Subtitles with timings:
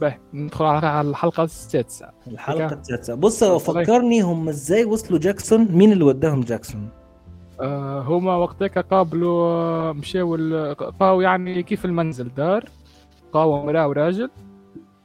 [0.00, 2.06] باهي ندخل على الحلقة السادسة.
[2.26, 3.14] الحلقة السادسة.
[3.14, 6.88] بص فكرني هم إزاي وصلوا جاكسون؟ مين اللي وداهم جاكسون؟
[7.60, 12.64] آه هما وقتك قابلوا آه، مشاو لقاو يعني كيف المنزل دار.
[13.32, 14.30] قاو امراه وراجل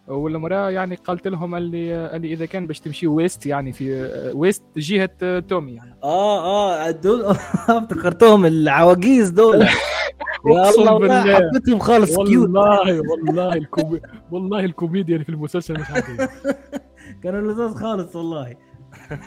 [0.08, 4.64] والمراه يعني قالت لهم اللي اللي إذا كان باش تمشي ويست يعني في آه، ويست
[4.78, 5.96] جهة آه، تومي يعني.
[6.04, 7.26] آه آه دول
[7.70, 9.68] افتكرتهم العواجيز دول.
[10.46, 12.16] يا الله والله حبيتهم خالص.
[12.16, 14.02] cute والله والله الكومي...
[14.32, 16.30] والله الكوميديا اللي في المسلسل مش عاديه
[17.24, 18.56] كانوا لذاذ خالص والله.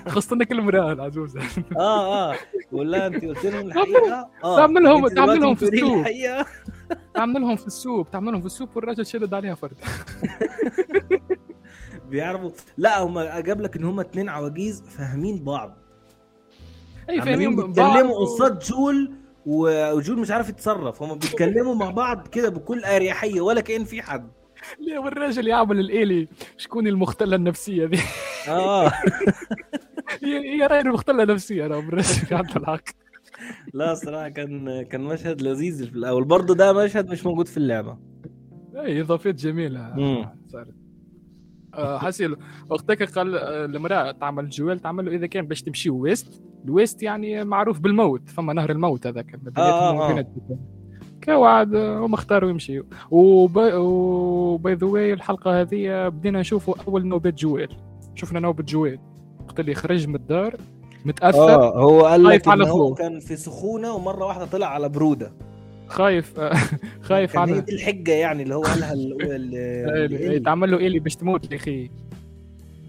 [0.09, 1.41] خاصة انك المرأة العجوزة
[1.77, 2.37] آه آه.
[2.73, 4.57] ولا أنت قلت لهم الحقيقة؟ آه.
[4.57, 6.05] تعملهم تعملهم في السوق.
[7.15, 9.77] تعملهم في السوق تعملهم في السوق والراجل شدد عليها فرد.
[12.09, 12.51] بيعرفوا.
[12.79, 15.77] لا هم جاب لك إن هم اثنين عواجيز فاهمين بعض.
[17.11, 19.13] اي فاهمين بعض بيتكلموا قصاد جول
[19.47, 21.03] وجول مش عارف يتصرف.
[21.03, 24.30] هم بيتكلموا مع بعض كده بكل أريحية ولا كأن في حد.
[24.80, 27.99] ليه والراجل يعمل الالي شكون المختلة النفسية دي؟
[28.49, 28.93] آه.
[30.23, 32.85] هي غير مختله نفسيا أنا بالراجل عنده الحق.
[33.74, 36.24] لا صراحة كان كان مشهد لذيذ في الأول.
[36.24, 37.99] برضه ده مشهد مش موجود في اللعبة.
[38.77, 39.95] اي اضافات جميلة.
[40.52, 40.74] صارت.
[41.79, 42.37] آه، حسيل.
[42.71, 46.43] وقتك قال آه، المراه تعمل جوال تعمل له إذا كان باش تمشي ويست.
[46.65, 49.39] الويست يعني معروف بالموت فما نهر الموت هذاك.
[49.57, 50.27] آه آه آه.
[51.25, 52.85] كوعد هم اختاروا يمشيوا.
[53.11, 57.69] وباي ذا واي الحلقة هذه بدينا نشوفوا أول نوبة جوال.
[58.15, 58.99] شفنا نوبة جوال.
[59.45, 60.57] وقت اللي خرج من الدار
[61.05, 61.63] متأثر.
[61.63, 65.33] آه هو قال لك على هو كان في سخونة ومرة واحدة طلع على برودة.
[65.88, 66.41] خايف.
[67.09, 71.56] خايف على دي الحجة يعني اللي هو قالها اللي يتعمل له إيه باش تموت يا
[71.56, 71.91] أخي.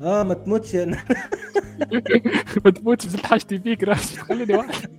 [0.01, 0.75] آه ما تموتش.
[2.65, 4.89] ما تموتش زدت حاجتي فيك راس خليني واحد.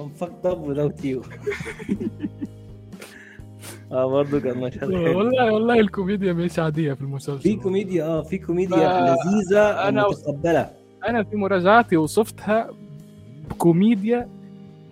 [0.00, 1.26] I'm fucked up without you.
[3.92, 7.40] آه برضه كان مشهد والله والله الكوميديا مش عادية في المسلسل.
[7.42, 8.76] في كوميديا آه في كوميديا
[9.16, 10.70] لذيذة أنا متقبله
[11.08, 12.70] أنا في مراجعتي وصفتها
[13.50, 14.28] بكوميديا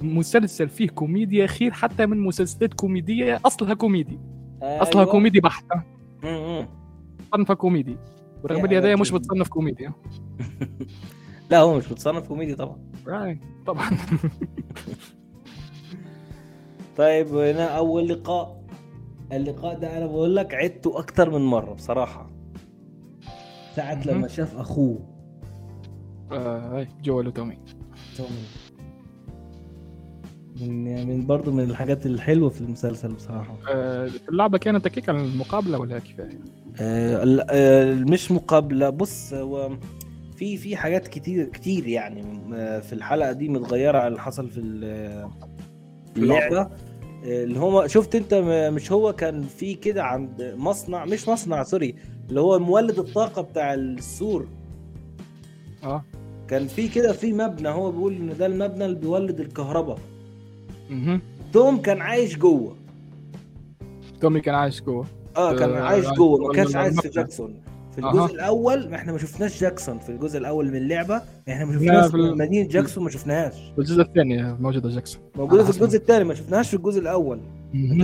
[0.01, 4.19] مسلسل فيه كوميديا خير حتى من مسلسلات كوميدية أصلها كوميدي.
[4.63, 4.83] أيوة.
[4.83, 5.83] أصلها كوميدي بحته
[7.35, 7.97] صنفها كوميدي.
[8.45, 9.93] ورغم ان هذايا مش متصنف كوميديا
[11.51, 12.79] لا هو مش متصنف كوميدي طبعا.
[13.67, 13.91] طبعا.
[16.97, 18.61] طيب هنا أول لقاء.
[19.33, 22.31] اللقاء ده أنا بقول لك عدته أكتر من مرة بصراحة.
[23.77, 24.99] ساعة لما شاف أخوه.
[26.33, 27.59] آه جويل تومي.
[28.17, 28.29] تومي.
[30.61, 33.57] من من برضه من الحاجات الحلوة في المسلسل بصراحة.
[33.69, 36.39] آه اللعبة كانت تكيك عن المقابلة ولا كفاية؟
[36.81, 38.91] آه آه مش مقابلة.
[38.91, 39.71] بص هو
[40.37, 42.23] في في حاجات كتير كتير يعني
[42.83, 44.59] في الحلقة دي متغيرة عن اللي حصل في
[46.17, 46.69] اللعبة.
[47.25, 48.35] اللي هو شفت انت
[48.75, 51.95] مش هو كان في كده عند مصنع مش مصنع سوري
[52.29, 54.49] اللي هو مولد الطاقة بتاع السور.
[55.85, 56.05] آه.
[56.49, 59.99] كان في كده في مبنى هو بيقول إن ده المبنى اللي بيولد الكهرباء.
[61.53, 62.77] توم كان عايش جوه.
[64.21, 65.07] تومي كان عايش جوه.
[65.37, 67.55] آه كان آه عايش جوه ما كانش عايش في جاكسون.
[67.93, 68.27] في الجزء آه.
[68.35, 69.99] الأول ما إحنا ما شفناش جاكسون.
[69.99, 73.55] في الجزء الأول من اللعبة إحنا ما شفناش في مدينه جاكسون ما شفناهاش.
[73.75, 75.23] في الجزء الثاني موجودة جاكسون.
[75.37, 77.41] موجودة في الجزء الثاني ما شفناهاش في الجزء الأول.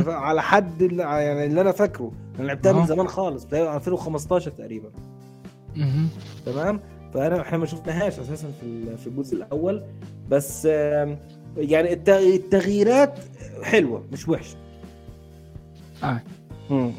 [0.07, 2.13] على حد اللي يعني اللي أنا فاكره.
[2.39, 4.89] أنا لعبتها من زمان خالص 2015 تقريبا.
[6.47, 6.81] تمام؟
[7.15, 9.83] فأنا إحنا ما شفناهاش أساسا في في الجزء الأول.
[10.31, 10.69] بس
[11.57, 13.19] يعني التغييرات
[13.63, 14.57] حلوة مش وحشة.
[16.03, 16.21] آه.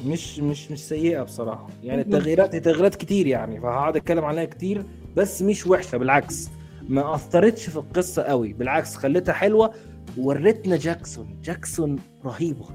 [0.06, 1.68] مش مش مش سيئة بصراحة.
[1.84, 4.84] يعني التغييرات هي تغييرات كتير يعني فهقعد أتكلم عليها كتير
[5.16, 6.50] بس مش وحشة بالعكس.
[6.90, 9.74] ما أثرتش في القصة قوي بالعكس خليتها حلوة.
[10.18, 11.40] وريتنا جاكسون.
[11.44, 11.96] جاكسون
[12.26, 12.66] رهيبة.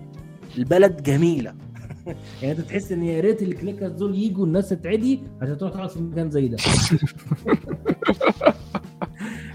[0.59, 1.55] البلد جميلة.
[2.43, 5.91] يعني أنت تحس إن يا ريت ال clickers دول يجوا الناس تعدي عشان تروح تقعد
[5.91, 6.57] في مكان زي ده.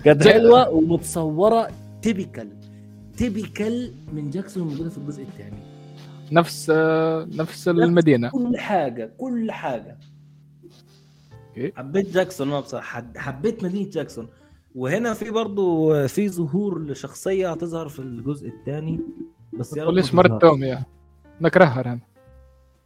[0.06, 1.68] كانت حلوة ومتصورة
[2.02, 2.58] typical
[3.18, 5.60] typical من جاكسون موجوده في الجزء الثاني.
[6.32, 6.70] نفس
[7.36, 8.30] نفس المدينة.
[8.30, 9.98] كل حاجة كل حاجة.
[11.50, 11.74] okay.
[11.76, 13.06] حبيت جاكسون أنا بصراحة.
[13.18, 14.28] حبيت مدينة جاكسون
[14.76, 19.00] وهنا في برضه في ظهور لشخصية هتظهر في الجزء الثاني.
[19.60, 20.78] بس يا ليش مرت تومي
[21.42, 21.82] نكرهها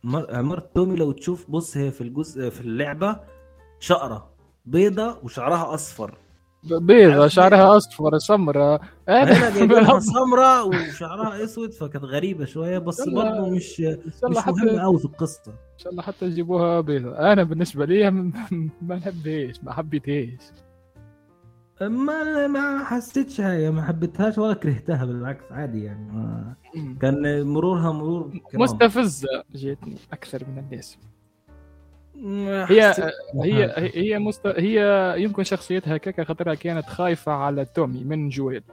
[0.04, 3.20] أنا مرت تومي لو تشوف بص هي في الجزء في اللعبة
[3.80, 4.30] شقرة
[4.66, 6.18] بيضة وشعرها أصفر.
[6.64, 13.80] بيضة شعرها أصفر سمراء أنا جايبها سمراء وشعرها أسود فكانت غريبة شوية بس برضه مش
[13.80, 15.52] مش مهمة قوي في القصة.
[15.52, 17.18] إن شاء الله حتى يجيبوها بيضة.
[17.34, 18.32] أنا بالنسبة لي ما
[18.96, 20.42] نحبهاش ما حبيتهاش.
[21.82, 26.56] ما ما حسيتش حاجة ما حبيتهاش ولا كرهتها بالعكس عادي يعني ما
[27.02, 30.98] كان مرورها مرور مستفزة جيتني أكثر من الناس.
[32.16, 32.94] هي
[33.44, 34.48] هي هي مست...
[34.48, 38.64] هي يمكن شخصيتها كيكا خاطرها كانت خايفة على تومي من جويل.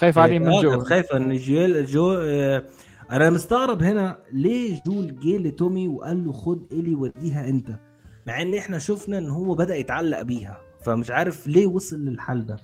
[0.00, 0.80] خايفة عليه من جويل.
[0.80, 2.62] خايفة إن جويل جويل آه،
[3.10, 7.68] أنا مستغرب هنا ليه جويل جه لتومي وقال له خد إيلي وديها أنت
[8.26, 12.56] مع إن إحنا شفنا إن هو بدأ يتعلق بيها فمش عارف ليه وصل للحل ده.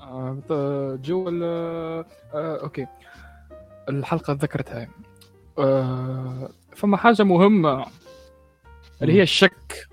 [0.00, 2.86] آه جويل آه آه okay.
[3.88, 4.88] الحلقة ذكرتها.
[5.58, 7.86] آه فما حاجة مهمة.
[9.02, 9.88] اللي هي الشك.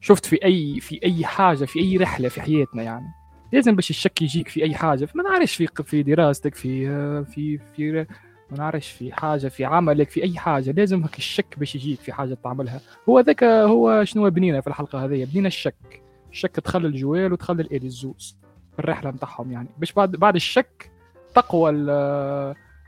[0.00, 3.06] شفت في اي في أي حاجة في أي رحلة في حياتنا يعني.
[3.52, 5.08] لازم باش الشك يجيك في أي حاجة.
[5.14, 6.86] ما نعرفش في في دراستك في
[7.24, 8.06] في في
[8.50, 10.70] ما نعرفش في حاجة في عملك في أي حاجة.
[10.70, 12.80] لازم هيك الشك باش يجيك في حاجة تعملها.
[13.08, 16.02] هو ذاك هو شنو بنينا في الحلقة هذه؟ بنينا الشك.
[16.30, 18.36] الشك تخلي الجوال الايدي الزوز
[18.72, 19.68] في الرحلة نتاعهم يعني.
[19.78, 20.90] باش بعد بعد الشك
[21.34, 21.72] تقوى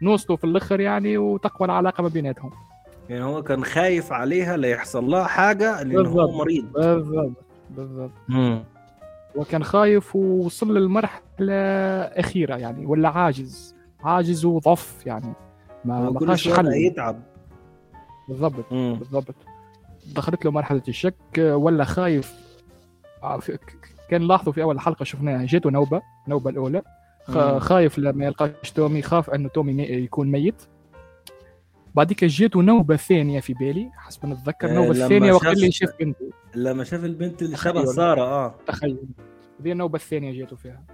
[0.02, 2.52] نوصلوا في الآخر يعني وتقوى العلاقة ما بيناتهم.
[3.10, 6.72] يعني هو كان خايف عليها لا يحصل لها حاجة لأنه هو مريض.
[6.72, 7.32] بالضبط
[7.70, 8.10] بالضبط.
[9.34, 11.54] وكان خايف ووصل للمرحلة
[12.02, 13.74] أخيرة يعني ولا عاجز
[14.04, 15.32] عاجز وضف يعني
[15.84, 16.66] ما ما حل.
[16.72, 17.22] يتعب.
[18.28, 19.34] بالضبط بالضبط.
[20.14, 22.34] دخلت له مرحلة الشك ولا خايف.
[23.22, 23.40] آه،
[24.10, 26.82] كان لاحظوا في أول حلقة شفناها جاته نوبة النوبه الاولى
[27.58, 30.62] خايف لما يلقاش تومي خاف أنه تومي يكون ميت.
[31.94, 36.30] بعديك جاته نوبه ثانية في بالي حسب ما نتذكر نوبة ثانية وقت اللي شاف بنته.
[36.54, 38.54] لما شاف البنت اللي شبه سارة آه.
[38.66, 38.98] تخيل.
[39.60, 40.84] هذه النوبة الثانية جاته فيها.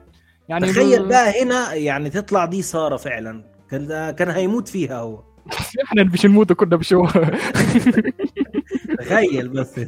[0.48, 3.44] يعني تخيل بقى هنا يعني تطلع دي سارة فعلا.
[3.70, 5.22] كان كان هيموت فيها هو.
[5.84, 7.06] إحنا مش نموت كنا بشو.
[9.00, 9.80] تخيل بس.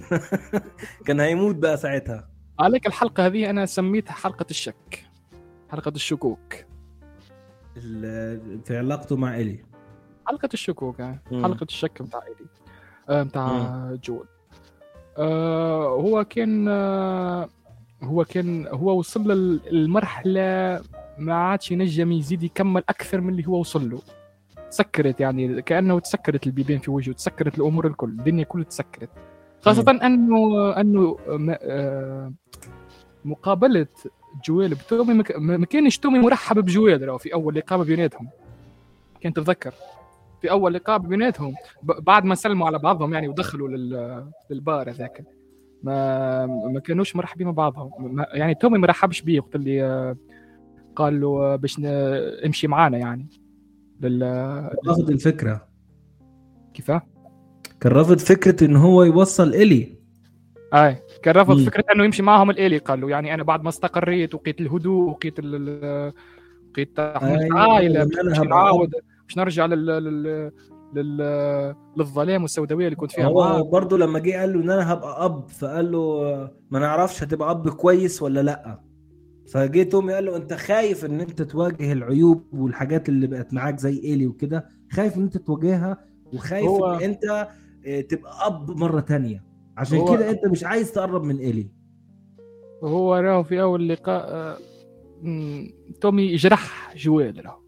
[1.07, 2.29] كان هيموت بقى ساعتها.
[2.61, 5.05] عليك الحلقة هذه أنا سميتها حلقة الشك
[5.71, 6.55] حلقة الشكوك.
[8.65, 9.63] في علاقته مع إلي.
[10.29, 11.21] حلقة الشكوك يعني.
[11.33, 12.47] حلقة الشك بتاع الي
[13.09, 14.27] آه بتاع جول
[15.19, 17.49] آه هو كان آه
[18.03, 19.31] هو كان هو وصل
[19.73, 20.81] للمرحله
[21.19, 23.99] ما عادش ينجم يزيد يكمل أكثر من اللي هو وصل له.
[24.71, 29.09] تسكرت يعني كأنه تسكرت البيبان في وجهه تسكرت الأمور الكل الدنيا كلها تسكرت.
[29.63, 31.17] خاصة أنه أنه
[31.61, 32.33] آه،
[33.25, 33.87] مقابلة
[34.45, 38.29] جويل بتومي ما كانش تومي مرحب بجويل في أول لقاء بيناتهم.
[39.23, 39.75] كنت تتذكر؟
[40.41, 43.69] في أول لقاء بيناتهم بعد ما سلموا على بعضهم يعني ودخلوا
[44.51, 45.25] للبار هذاك
[45.83, 50.17] ما ما كانوش مرحبين مع بعضهم يعني تومي ما رحبش بيه وقت اللي
[50.97, 51.81] قال له باش
[52.45, 53.29] امشي معانا يعني.
[54.01, 54.23] لل
[54.87, 55.69] رافض الفكرة.
[56.75, 56.91] كيف؟
[57.81, 59.99] كان رافض فكرة إن هو يوصل إلي.
[60.75, 61.03] أي.
[61.23, 63.11] كان رافض فكرة إنه يمشي معهم الالي قال له.
[63.11, 66.13] يعني أنا بعد ما استقريت وقيت الهدوء وقيت ال...
[66.71, 68.09] وقيت عائله
[68.45, 68.95] نعاود
[69.29, 69.87] باش نرجع لل...
[69.87, 70.53] لل...
[70.95, 71.75] لل...
[71.97, 73.27] للظلام والسوداوية اللي كنت فيها.
[73.27, 76.21] هو برضه لما جه قال له إن أنا هبقى أب فقال له
[76.71, 78.81] ما نعرفش هتبقى أب كويس ولا لأ.
[79.53, 84.01] فجه تومي قال له أنت خايف إن أنت تواجه العيوب والحاجات اللي بقت معاك زي
[84.05, 86.87] إيلي وكده؟ خايف إن أنت تواجهها وخايف هو...
[86.87, 87.49] إن أنت
[87.87, 89.45] آه، تبقى أب مرة تانية.
[89.77, 90.17] عشان هو...
[90.17, 91.71] كده أنت مش عايز تقرب من إيلي.
[92.85, 94.57] هو راه في أول لقاء آه،
[96.01, 97.63] تومي جرح جوال راه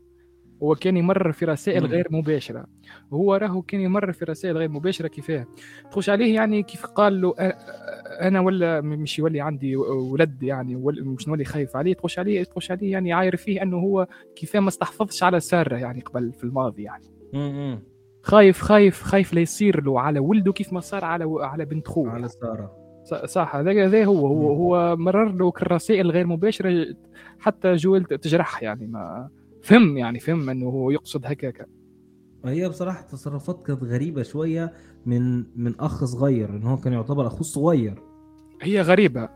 [0.63, 2.67] هو كان يمرر في رسائل غير مباشرة.
[3.13, 5.47] هو راهو كان يمرر في رسائل غير مباشرة كيفاه؟
[5.91, 7.35] تخش عليه يعني كيف قال له
[8.21, 11.95] أنا ولا مش يولي عندي ولد يعني مش نولي خايف عليه.
[11.95, 14.07] تخش عليه تخش عليه يعني عاير فيه إنه هو
[14.37, 17.05] كيفاه ما استحفظش على ساره يعني قبل في الماضي يعني.
[18.23, 22.11] خايف خايف خايف لا يصير له على ولده كيف ما صار على على بنت خوه
[22.11, 22.81] على ساره.
[23.25, 26.87] صح هذا هذا هو هو هو مرر له الرسائل الغير مباشرة
[27.39, 29.29] حتى جويل تجرح يعني ما
[29.63, 31.69] فهم يعني فهم إنه هو يقصد هكاك.
[32.45, 34.73] هي بصراحة تصرفات كانت غريبة شوية
[35.07, 38.03] من من أخ صغير إن هو كان يعتبر أخوه الصغير.
[38.63, 39.29] هي غريبة.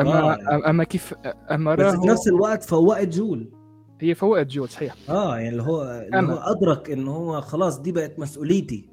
[0.00, 0.70] أما آه.
[0.70, 1.14] أما كيف
[1.50, 3.52] أما بس في نفس الوقت فوقت جول.
[4.00, 4.94] هي فوقت جول صحيح.
[5.08, 5.82] آه يعني اللي هو
[6.14, 8.88] اللي هو أدرك إن هو خلاص دي بقت مسؤوليتي.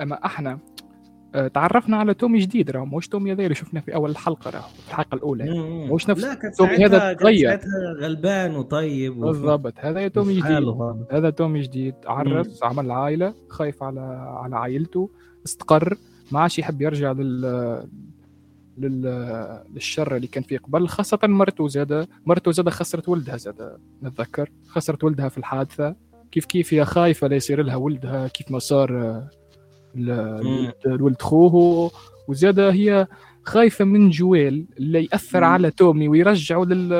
[0.00, 0.58] أما أحنا
[1.54, 4.88] تعرفنا على تومي جديد راه مش تومي هذا اللي شفناه في أول الحلقة راه في
[4.88, 5.44] الحلقة الأولى.
[5.92, 7.60] مش نفس تومي هذا تغير.
[8.00, 9.74] غلبان وطيب بالضبط.
[9.78, 10.76] هذا تومي جديد.
[11.10, 11.30] هذا.
[11.30, 11.94] تومي جديد.
[12.06, 14.00] عرس عمل عائلة خايف على
[14.42, 15.10] على عائلته
[15.46, 15.96] استقر.
[16.32, 17.40] ما عادش يحب يرجع لل
[18.78, 19.02] لل...
[19.74, 20.88] للشر اللي كان فيه قبل.
[20.88, 22.08] خاصة مرته زادة.
[22.26, 24.50] مرته زادة خسرت ولدها زادة نتذكر.
[24.68, 25.96] خسرت ولدها في الحادثة.
[26.32, 29.22] كيف كيف هي خايفة لا يصير لها ولدها؟ كيف ما صار
[29.94, 31.90] لولد خوه
[32.28, 33.06] وزيادة هي
[33.44, 36.92] خايفة من جويل اللي يأثر على تومي ويرجعه لل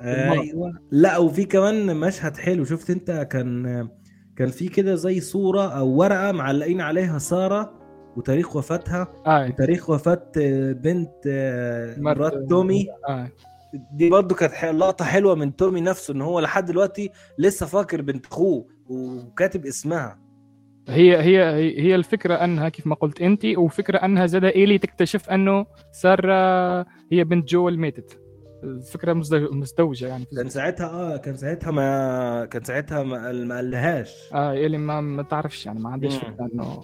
[0.00, 0.72] أيوه.
[0.90, 2.64] لا وفي كمان مشهد حلو.
[2.64, 3.88] شفت أنت كان
[4.36, 7.72] كان في كده زي صورة أو ورقة معلقين عليها سارة
[8.16, 9.46] وتاريخ وفاتها آه.
[9.48, 10.22] وتاريخ وفاة
[10.72, 12.86] بنت آه، مرات تومي.
[13.08, 13.28] آه.
[13.92, 18.26] دي برضو كانت لقطة حلوة من تومي نفسه إن هو لحد دلوقتي لسه فاكر بنت
[18.26, 20.23] أخوه وكاتب اسمها.
[20.88, 21.42] هي هي
[21.80, 26.80] هي الفكرة أنها كيف ما قلت انت وفكرة أنها زاد ايلي تكتشف أنه سارة
[27.12, 28.20] هي بنت جوel ماتت.
[28.64, 30.24] الفكرة مزدوج- مزدوجة يعني.
[30.36, 34.30] كان ساعتها آه كان ساعتها ما كان ساعتها ما, ما قالهاش.
[34.34, 36.16] آه ايلي ما, ما تعرفش يعني ما عندهاش.
[36.16, 36.80] فكرة إنه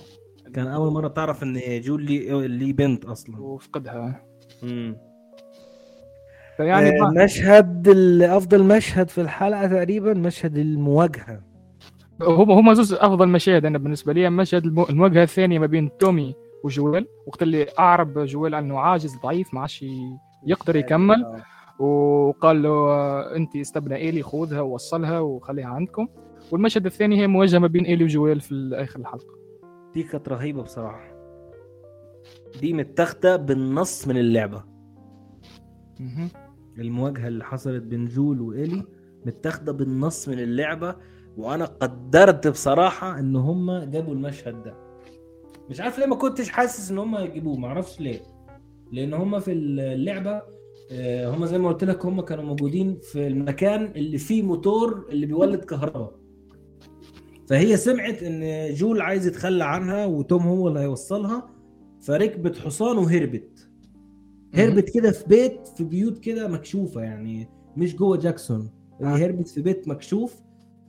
[0.55, 2.05] كان أول مرة تعرف إن جول
[2.51, 3.41] لي بنت أصلا.
[3.41, 4.27] وفقدها.
[4.63, 4.97] امم
[6.59, 7.89] يعني ما- مشهد
[8.23, 11.50] أفضل مشهد في الحلقة تقريبا مشهد المواجهة.
[12.23, 16.35] هم هم زوز أفضل مشاهد أنا بالنسبة لي مشهد الم- المواجهة الثانية ما بين تومي
[16.65, 17.07] وجويل.
[17.27, 19.85] وقت اللي أعرب جويل إنه عاجز ضعيف ما عادش
[20.47, 21.43] يقدر يكمل.
[21.79, 26.09] وقال له آه، أنت استبنى إيلي خذها ووصلها وخليها عندكم.
[26.53, 29.35] والمشهد الثاني هي مواجهة ما بين إيلي وجويل في آخر الحلقة.
[29.95, 31.11] دي كانت رهيبة بصراحة.
[32.61, 34.63] دي متاخدة بالنص من اللعبة.
[36.79, 38.83] المواجهة اللي حصلت بين جول وإيلي
[39.27, 40.97] متاخدة بالنص من اللعبة.
[41.37, 44.75] وأنا قدرت بصراحة إن هم جابوا المشهد ده.
[45.71, 48.21] مش عارف ليه ما كنتش حاسس إن هم يجيبوه ما أعرفش ليه.
[48.93, 50.43] لأن هم في اللعبة
[50.93, 55.27] آه، هم زي ما قلت لك هم كانوا موجودين في المكان اللي فيه موتور اللي
[55.27, 56.13] بيولد كهرباء.
[57.49, 61.51] فهي سمعت إن جول عايز يتخلى عنها وتوم هو اللي هيوصلها
[62.01, 63.69] فركبت حصان وهربت.
[64.55, 68.71] هربت كده في بيت في بيوت كده مكشوفة يعني مش جوه جاكسون.
[69.03, 69.05] آه.
[69.05, 70.41] هربت في بيت مكشوف.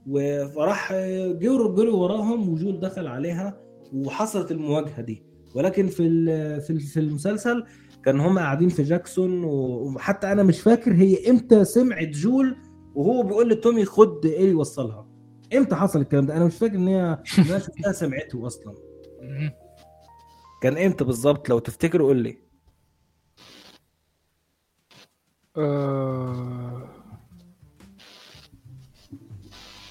[0.06, 0.92] و- فراح
[1.32, 3.60] جروا جروا وراهم وجول دخل عليها
[3.92, 5.22] وحصلت المواجهة دي.
[5.54, 7.64] ولكن في ال- في في المسلسل
[8.04, 12.56] كان هم قاعدين في جاكسون وحتى أنا مش فاكر هي إمتى سمعت جول
[12.94, 15.08] وهو بيقول لتومي خد إيه وصلها
[15.56, 17.02] إمتى حصل الكلام ده؟ أنا مش فاكر إن هي
[17.38, 18.74] أنا شفتها سمعته أصلا.
[20.62, 22.36] كان إمتى بالظبط؟ لو تفتكر قول لي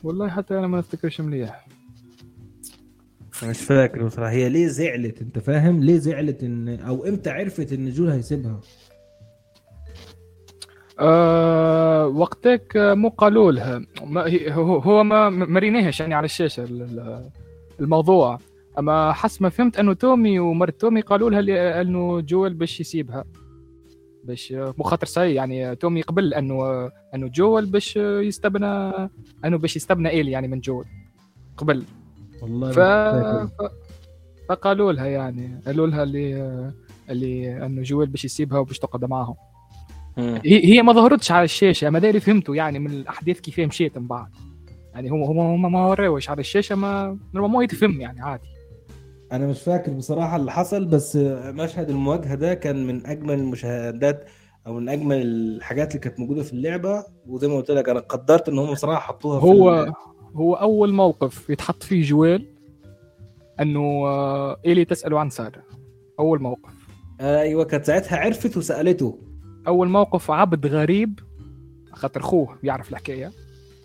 [0.03, 1.67] والله حتى أنا ما أفتكرش مليح.
[3.43, 4.31] مش فاكر بصراحة.
[4.31, 8.59] هي ليه زعلت؟ أنت فاهم؟ ليه زعلت إن أو إمتى عرفت إن جول هيسيبها؟
[10.99, 17.29] آه وقتك مو قالوا لها ما هو ما ما ريناهش يعني على الشاشة ال- ال-
[17.79, 18.39] الموضوع.
[18.79, 23.23] أما حسب ما فهمت أنه تومي ومرت تومي قالوا لها إنه جويل باش يسيبها.
[24.23, 28.91] باش مو خاطر صحيح يعني تومي قبل أنه أنه جويل باش يستبنى
[29.45, 30.85] أنه باش يستبنى ايلي يعني من جويل
[31.57, 31.83] قبل.
[32.41, 32.79] والله ف...
[32.79, 33.71] ف...
[34.49, 36.71] فقالوا لها يعني قالوا لها اللي
[37.09, 39.35] اللي أنه جويل باش يسيبها وباش تقعد معاهم.
[40.17, 44.07] هي هي ما ظهرتش على الشاشة ما داري فهمتوا يعني من الأحداث كيف مشيت من
[44.07, 44.29] بعد.
[44.93, 48.50] يعني هم هم هم ما وراوش على الشاشة ما ما يتفهم يعني عادي.
[49.31, 54.25] أنا مش فاكر بصراحة اللي حصل بس مشهد المواجهة ده كان من أجمل المشاهدات
[54.67, 57.03] أو من أجمل الحاجات اللي كانت موجودة في اللعبة.
[57.27, 59.93] وزي ما قلت لك أنا قدرت إن هم بصراحة حطوها في هو ال-
[60.35, 62.47] هو أول موقف يتحط فيه جويل
[63.59, 65.63] إنه آه، إيلي تسأله عن ساره
[66.19, 66.71] أول موقف.
[67.21, 69.19] أيوه كانت ساعتها عرفت وسألته.
[69.67, 71.19] أول موقف عبد غريب
[71.91, 73.31] خاطر خوه بيعرف الحكاية.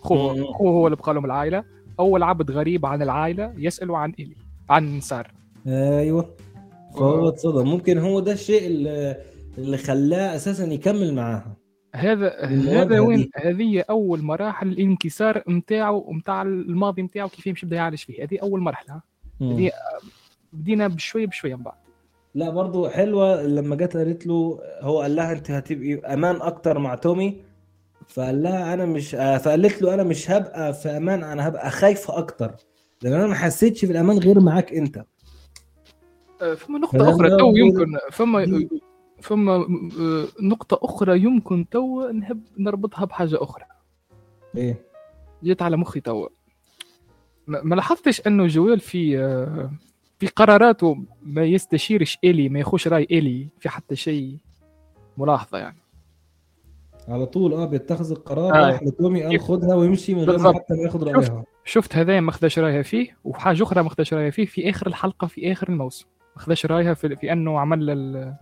[0.01, 0.45] خوه مم.
[0.45, 1.63] خوه هو اللي بقى لهم العائلة.
[1.99, 4.35] أول عبد غريب عن العائلة يسأله عن إيلي
[4.69, 5.36] عن ساره
[5.67, 6.35] أيوه.
[6.93, 7.67] فهو اتصدم.
[7.67, 9.17] ممكن هو ده الشيء اللي
[9.57, 11.57] اللي خلاه أساسا يكمل معاها.
[11.95, 13.29] هذا هذا وين.
[13.35, 18.23] هذه أول مراحل الانكسار نتاعو ونتاع الماضي نتاعو كيف يمشي بدا يعالج فيه.
[18.23, 19.01] هذه أول مرحلة.
[19.41, 19.71] هذه
[20.53, 21.77] بدينا بشويه بشويه من بعد.
[22.35, 23.43] لا برضو حلوة.
[23.43, 27.41] لما جت قالت له هو قال لها أنت هتبقي أمان أكتر مع تومي.
[28.07, 32.17] فقال لها أنا مش آه، فقالت له أنا مش هبقى في أمان أنا هبقى خايفة
[32.17, 32.55] أكتر.
[33.01, 34.97] لأن أنا ما حسيتش بالأمان غير معاك أنت.
[34.97, 35.05] آه،
[36.39, 38.69] فما نقطة فلما أخرى تو يمكن فما دي-
[39.21, 39.55] فما
[39.99, 43.63] آه، نقطة أخرى يمكن تو نحب نربطها بحاجة أخرى
[44.55, 44.81] إيه
[45.43, 46.27] جيت على مخي تو
[47.47, 49.71] ما لاحظتش أنه جويل في آه،
[50.19, 54.37] في قراراته ما يستشيرش الي ما يخوش رأي الي في حتى شيء
[55.17, 55.77] ملاحظة يعني
[57.07, 58.79] على طول آه بيتخذ القرار آه.
[58.83, 60.53] لتومي خدها ويمشي من غير.
[60.53, 61.03] حتى ما ياخد.
[61.03, 64.87] رأيها شفت هذا ما خداش رأيها فيه وحاجة أخرى ما خداش رأيها فيه في آخر
[64.87, 66.05] الحلقة في آخر الموسم
[66.37, 68.33] ما رايها في, في انه عمل ال-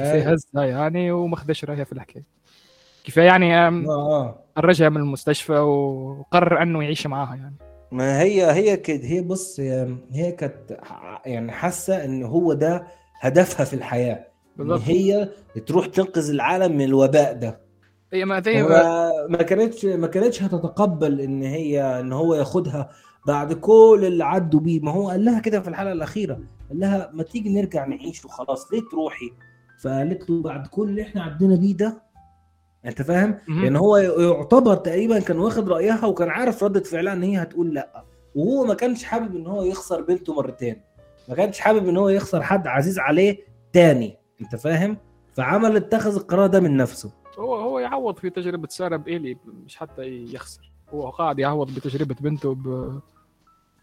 [0.00, 0.30] آه.
[0.32, 2.24] هزها يعني وما خداش رايها في الحكاية.
[3.04, 4.38] كيف يعني أم، آه آه.
[4.56, 7.54] خرجها من المستشفى وقرر انه يعيش معاها يعني.
[7.92, 10.78] ما هي هي كده هي بص هي, كانت
[11.26, 12.86] يعني حاسة إن هو ده
[13.20, 14.14] هدفها في الحياة.
[14.60, 14.80] إن بالضبط.
[14.88, 15.28] هي
[15.66, 17.60] تروح تنقذ العالم من الوباء ده.
[18.12, 22.90] هي زي ما ما كانتش ما كانتش هتتقبل إن هي إن هو ياخدها
[23.28, 24.80] بعد كل اللي عدوا بيه.
[24.80, 26.40] ما هو قال لها كده في الحلقة الأخيرة.
[26.68, 28.72] قال لها ما تيجي نرجع نعيش وخلاص.
[28.72, 29.32] ليه تروحي؟
[29.82, 32.02] فقالت له بعد كل اللي إحنا عدينا بيه ده
[32.84, 33.64] أنت فاهم؟ مهم.
[33.64, 38.04] يعني هو يعتبر تقريبا كان واخد رأيها وكان عارف ردة فعلها إن هي هتقول لأ.
[38.34, 40.80] وهو ما كانش حابب إن هو يخسر بنته مرتين.
[41.28, 43.38] ما كانش حابب إن هو يخسر حد عزيز عليه
[43.72, 44.18] تاني.
[44.40, 44.96] أنت فاهم؟
[45.34, 47.10] فعمل اتخذ القرار ده من نفسه.
[47.38, 50.02] هو هو يعوض في تجربة سارة بإيلي مش حتى
[50.34, 50.72] يخسر.
[50.90, 52.56] هو قاعد يعوض بتجربة بنته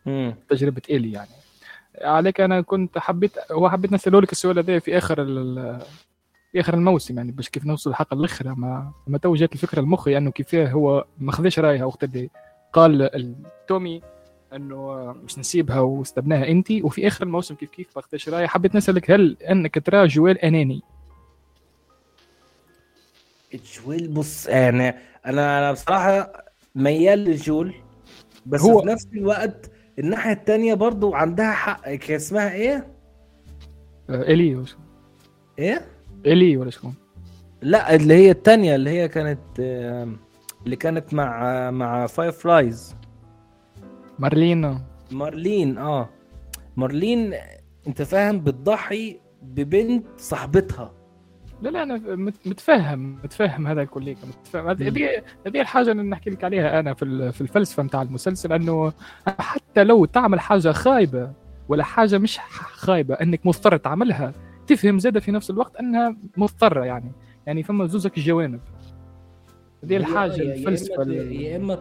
[0.08, 1.30] بتجربه ايلي يعني.
[2.02, 5.82] عليك أنا كنت حبيت هو حبيت نساله لك السؤال هذا في آخر ال-
[6.52, 10.18] في آخر الموسم يعني باش كيف نوصل الحلقة الاخرى ما ما تو جات الفكرة لمخي
[10.18, 12.30] أنه كيفاه هو ما خذاش رأيها وقت اللي
[12.74, 13.36] قال ال-
[13.68, 14.02] تومي
[14.54, 14.94] أنه
[15.24, 16.72] مش نسيبها واستبناها انت.
[16.72, 18.48] وفي آخر الموسم كيف كيف ما خذاش رأيها.
[18.48, 20.82] حبيت نسألك هل أنك ترى جويل أناني؟
[23.54, 26.32] جويل بص أنا أنا أنا بصراحة
[26.76, 27.74] ميال لجول
[28.46, 32.88] بس هو في نفس الوقت الناحية التانية برضو عندها حق كان اسمها إيه؟
[34.10, 34.76] آه، الي وش
[35.60, 35.82] إيه؟
[36.26, 36.94] الي ولا شكون؟
[37.62, 40.18] لا اللي هي التانية اللي هي كانت آم،
[40.66, 42.96] اللي كانت مع مع Fireflies
[44.20, 44.80] مارلين
[45.12, 46.10] مارلين آه.
[46.78, 47.34] مارلين
[47.88, 50.94] أنت فاهم بتضحي ببنت صاحبتها.
[51.62, 54.68] لا لا أنا مت- متفهم متفهم هذا الكل متفهم.
[54.68, 54.88] هذه
[55.48, 58.94] هذه- الحاجة اللي نحكي لك عليها أنا في في الفلسفة نتاع المسلسل أنه
[59.28, 61.32] حتى لو تعمل حاجة خايبة
[61.70, 62.40] ولا حاجة مش
[62.74, 64.34] خايبة أنك مضطر تعملها
[64.68, 67.12] تفهم زادة في نفس الوقت أنها مضطرة يعني.
[67.48, 68.60] يعني فما زوزك الجوانب
[69.84, 71.76] هذه الحاجة يا- الفلسفة يا إما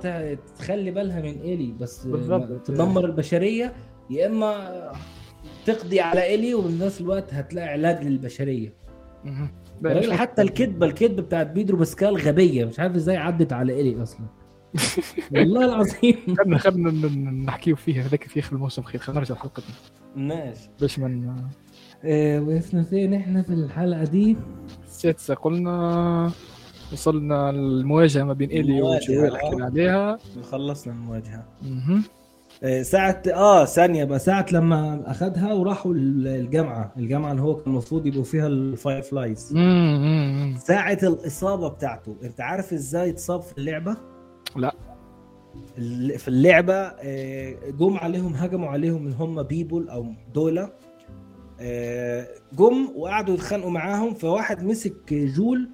[0.59, 2.67] تخلي بالها من إيلي بس بالضبط.
[2.67, 3.73] تدمر البشرية
[4.11, 4.93] يا إما
[5.67, 8.73] تقضي على إيلي وفي نفس الوقت هتلاقي علاج للبشرية.
[9.85, 14.27] الراجل حتى الكذبة الكذبة بتاعت بيدرو باسكال غبية مش عارف إزاي عدت على ايلي أصلا.
[15.33, 16.17] والله العظيم.
[16.39, 19.01] خلنا خلنا ن- نحكيو فيها هذاك في آخر الموسم خير.
[19.01, 19.75] خلينا نرجع حلقتنا
[20.17, 20.71] ماشي.
[20.81, 21.39] باش من
[22.05, 24.37] إيه فين إحنا في الحلقة دي.
[24.87, 26.31] السادسه قلنا
[26.93, 29.39] وصلنا المواجهه ما بين إلي وجويل آه.
[29.39, 30.19] حكينا عليها.
[30.43, 31.45] خلصنا المواجهة.
[32.83, 38.07] ساعة آه ثانية بقى ساعة لما أخدها وراحوا ال- الجامعة، الجامعة اللي هو كان المفروض
[38.07, 39.53] يبقوا فيها ال Fireflies.
[40.59, 43.97] ساعة الإصابة بتاعته، أنت عارف إزاي اتصاب في اللعبة؟
[44.57, 44.75] لا.
[46.19, 50.71] في اللعبة آه، جم عليهم هجموا عليهم اللي هم بيبول أو دولة
[51.61, 55.71] آه، جم وقعدوا يتخانقوا معاهم فواحد مسك جول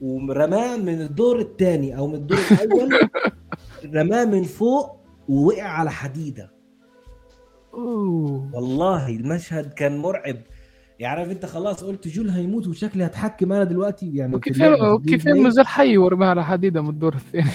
[0.00, 2.98] ورماه من الدور الثاني أو من الدور الأول
[4.00, 6.50] رماه من فوق ووقع على حديدة.
[7.74, 8.50] أوه.
[8.54, 10.36] والله المشهد كان مرعب.
[10.98, 14.98] يعني عارف أنت خلاص قلت جول هيموت وشكلي هتحكم أنا دلوقتي يعني وكيف اللعبة.
[14.98, 17.50] كيف ليه؟ مازال حي ورماها على حديدة من الدور الثاني.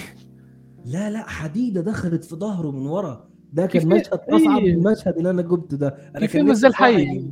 [0.86, 3.28] لا لا حديدة دخلت في ظهره من ورا.
[3.54, 4.74] ده كان مشهد أصعب إيه.
[4.76, 5.88] من المشهد اللي أنا جبته ده.
[6.16, 7.02] أنا كيف بصراحة حي.
[7.02, 7.32] يجيب-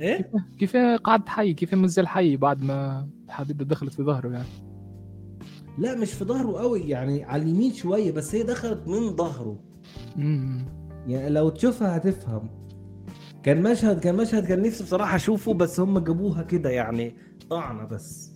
[0.00, 4.48] إيه؟ كيف قعد حي كيف مازال حي بعد ما الحديده دخلت في ظهره يعني.
[5.78, 9.58] لا مش في ظهره قوي يعني على اليمين شوية بس هي دخلت من ظهره.
[11.06, 12.48] يعني لو تشوفها هتفهم.
[13.42, 17.14] كان مشهد كان مشهد كان نفسي بصراحة أشوفه بس هم جابوها كده يعني
[17.50, 18.32] طعنة بس.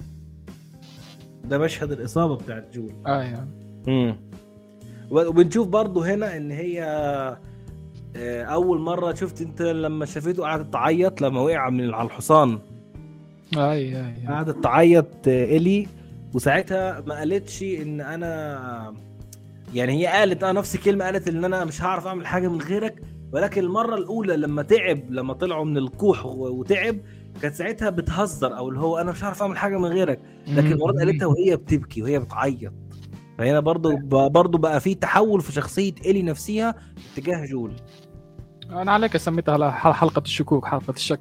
[1.44, 3.50] ده مشهد الإصابة بتاعت جول آه يعني.
[3.88, 4.16] امم
[5.10, 6.82] وبنشوف برضو هنا إن هي
[8.16, 12.58] آه، أول مرة شفت أنت لما شافته قعدت تعيط لما وقع من على الحصان.
[13.56, 15.86] أي أي قعدت تعيط آه، الي
[16.34, 18.94] وساعتها ما قالتش إن أنا
[19.74, 23.02] يعني هي قالت آه نفس الكلمة قالت إن أنا مش هعرف أعمل حاجة من غيرك.
[23.32, 26.96] ولكن المرة الأولى لما تعب لما طلعوا من الكوخ و- وتعب
[27.42, 30.20] كانت ساعتها بتهزر أو اللي هو أنا مش هعرف أعمل حاجة من غيرك.
[30.48, 32.72] لكن دي قالتها وهي بتبكي وهي بتعيط.
[33.38, 33.96] فهنا برضو
[34.28, 36.74] برضو بقى في تحول في شخصية الي نفسها
[37.16, 37.72] تجاه جول.
[38.70, 41.20] أنا عليك سميتها حلقة الشكوك حلقة الشك.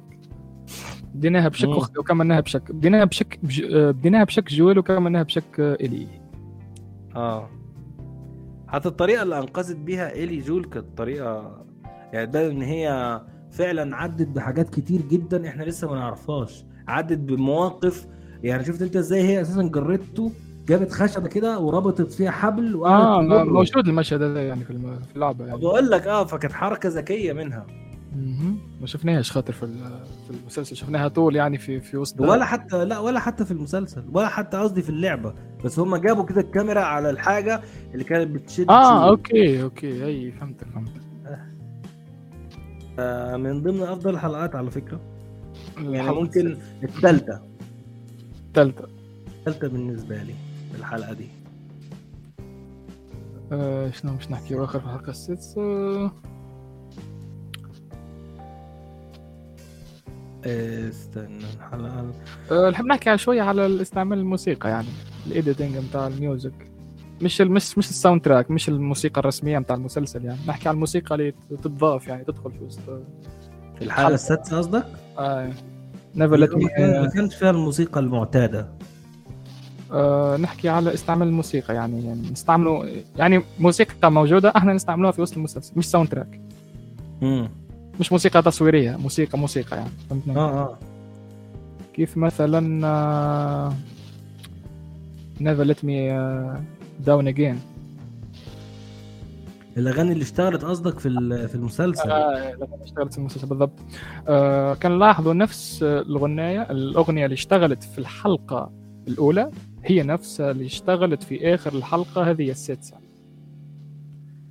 [1.14, 1.68] بديناها بشك.
[1.68, 2.72] أختي وكملناها بشك.
[2.72, 3.62] بديناها بشك بج...
[3.74, 6.06] آه، بديناها بشك جويل وكملناها بشك الي
[7.16, 7.48] آه.
[8.74, 11.64] حتى الطريقة اللي أنقذت بيها الي جول كانت طريقه
[12.12, 18.06] يعني ده إن هي فعلا عدت بحاجات كتير جدا إحنا لسه ما نعرفهاش عدت بمواقف
[18.42, 20.32] يعني شفت أنت إزاي هي أساسا جرته
[20.68, 23.44] جابت خشبة كده وربطت فيها حبل آه وقعدت تجره.
[23.44, 24.70] موجود المشهد هذا يعني في
[25.16, 27.66] اللعبة يعني بقول لك آه فكانت حركة ذكية منها.
[28.80, 29.66] ما شفناهاش خاطر في
[30.26, 30.76] في المسلسل.
[30.76, 34.04] شفناها طول يعني في في وسط ولا حتى لا ولا حتى في المسلسل.
[34.12, 35.34] ولا حتى قصدي في اللعبة.
[35.64, 37.60] بس هم جابوا كده الكاميرا على الحاجة
[37.92, 39.08] اللي كانت بتشد آه.
[39.08, 40.04] أوكي أوكي.
[40.06, 41.00] أي فهمتك فهمتك.
[42.98, 45.00] آه، من ضمن أفضل الحلقات على فكرة.
[45.78, 47.42] يعني ممكن الثالثه
[48.46, 48.88] الثالثه
[49.38, 50.34] الثالثه بالنسبة لي
[50.78, 51.28] الحلقة دي.
[53.52, 56.12] آه شنو مش نحكي اخر في الحلقة السادسة؟
[60.46, 62.12] استنى الحلقة
[62.50, 64.88] أه نحب نحكي على شوية على استعمال الموسيقى يعني
[65.26, 66.52] ال editing بتاع ال music.
[67.22, 71.34] مش مش مش ال soundtrack مش الموسيقى الرسمية بتاع المسلسل يعني نحكي على الموسيقى اللي
[71.50, 72.80] تتضاف يعني تدخل في وسط
[73.78, 74.86] في الحلقة السادسة قصدك؟
[75.18, 75.50] آه
[76.14, 78.68] Never Let ما كانش فيها الموسيقى المعتادة.
[79.92, 82.84] آه نحكي على استعمال الموسيقى يعني, يعني نستعملوا
[83.16, 86.40] يعني موسيقى موجودة إحنا نستعملوها في وسط المسلسل مش soundtrack
[87.22, 87.48] امم
[88.00, 89.90] مش موسيقى تصويرية موسيقى موسيقى يعني.
[90.10, 90.78] فهمتني؟ آه آه.
[91.94, 92.60] كيف مثلا
[95.40, 96.10] Never Let Me
[97.00, 97.60] Down Again
[99.76, 101.08] الأغاني اللي اشتغلت قصدك في
[101.48, 103.72] في المسلسل؟ آه الأغاني اشتغلت في المسلسل بالضبط.
[104.28, 108.70] آه كان لاحظوا نفس الغنايه الأغنية اللي اشتغلت في الحلقة
[109.08, 109.50] الأولى
[109.84, 112.96] هي نفسها اللي اشتغلت في آخر الحلقة هذه السادسة.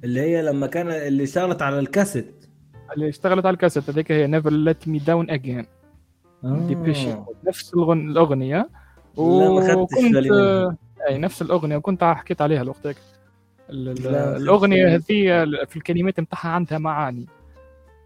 [0.03, 2.42] اللي هي لما كان اللي اشتغلت على الكاسيت.
[2.93, 5.65] اللي اشتغلت على الكاسيت هذيك هي Never Let Me Down Again
[6.43, 7.15] Depeche
[7.47, 8.09] نفس الغن...
[8.11, 8.69] الأغنية.
[10.01, 10.75] منها.
[11.09, 11.77] أي نفس الأغنية.
[11.77, 12.95] وكنت حكيت عليها الوقت
[13.69, 17.25] الأغنية هذه في الكلمات نتاعها عندها معاني.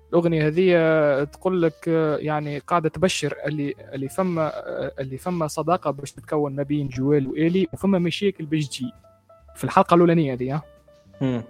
[0.09, 1.87] الأغنية هذه تقول لك
[2.19, 4.51] يعني قاعدة تبشر اللي اللي فما
[4.99, 8.91] اللي فما صداقة باش تتكون ما بين جوال وآلي وفما مشاكل باش تجي.
[9.55, 10.37] في الحلقة الأولانية
[11.21, 11.43] ها؟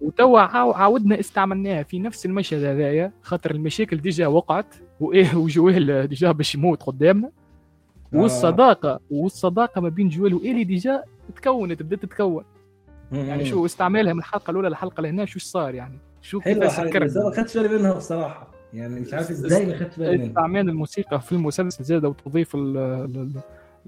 [0.00, 6.54] وتوا عاودنا استعملناها في نفس المشهد هذايا خاطر المشاكل déjà وقعت وإيه وجوال déjà باش
[6.54, 7.30] يموت قدامنا.
[8.12, 11.02] والصداقه والصداقة ما بين جوال والي déjà
[11.36, 12.44] تكونت بدات تتكون.
[13.12, 16.58] يعني شو استعمالها من الحلقة الأولى للحلقة لهنا شو صار يعني؟ شو حاجة
[16.98, 20.26] بس ما خدتش بالي منها بصراحه يعني مش عارف إزاي ما خدتش بالي منها.
[20.26, 22.56] استعمال الموسيقى في المسلسل زياده وتضيف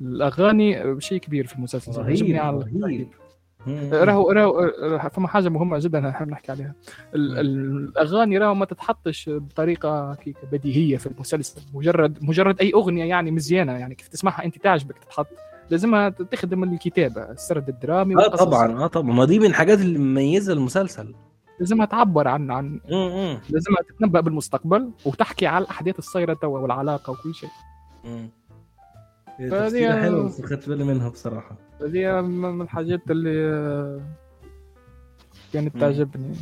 [0.02, 2.36] الأغاني شيء كبير في المسلسل رهيب
[2.82, 3.08] رهيب.
[3.92, 4.70] راهو راهو
[5.10, 6.74] فما حاجة مهمة جدا نحب نحكي عليها.
[7.14, 10.18] الأغاني راهو ما تتحطش بطريقة
[10.52, 11.62] بديهيه في المسلسل.
[11.74, 13.94] مجرد مجرد أي أغنية يعني مزيانة يعني.
[13.94, 15.26] كيف تسمعها أنت تعجبك تتحط.
[15.70, 19.12] لازمها تخدم الكتابة السرد الدرامي آه طبعا آه طبعا.
[19.12, 21.14] ما دي من الحاجات اللي مميزه المسلسل
[21.60, 22.80] لازمها تعبر عن عن
[23.50, 27.50] لازمها تتنبأ بالمستقبل وتحكي على الأحداث الصايرة توا والعلاقة وكل شيء.
[29.50, 31.69] فهذه حلوة بس خدت بالي منها بصراحة.
[31.82, 34.00] هذه من الحاجات اللي
[35.52, 36.34] كانت تعجبني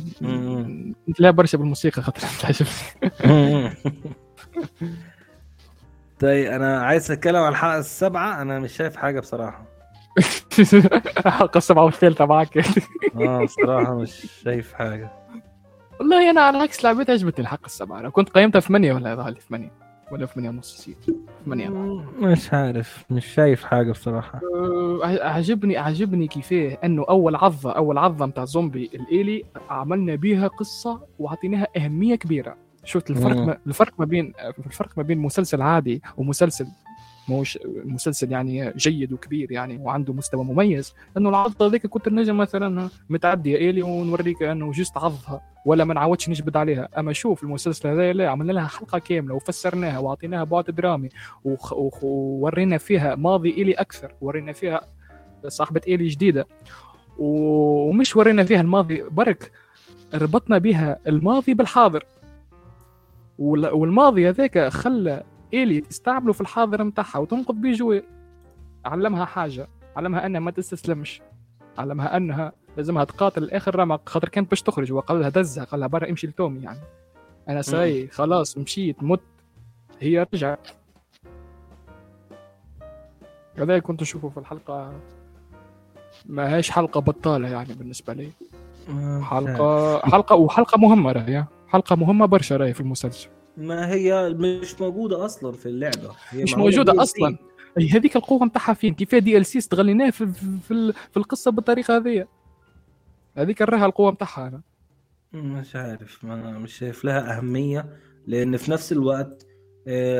[1.07, 3.69] انت لا برشا بالموسيقى خاطر تعجبني
[6.19, 8.41] طيب أنا عايز أتكلم عن الحلقة السابعة.
[8.41, 9.65] أنا مش شايف حاجة بصراحة.
[11.25, 12.57] الحلقة السابعة والثالثة معك
[13.15, 15.11] آه بصراحة مش شايف حاجة.
[15.99, 17.99] والله أنا على عكس لعبتها عجبتني الحلقة السابعة.
[17.99, 19.71] أنا كنت قيمتها 8 ولا لي 8
[20.11, 21.05] ولا 8 ونص سيت
[21.45, 21.69] 8
[22.19, 24.41] مش عارف مش شايف حاجة بصراحة.
[25.21, 31.67] عجبني عجبني كيفاه إنه أول عضه أول عضه نتاع زومبي الالي عملنا بيها قصة وعطيناها
[31.77, 32.57] أهمية كبيرة.
[32.83, 34.33] شفت الفرق ما الفرق ما بين
[34.65, 36.67] الفرق ما بين مسلسل عادي ومسلسل
[37.29, 42.89] مش مسلسل يعني جيد وكبير يعني وعنده مستوى مميز انه العضه ذيك كنت نجم مثلا
[43.09, 46.89] متعديه إلي ونوريك إنه just عضها ولا ما نعاودش نجبد عليها.
[46.97, 51.09] أما شوف المسلسل هذا لا عملنا لها حلقة كاملة وفسرناها وأعطيناها بعد درامي
[52.01, 54.81] وورينا فيها ماضي إلي أكثر ورينا فيها
[55.47, 56.47] صاحبة إلي جديدة
[57.17, 59.51] ومش ورينا فيها الماضي برك
[60.13, 62.05] ربطنا بها الماضي بالحاضر.
[63.39, 68.03] والماضي هذاك خلى إيلي تستعمله في الحاضر نتاعها وتنقذ بيه جويل
[68.85, 69.67] علمها حاجة.
[69.95, 71.21] علمها أنها ما تستسلمش.
[71.77, 75.87] علمها أنها لازمها تقاتل الآخر رمق خاطر كانت باش تخرج وقال لها دزها قال لها
[75.87, 76.79] برا امشي لتومي يعني.
[77.49, 79.21] أنا ساي خلاص مشيت مت.
[79.99, 80.67] هي رجعت.
[83.57, 84.93] هذا كنت أشوفه في الحلقة.
[86.25, 88.29] ما هيش حلقة بطالة يعني بالنسبة لي.
[89.21, 93.29] حلقة حلقة وحلقة مهمة راهي حلقة مهمة برشا راهي في المسلسل.
[93.59, 96.15] ما هي مش موجودة أصلا في اللعبة.
[96.29, 97.37] هي مش موجودة أصلا.
[97.77, 100.27] هي هذيك القوة نتاعها فين؟ كيف دي ال سي استغليناه في,
[100.67, 102.27] في, في القصة بالطريقة هذه
[103.37, 104.61] هذيك راها القوة نتاعها أنا.
[105.33, 107.85] مش عارف ما مش شايف لها أهمية
[108.27, 109.45] لأن في نفس الوقت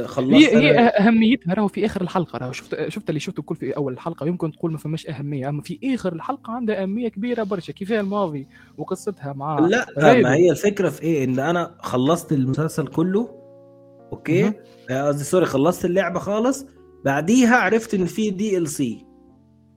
[0.06, 2.52] خلصت هي هي أهميتها راهو في آخر الحلقة راهو.
[2.52, 4.28] شفت شفت اللي شفته كل في أول الحلقة.
[4.28, 5.50] يمكن تقول ما فماش أهمية.
[5.50, 7.74] أما في آخر الحلقة عندها أهمية كبيرة برشا.
[7.74, 10.24] كيفاه الماضي وقصتها مع لا غيره.
[10.24, 13.30] ما هي الفكرة في إيه؟ إن أنا خلصت المسلسل كله.
[14.14, 14.54] أوكي؟
[14.90, 16.66] قصدي sorry خلصت اللعبة خالص.
[17.06, 19.06] بعديها عرفت إن في DLC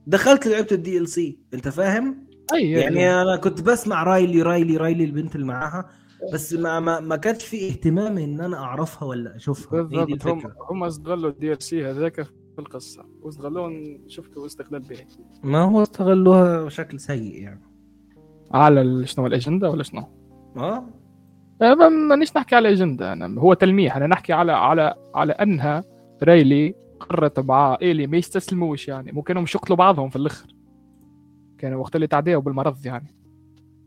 [0.07, 3.23] دخلت لعبت ال DLC أنت فاهم؟ أي يعني أي.
[3.23, 5.91] أنا كنت بسمع رايلي رايلي رايلي البنت اللي معاها.
[6.33, 9.83] بس ما ما, ما كانش في اهتمام إن أنا أعرفها ولا أشوفها.
[9.83, 10.27] بالضبط.
[10.27, 13.05] هم هم استغلوا ال DLC هذاك في القصة.
[13.23, 14.99] واستغلوه شفته استغلال به.
[15.43, 17.63] ما هو استغلوها بشكل سيء يعني.
[18.53, 20.05] على شنو الأجندة ولا شنو؟
[20.57, 20.87] آه.
[22.09, 23.97] مانيش نحكي على اجنده أنا هو تلميح.
[23.97, 25.85] أنا نحكي على على على أنها
[26.23, 29.13] ريلي قررت مع ايلي ما يستسلموش يعني.
[29.13, 30.55] ممكن هم يقتلوا بعضهم في الأخر.
[31.59, 33.15] كانوا وقت اللي تعديوا بالمرض يعني.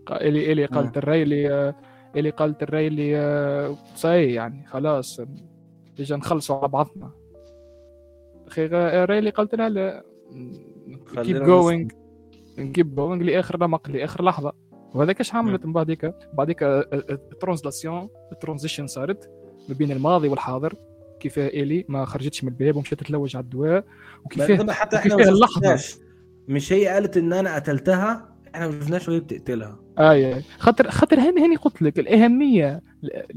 [0.09, 1.73] ايلي ايلي قالت الريلي
[2.15, 5.21] ايلي قالت الريلي صحيح يعني خلاص
[5.99, 7.11] نجي نخلصوا على بعضنا.
[8.47, 8.65] أخي
[9.05, 10.03] ريلي قالت لها لا.
[11.23, 11.91] keep going
[12.57, 14.53] ن keep going لآخر رمق لآخر لحظة.
[14.93, 19.29] وهذاك إيش عملت؟ من بعديك بعديك ال transition ال transition صارت
[19.69, 20.75] ما بين الماضي والحاضر.
[21.19, 23.85] كيف ايلي ما خرجتش من الباب ومشات تتلوج على الدواء
[24.25, 25.79] وكيف حتى إحنا اللحظة؟
[26.47, 29.79] مش هي قالت إن أنا قتلتها؟ إحنا ما شفناش وهي بتقتلها.
[29.99, 32.81] آي خاطر خاطر هاني هاني قلت لك الأهمية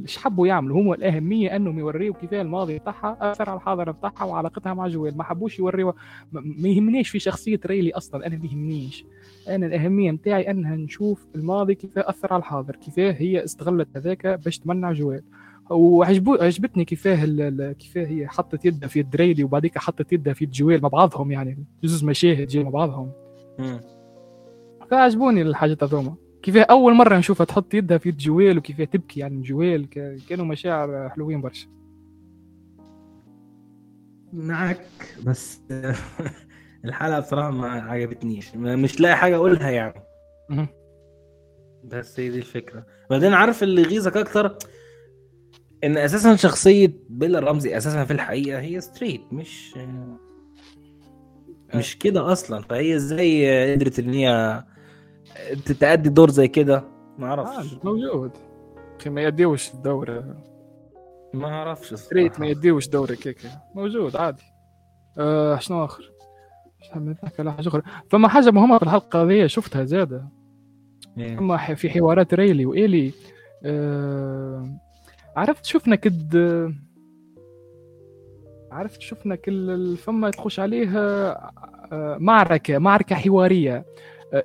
[0.03, 4.75] إيش حبوا يعملوا هم الأهمية أنهم يوريوا كيف الماضي بتاعها اثر على الحاضر بتاعها وعلاقتها
[4.75, 5.17] مع جويل.
[5.17, 5.93] ما حبوش يوريوا
[6.33, 9.05] ما يهمنيش في شخصية ريلي أصلا أنا ما يهمنيش.
[9.49, 14.59] أنا الأهمية نتاعي أنها نشوف الماضي كيف أثر على الحاضر كيف هي استغلت هذاك باش
[14.59, 15.23] تمنع جويل.
[15.71, 17.25] وعجبو عجبتني كيفاه
[17.73, 21.33] كيفاه هي حطت يدها في يد ريلي وبعديك حطت يدها في يد جويل مع بعضهم
[21.33, 21.65] يعني.
[21.85, 23.13] جزء مشاهد جاي مع بعضهم.
[24.91, 26.15] فعجبوني الحاجات هذوما.
[26.43, 29.87] كيف أول مرة نشوفها تحط يدها في يد جويل وكيف تبكي يعني جويل
[30.29, 31.69] كانوا مشاعر حلوين برشا.
[34.33, 34.87] معك
[35.25, 35.61] بس
[36.85, 38.55] الحلقة بصراحة ما عجبتنيش.
[38.55, 40.03] مش لاقي حاجة أقولها يعني.
[41.85, 42.87] بس هي دي الفكرة.
[43.11, 44.59] بعدين عارف اللي يغيظك أكتر؟
[45.85, 49.75] إن أساسا شخصية بيلا رمزي أساسا في الحقيقة هي straight مش
[51.75, 52.63] مش كده أصلا.
[52.63, 54.65] فهي إزاي قدرت إن هي
[55.81, 56.85] تأدي دور زي كده؟
[57.19, 57.75] ما أعرفش.
[57.75, 58.31] آه موجود.
[59.01, 60.25] أخي ما يديوش الدور
[61.35, 63.49] ما أعرفش straight ما يديوش دور كيكة.
[63.75, 64.43] موجود عادي.
[65.19, 66.13] آه شنو آخر؟
[67.39, 67.83] على حاجة أخرى.
[68.11, 70.29] فما حاجة مهمة في الحلقة هذه شفتها زاده
[71.19, 71.39] إيه.
[71.39, 73.13] اما في حوارات ريلي وإيلي.
[73.65, 74.79] آه
[75.37, 76.37] عرفت شفنا كد
[78.73, 83.85] عرفت شفنا كل فما تخش عليه آه، معركة معركة حوارية.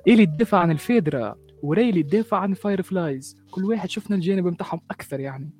[0.08, 4.80] إيلي تدافع عن ال FEDRA وريلي تدافع عن ال Fireflies كل واحد شفنا الجانب بتاعهم
[4.90, 5.50] أكثر يعني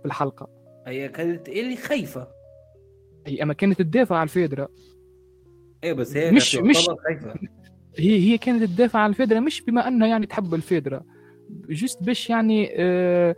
[0.00, 0.48] في الحلقة
[0.86, 2.28] هي كانت إيلي خايفة.
[3.26, 4.68] هي أما كانت تدافع عن ال FEDRA.
[5.84, 7.34] إيه بس هي مش مش خايفة.
[7.98, 11.02] هي هي كانت تدافع عن ال FEDRA مش بما أنها يعني تحب ال FEDRA.
[11.68, 13.36] just باش يعني آه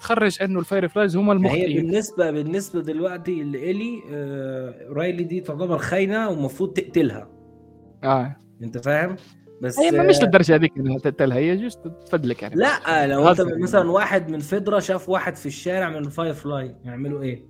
[0.00, 1.70] تخرج إنه ال Fireflies هم المخطئين.
[1.70, 7.39] هي بالنسبة بالنسبة دلوقتي لإيلي آه رايلي دي تعتبر خاينة ومفروض تقتلها.
[8.04, 8.36] آه.
[8.62, 9.16] أنت فاهم؟
[9.62, 12.54] بس هي مش للدرجة هذيك إنها تقتلها هي just تفدلك يعني.
[12.54, 17.22] لا لو أنت مثلا واحد من FEDRA شاف واحد في الشارع من ال Firefly يعملوا
[17.22, 17.44] إيه؟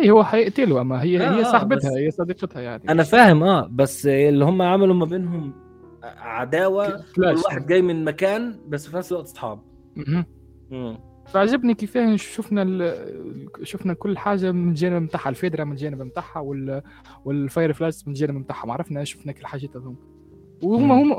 [0.00, 2.82] أي هو حيقتله أما هي آه هي صاحبتها هي صديقتها يعني.
[2.88, 5.54] أنا فاهم آه بس اللي هم عملوا ما بينهم
[6.02, 9.60] عداوة كل واحد جاي من مكان بس في نفس الوقت أصحاب.
[11.26, 12.16] فعجبني كيفاه.
[12.16, 12.94] شفنا
[13.62, 16.82] شفنا كل حاجة من الجانب نتاعها ال FEDRA من الجانب نتاعها وال...
[17.24, 19.96] وال Fireflies من الجانب نتاعهم عرفنا شفنا كل الحاجات هذوما
[20.62, 21.12] وهما هم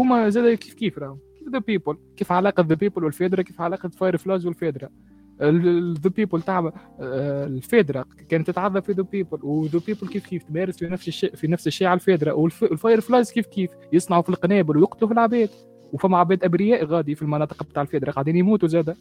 [0.00, 3.60] هما زاد كيف كيف راهم؟ كيف the people كيف علاقة the people وال FEDRA كيف
[3.60, 4.88] علاقة Fireflies وال FEDRA
[6.02, 10.42] the people تاع ال FEDRA كانت تتعذب في the people و the people كيف كيف
[10.42, 14.22] تمارس في نفس الشيء في نفس الشيء على ال FEDRA وال Fireflies كيف كيف؟ يصنعوا
[14.22, 15.50] في القنابل ويقتلوا في العباد.
[15.92, 18.96] وفما عباد أبرياء غادي في المناطق بتاع ال FEDRA قاعدين يموتوا زاده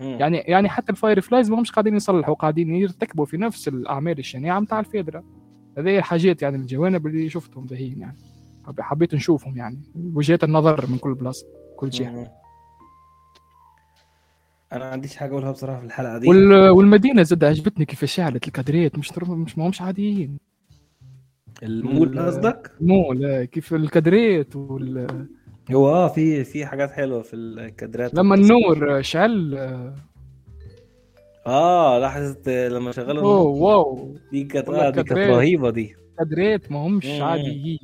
[0.00, 4.60] يعني يعني حتى ال Fireflies ما همش قاعدين يصلحوا قاعدين يرتكبوا في نفس الأعمال الشنيعة
[4.60, 5.24] نتاع ال FEDRA.
[5.78, 8.16] هذه الحاجات يعني الجوانب اللي شفتهم باهيين يعني.
[8.78, 9.82] حبيت نشوفهم يعني.
[10.14, 12.30] وجهات النظر من كل بلاصة كل جهة.
[14.72, 16.28] أنا ما عنديش حاجة أقولها بصراحة في الحلقة دي.
[16.28, 16.68] وال...
[16.68, 20.38] والمدينة زاد عجبتني كيف شعلت الكادريات مش مش ما همش عاديين.
[21.62, 25.26] المول قصدك؟ المول كيف الكادريات وال
[25.72, 29.54] هو آه في في حاجات حلوة في الكادرات لما النور شعل
[31.46, 34.14] آه لحظه لما شغلوا oh wow.
[34.32, 35.70] دي كانت آه دي كانت رهيبة.
[35.70, 35.96] دي.
[36.18, 37.78] كادرات ما همش عاديين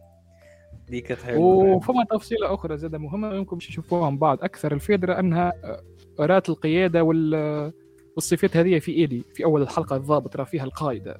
[0.90, 1.40] دي كانت حلوة.
[1.44, 5.52] وفما تفصيلة أخرى زاد مهمة يمكن باش نشوفوها من بعد أكثر ال FEDRA أنها
[6.20, 7.72] رات القيادة وال
[8.16, 11.18] والصفات هذه في ايلي في أول الحلقة الضابط راه فيها القائده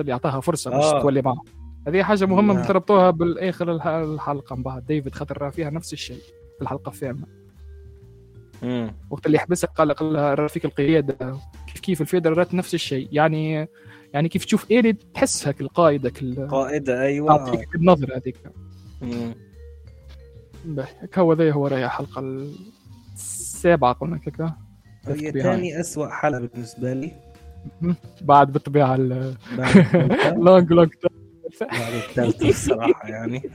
[0.00, 1.02] اللي أعطاها فرصة باش آه.
[1.02, 1.42] تولي معه.
[1.88, 2.64] هذه حاجة مهمة نعم.
[2.64, 6.22] تربطوها بالاخر الحلقة من بعد ديفيد خاطر فيها نفس الشيء
[6.56, 7.42] في الحلقة الثامنه
[9.10, 11.36] وقت اللي حبسها قال لها راهو فيك القيادة.
[11.66, 13.08] كيف كيف ال FEDRA رات نفس الشيء.
[13.12, 13.68] يعني
[14.12, 17.36] يعني كيف تشوف ايلي تحسها كالقائده القائده أيوه.
[17.36, 18.36] تعطيك النظرة هذيك.
[21.18, 22.46] هو ذي هو راهي الحلقة
[23.14, 24.56] السابعة قلنا كذا
[25.06, 27.12] هي ثاني اسوء حلقة بالنسبة لي.
[28.20, 30.92] بعد بالطبيعة Long Long
[31.60, 33.42] بعد الثالثة الصراحة يعني.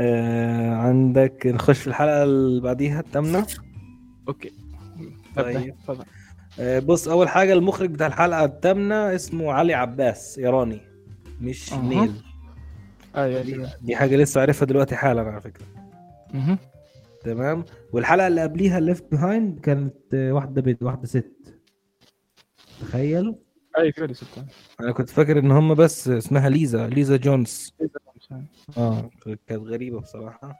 [0.00, 3.46] آه عندك نخش في الحلقة اللي بعديها الثامنه
[4.28, 4.52] okay.
[5.36, 5.74] طيب.
[6.60, 10.80] آه بص أول حاجة المخرج بتاع الحلقة الثامنه اسمه علي عباس إيراني
[11.40, 11.82] مش أه.
[11.82, 12.12] نيل.
[13.16, 15.66] أيوه دي, دي حاجة لسه عارفها دلوقتي حالا على فكرة.
[16.34, 16.58] أها.
[17.24, 17.64] تمام.
[17.92, 21.60] والحلقة اللي قبليها Left Behind كانت واحدة بيت واحدة ست.
[22.80, 23.34] تخيل.
[23.78, 24.24] اي ست
[24.80, 27.74] أنا كنت فاكر إن هم بس اسمها ليزا ليزا جونز.
[28.76, 29.10] آه
[29.46, 30.56] كانت غريبة بصراحة.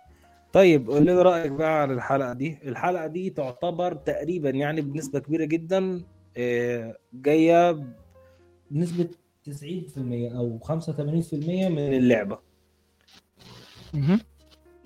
[0.53, 2.59] طيب قول لي رأيك بقى على الحلقة دي.
[2.64, 6.03] الحلقة دي تعتبر تقريبا يعني بنسبة كبيرة جدا
[6.37, 7.87] آه، جاية
[8.70, 9.09] بنسبة
[9.44, 12.38] 90% أو 85% من اللعبة.
[13.94, 14.20] أها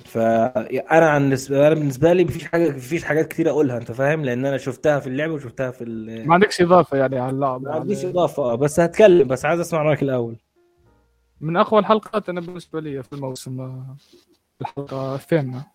[0.08, 4.56] فانا عن أنا بالنسبة لي مفيش حاجة مفيش حاجات كتير اقولها انت فاهم؟ لأن أنا
[4.56, 5.84] شفتها في اللعبة وشفتها في
[6.26, 9.82] ما عندكش إضافة يعني على اللعبة ما عنديش إضافة آه بس هتكلم بس عايز أسمع
[9.82, 10.36] رأيك الأول.
[11.40, 13.82] من أقوى الحلقات أنا بالنسبة لي في الموسم
[14.60, 15.66] الحلقة الثامنة.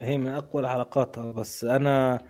[0.00, 2.20] هي من أقوى الحلقات آه، بس أنا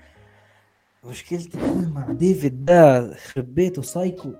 [1.04, 1.58] مشكلتي
[1.94, 4.32] مع ديفيد ده خرب بيته سايكو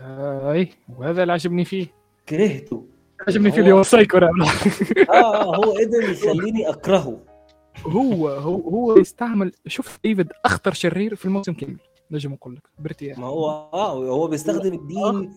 [0.00, 1.86] آه اي وهذا اللي عجبني فيه.
[2.28, 2.86] كرهته.
[3.28, 4.30] عجبني فيه اللي هو سايكو آه
[5.10, 7.18] آه هو قدر يخليني أكرهه.
[7.86, 11.76] هو هو هو يستعمل شوف ديفيد أخطر شرير في الموسم كامل
[12.10, 15.32] نجم نقول لك برتياح ما هو آه هو بيستخدم الدين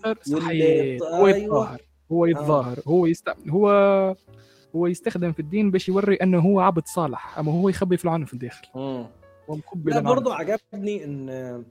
[1.13, 3.07] هو يتظاهر هو يتظاهر هو
[3.49, 3.69] هو
[4.75, 8.33] هو يستخدم في الدين باش يوري إنه هو عبد صالح أما هو يخبي في العنف
[8.33, 8.67] الداخل.
[9.85, 11.63] لا برضه عجبني إن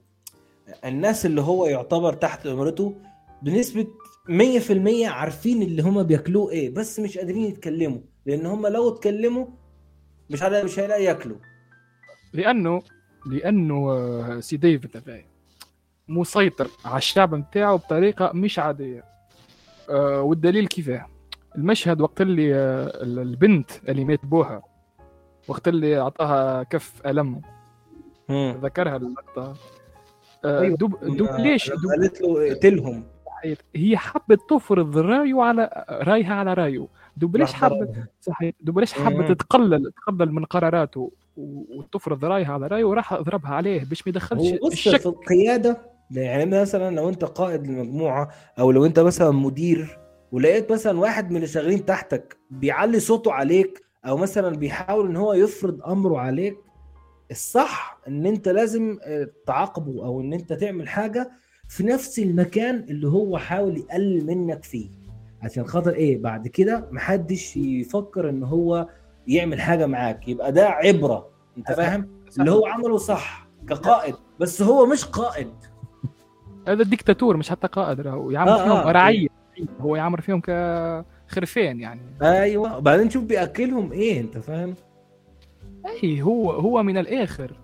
[0.84, 2.94] الناس اللي هو يعتبر تحت أمرته
[3.42, 3.86] بنسبة
[4.28, 8.00] 100% عارفين اللي هم بياكلوه إيه بس مش قادرين يتكلموا.
[8.26, 9.46] لأن هم لو اتكلموا
[10.30, 11.36] مش هلاقي مش هيلاقي ياكلوا.
[12.32, 12.82] لأنه
[13.26, 15.24] لأنه آه، سي ديفيد
[16.08, 19.04] مسيطر على الشعب نتاعو بطريقة مش عادية.
[19.90, 21.06] أه والدليل كيفاه؟
[21.56, 24.62] المشهد وقت اللي آه، البنت اللي مات بوها
[25.48, 27.42] وقت اللي أعطاها كف الم
[28.30, 29.54] ذكرها اللقطه
[30.44, 30.76] آه، أيوة.
[30.76, 33.13] دوب دوب ليش دوب قالت له اقتلهم.
[33.44, 33.58] صحيح.
[33.76, 38.54] هي حبت تفرض رايو على رأيها على رايو دوب ليش حبت صحيح.
[38.60, 44.06] دوب ليش حبت تقلل تقبل من قراراته وتفرض رأيها على رايو وراح ضربها عليه باش
[44.06, 49.30] ما يدخلش الشك؟ في القيادة يعني مثلا لو أنت قائد لمجموعه أو لو أنت مثلا
[49.30, 49.98] مدير
[50.32, 55.32] ولقيت مثلا واحد من اللي شغالين تحتك بيعلي صوته عليك أو مثلا بيحاول إن هو
[55.32, 56.56] يفرض أمره عليك
[57.30, 61.30] الصح إن أنت لازم آه، تعاقبه أو إن أنت تعمل حاجة
[61.68, 64.88] في نفس المكان اللي هو حاول يقلل منك فيه.
[65.42, 68.88] عشان خاطر إيه؟ بعد كده محدش يفكر إن هو
[69.26, 70.28] يعمل حاجة معاك.
[70.28, 71.28] يبقى ده عبرة.
[71.58, 72.08] أنت فاهم.
[72.38, 74.14] اللي هو عمله صح كقائد.
[74.40, 75.52] بس هو مش قائد.
[76.68, 78.06] هذا ديكتاتور مش حتى قائد.
[78.06, 79.28] هو يعمل آه فيهم آه رعيه
[79.80, 82.00] هو يعمل فيهم كخرفان يعني.
[82.22, 82.76] أيوه.
[82.76, 84.74] وبعدين شوف بيأكلهم إيه أنت فاهم؟
[85.86, 87.63] أي هو هو من الآخر.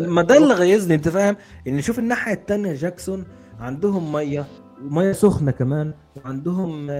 [0.00, 1.36] ما ده اللي غيظني انت فاهم؟
[1.68, 3.24] ان شوف الناحية الثانية جاكسون
[3.60, 4.46] عندهم مية
[4.82, 6.90] وميه سخنة كمان وعندهم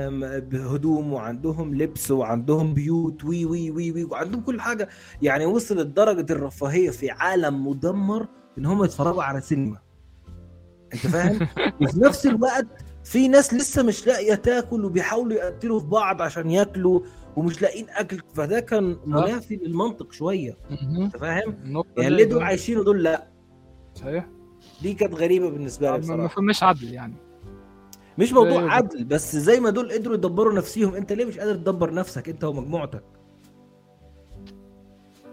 [0.54, 4.88] هدوم وعندهم لبس وعندهم بيوت وي وي وي وي وعندهم كل حاجة.
[5.22, 8.26] يعني وصل لدرجه الرفاهية في عالم مدمر
[8.58, 9.78] إن هم يتفرجوا على سينما.
[10.94, 11.48] انت فاهم؟
[11.82, 12.66] وفي نفس الوقت
[13.04, 17.00] في ناس لسه مش لاقية تاكل وبيحاولوا يقتلوا في بعض عشان ياكلوا.
[17.36, 18.20] ومش لاقيين أكل.
[18.34, 19.06] فده كان آه.
[19.06, 20.56] منافي للمنطق شوية.
[20.98, 21.56] أنت فاهم؟
[21.96, 23.28] يعني اللي دول عايشين دول لا.
[23.94, 24.26] صحيح.
[24.82, 27.14] دي كانت غريبة بالنسبة لي بصراحه ما فماش عدل يعني.
[28.18, 31.94] مش موضوع عدل بس زي ما دول قدروا يدبروا نفسيهم أنت ليه مش قادر تدبر
[31.94, 33.04] نفسك؟ أنت ومجموعتك.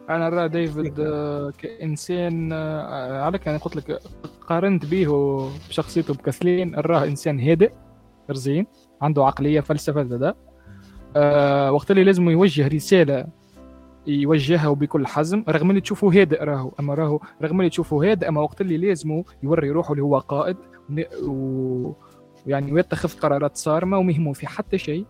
[0.10, 4.02] أنا ارى ديفيد آه، كإنسان آه، عليك أنا قلت لك
[4.48, 5.08] قارنت به
[5.70, 7.72] بشخصيته بكثلين اراه إنسان هادئ
[8.30, 8.68] رزين
[9.02, 10.36] عنده عقلية فلسفة ذا
[11.16, 13.28] أه وقت اللي لازم يوجه رسالة
[14.08, 16.72] يوجهها بكل حزم رغم اللي تشوفه هادئ راهو.
[16.80, 20.58] أما راهو رغم اللي تشوفه هادئ أما وقت اللي لازمه يوري روحه اللي هو قائد
[21.24, 25.06] ويعني ويتخذ قرارات صارمة وما يهمه في حتى شيء.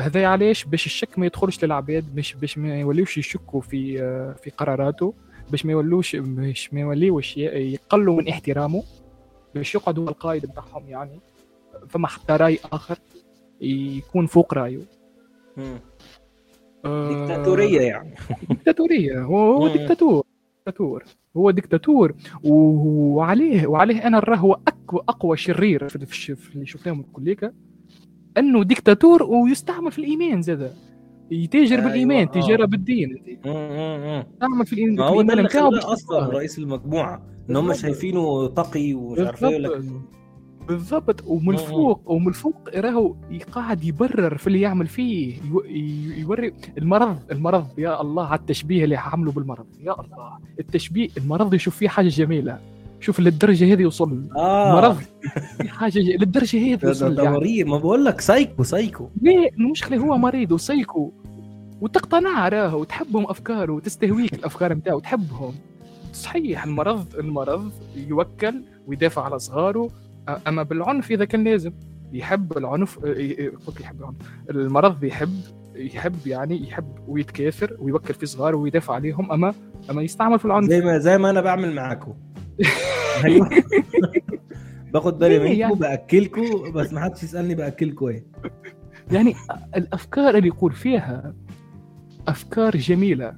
[0.00, 3.98] هذا علاش؟ باش الشك ما يدخلش للعباد باش باش ما يوليوش يشكوا في
[4.42, 5.14] في قراراته
[5.50, 8.82] باش ما يولوش باش ما يوليوش يقلوا من احترامه
[9.54, 11.20] باش يقعدوا القائد بتاعهم يعني.
[11.88, 12.98] فما حتى رأي آخر.
[13.60, 14.80] يكون فوق رأيه.
[16.84, 18.14] آه، ديكتاتورية يعني.
[18.48, 19.22] ديكتاتورية.
[19.22, 20.24] هو هو ديكتاتور.
[20.66, 21.04] ديكتاتور.
[21.36, 22.14] هو ديكتاتور.
[22.44, 25.96] وعليه وعليه أنا نراه هو اقوى أقوى شرير في
[26.54, 27.52] اللي شفناهم كليكا
[28.38, 30.72] أنه ديكتاتور ويستعمل في الإيمان زاد.
[31.30, 31.86] يتاجر أيوة.
[31.88, 32.66] بالإيمان تجارة آه.
[32.66, 35.48] بالدين يستعمل في الإيمان هو ده اللي
[35.78, 39.80] أصلا رئيس المجموعة إن هم شايفينه تقي ومش عارف إيه
[40.68, 41.24] بالضبط.
[41.26, 43.14] ومن الفوق ومن الفوق راهو
[43.52, 45.34] قاعد يبرر في اللي يعمل فيه
[46.18, 49.66] يوري المرض المرض يا الله على التشبيه اللي عمله بالمرض.
[49.80, 50.38] يا الله.
[50.60, 52.58] التشبيه المرض يشوف فيه حاجة جميلة.
[53.00, 54.72] شوف للدرجة هذه وصل آه.
[54.74, 54.96] مرض
[55.68, 55.98] حاجة.
[55.98, 57.36] للدرجة هذه وصل يعني.
[57.36, 58.62] مريض ما بقول لك سايكو.
[58.62, 61.12] سايكو ليه المشكلة هو مريض وسايكو.
[61.80, 62.80] وتقتنع راهو.
[62.80, 65.54] وتحبهم افكاره وتستهويك الأفكار نتاعو وتحبهم.
[66.12, 69.90] صحيح المرض المرض يوكل ويدافع على صغاره
[70.46, 71.72] أما بالعنف إذا كان لازم.
[72.12, 72.98] يحب العنف
[73.66, 74.16] قلت يحب العنف.
[74.50, 75.40] المرض يحب
[75.74, 79.54] يحب يعني يحب ويتكاثر ويوكل في صغاره ويدافع عليهم أما
[79.90, 80.68] أما يستعمل في العنف.
[80.68, 82.14] زي ما زي ما أنا بعمل معاكم
[83.24, 83.50] أيوه.
[84.92, 88.26] باخد بالي منكم يعني؟ باكلكم بس ما حدش يسألني باكلكم إيه.
[89.12, 89.34] يعني
[89.76, 91.34] الأفكار اللي يقول فيها
[92.28, 93.34] أفكار جميلة.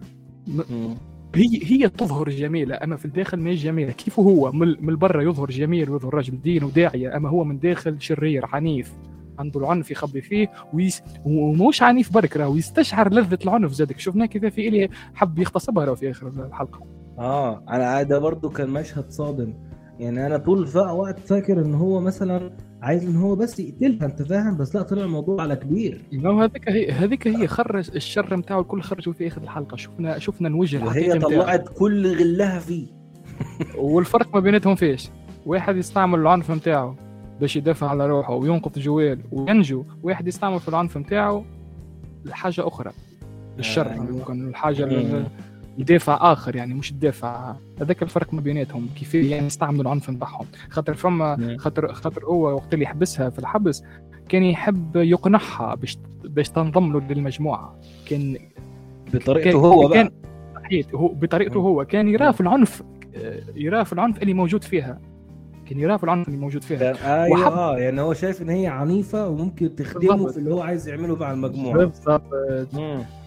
[1.35, 3.93] هي هي تظهر جميلة أما في الداخل ما هي جميلة.
[3.93, 8.47] كيف هو؟ من برا يظهر جميل ويظهر رجل دين وداعية أما هو من داخل شرير
[8.47, 8.93] عنيف.
[9.39, 11.03] عنده العنف يخبي فيه ويس...
[11.25, 13.99] ومش عنيف برك راهو يستشعر لذة العنف زادك.
[13.99, 16.81] شفناه كذا في إلي حب يغتصبها راهو في آخر الحلقة.
[17.19, 19.55] آه أنا ده برضو كان مشهد صادم.
[19.99, 22.51] يعني أنا طول وقت فاكر إن هو مثلا
[22.83, 26.69] عايز إن هو بس يقتلها أنت فاهم بس لا طلع الموضوع على كبير إنه هذيك
[26.69, 31.19] هي هذيك هي خرج الشر نتاعو الكل خرجوا في آخر الحلقة شفنا شفنا الوجه الحقيقي
[31.19, 31.31] نتاعو.
[31.43, 32.87] طلعت كل غلها فيه
[33.79, 35.09] والفرق ما بيناتهم فيش
[35.47, 36.95] واحد يستعمل العنف نتاعو
[37.41, 41.45] باش يدافع على روحه وينقذ جوال وينجو واحد يستعمل في العنف نتاعو
[42.25, 42.93] لحاجة أخرى
[43.59, 44.05] للشر أيوة.
[44.11, 44.85] ممكن الحاجة.
[44.85, 45.27] لل-
[45.79, 50.47] لدافع آخر يعني مش الدافع هذاك الفرق ما بيناتهم كيف يعني يستعملوا العنف نتاعهم.
[50.71, 51.57] خاطر فما مم.
[51.59, 53.83] خاطر خاطر هو وقت اللي يحبسها في الحبس
[54.29, 57.79] كان يحب يقنعها باش باش تنضم له للمجموعة.
[58.09, 58.37] كان
[59.15, 59.99] بطريقته كان- هو بقى.
[59.99, 60.11] كان
[60.95, 61.67] هو بطريقته مم.
[61.67, 61.85] هو.
[61.85, 62.83] كان يراه في العنف
[63.17, 64.99] آه، يراه في العنف اللي موجود فيها.
[65.67, 66.79] كان يراه في العنف اللي موجود فيها.
[66.79, 70.29] كان أيوه وحب- آه يعني هو شايف إن هي عنيفة وممكن تخدمه.
[70.33, 71.77] في اللي هو عايز يعمله مع المجموعة.
[71.79, 72.23] بالضبط.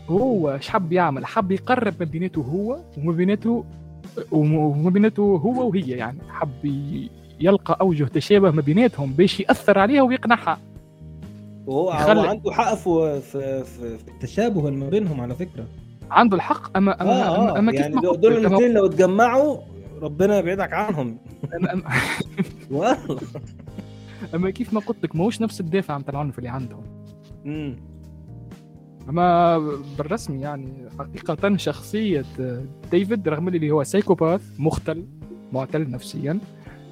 [0.10, 3.64] هو إيش حب يعمل حب يقرب ما بينته هو وما بينته
[4.32, 6.18] وما بينته هو وهي يعني.
[6.30, 6.66] حب
[7.40, 10.58] يلقى أوجه تشابه ما بيناتهم باش يأثر عليها ويقنعها.
[11.68, 15.66] وهو يخلي- عنده حق في في, في, في التشابه ما بينهم على فكرة.
[16.12, 19.58] عنده الحق اما اما آه اما, أما كيف يعني ما دول الاثنين لو اتجمعوا
[20.02, 21.18] ربنا يبعدك عنهم.
[22.72, 22.98] والله.
[24.36, 26.84] أما كيف ما قلت لك ماهوش نفس الدافع نتاع العنف اللي عندهم.
[27.46, 27.76] مم.
[29.10, 29.58] أما
[29.98, 32.26] بالرسمي يعني حقيقة شخصية
[32.92, 35.06] ديفيد رغم اللي هو سايكوباث مختل
[35.52, 36.40] معتل نفسيا.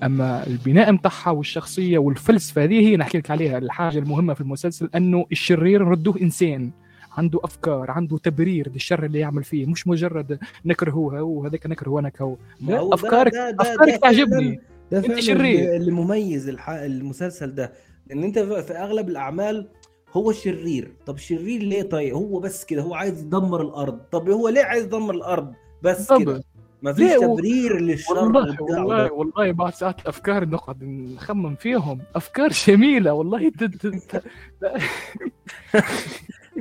[0.04, 3.58] أما البناء نتاعها والشخصية والفلسفة هذه هي نحكي لك عليها.
[3.58, 6.72] الحاجة المهمة في المسلسل أنه الشرير ردوه إنسان.
[7.18, 9.66] عنده أفكار عنده تبرير للشر اللي يعمل فيه.
[9.66, 12.36] مش مجرد نكرهوها وهذاك نكرهه أنا كهو
[12.70, 14.60] افكارك ده- ده- أفكارك تعجبني.
[14.92, 15.76] ده فعلا شرير.
[15.76, 16.50] اللي- مميز.
[16.70, 17.72] المسلسل ده.
[18.12, 19.68] إن أنت في أغلب الأعمال
[20.14, 24.00] هو الشرير طب الشرير ليه طيب؟ هو بس كده هو عايز يدمر الأرض.
[24.12, 25.54] طب هو ليه عايز يدمر الأرض؟
[25.84, 26.18] بس كده.
[26.18, 26.46] بالضبط
[26.84, 29.14] مفيش ليه؟ و- تبرير للشر والله والله ده.
[29.14, 32.00] والله بعض ساعات الأفكار نقعد نخمم فيهم.
[32.16, 33.50] أفكار جميلة والله.
[33.50, 34.24] ت- ت- ت-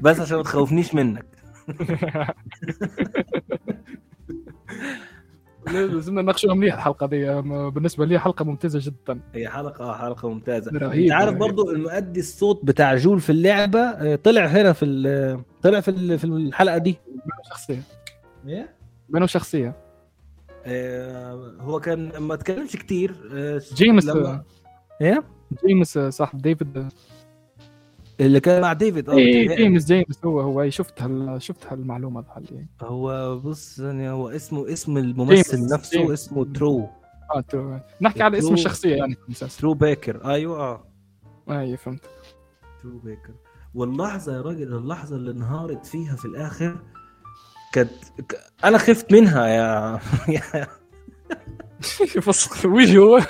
[0.02, 1.26] بس عشان ما تخوفنيش منك.
[5.72, 7.40] لازمنا نناقشوها مليح الحلقة دي.
[7.70, 9.20] بالنسبة لي حلقة ممتازة جدا.
[9.34, 10.70] هي حلقة حلقة ممتازة.
[10.74, 11.34] رهيب عارف.
[11.36, 16.24] برضو المؤدي الصوت بتاع جول في اللعبة آه، طلع هنا في ال- طلع في في
[16.24, 16.98] الحلقة دي.
[17.08, 17.82] بينه شخصية.
[18.46, 18.68] إيه؟
[19.08, 19.76] بينه شخصية.
[20.66, 24.08] آه، هو كان ما تكلمش كتير آه، جيمس
[25.00, 25.24] إيه؟
[25.66, 26.88] جيمس صاحب ديفيد.
[28.20, 29.56] اللي كان مع ديفيد آه بتهيألي.
[29.56, 34.98] جيمس جيمس هو هو شفت هال شفت هالمعلومة هال هو بص يعني هو اسمه اسم
[34.98, 36.10] الممثل جيمس، نفسه جيمس.
[36.10, 36.88] اسمه ترو.
[37.34, 39.16] آه تو- نحكي على اسم الشخصية يعني
[39.58, 40.30] تروي بيكر.
[40.30, 40.58] أيوه.
[40.60, 40.84] آه
[41.60, 42.00] اي فهمت.
[42.82, 43.34] تروي بيكر.
[43.74, 46.76] واللحظة يا راجل اللحظة اللي انهارت فيها في الآخر
[47.72, 47.90] كانت
[48.64, 49.98] أنا خفت منها يا
[52.22, 53.26] فسخ وجهه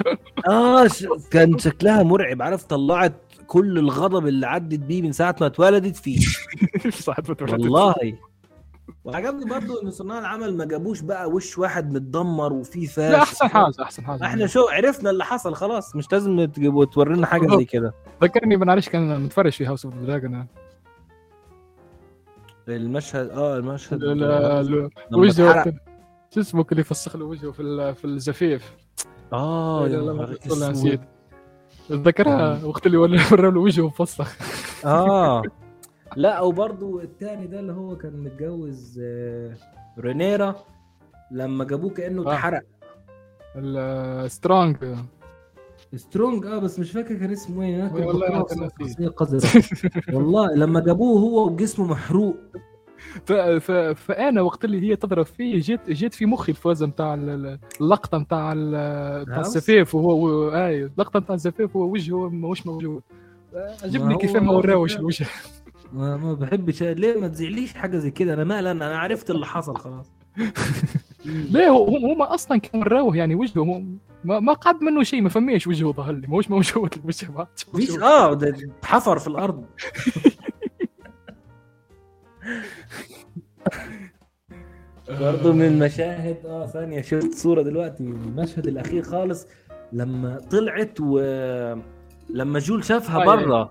[0.49, 0.89] آه.
[1.31, 3.13] كان شكلها مرعب عارف طلعت
[3.49, 6.21] كل الغضب اللي عدت بيه من ساعة ما اتولدت فيه.
[6.91, 7.95] صاحب والله.
[9.05, 13.49] وعجبني برضو إن صناع العمل ما جابوش بقى وش واحد متدمر وفيه فاش لا أحسن
[13.49, 14.25] حاجة أحسن حاجة.
[14.27, 15.97] إحنا شو عرفنا اللي حصل خلاص.
[15.97, 17.95] مش لازم تجيبوا تورينا حاجة زي كده.
[18.23, 20.47] ذكرني بنعرفش كان متفرج في House of the Dragon
[22.69, 24.01] المشهد آه المشهد.
[24.05, 24.15] لا
[24.61, 25.65] لا وجهه
[26.35, 28.73] شو اسمه اللي فسخ له وجهه في ال- في الزفيف؟
[29.33, 30.71] آه لا يا.
[30.71, 31.01] نسيت.
[31.93, 34.37] ذكرها وقت اللي ورا له وجهه مفسخ
[34.85, 35.43] آه.
[36.17, 39.57] لا وبرضو التاني ده اللي هو كان متجوز آه،
[39.99, 40.57] رينيرا
[41.31, 42.33] لما جابوه كأنه آه.
[42.33, 42.63] اتحرق.
[43.57, 44.77] السترونج
[45.97, 46.47] سترونج.
[46.47, 48.47] آه بس مش فاكر كان اسمه إيه والله
[50.15, 52.37] والله لما جابوه هو وجسمه محروق.
[53.95, 58.55] فأنا وقت اللي هي تضرب فيه جيت جيت في مخي الفازة نتاع ال- اللقطة نتاع
[58.55, 60.51] نتاع؟ الزفاف وهو.
[60.51, 63.03] أي اللقطة نتاع الزفاف وهو وجهه ماهوش موجود
[63.85, 64.97] عجبني كيف ما وراوش.
[64.97, 65.27] الوجه
[65.93, 69.77] ما, ما بحبش ليه ما تزعليش حاجة زي كده أنا مال أنا عرفت اللي حصل
[69.77, 70.13] خلاص
[71.53, 73.65] ليه هم أصلا كانوا وراوه يعني وجهه
[74.25, 77.47] ما, ما قعد منه شيء ما فماش وجهه ظهر لي ماهوش موجود الوجه ما.
[78.03, 78.39] آه
[78.85, 79.65] حفر في الأرض
[85.09, 89.47] برضه من المشاهد آه ثانية شفت صورة دلوقتي المشهد الأخير خالص
[89.93, 91.19] لما طلعت و
[92.31, 93.71] لما جول شافها آه، برا.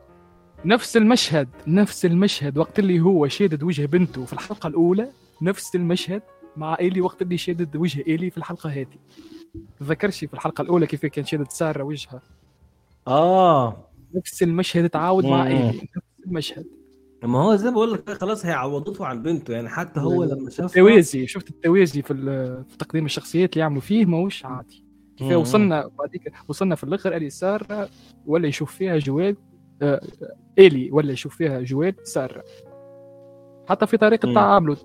[0.66, 5.10] نفس المشهد نفس المشهد وقت اللي هو شادد وجه بنته في الحلقة الأولى
[5.42, 6.22] نفس المشهد
[6.58, 8.98] مع إيلي وقت اللي شادد وجه إيلي في الحلقة هذه.
[9.80, 12.22] تذكرش في الحلقة الأولى كيف كان شادد سارة وجهها؟
[13.08, 13.78] آه.
[14.16, 15.48] نفس المشهد تعاود مع.
[15.48, 15.68] إيلي
[15.98, 16.66] نفس المشهد.
[17.24, 20.50] ما هو زي ما بقول لك خلاص هي عوضته عن بنته يعني حتى هو لما
[20.50, 22.14] شافها التوازي شفت التوازي في,
[22.70, 24.84] في تقديم الشخصيات اللي يعملوا فيه؟ ماهوش عادي.
[25.18, 25.32] كيف.
[25.38, 27.90] وصلنا بعديك وصلنا في الأخر إلي سارة
[28.26, 29.36] ولا يشوف فيها جواد
[29.82, 30.02] آه،
[30.60, 32.44] ايلي ولا يشوف فيها جواد سارة.
[33.70, 34.34] حتى في طريقة.
[34.34, 34.78] تعامله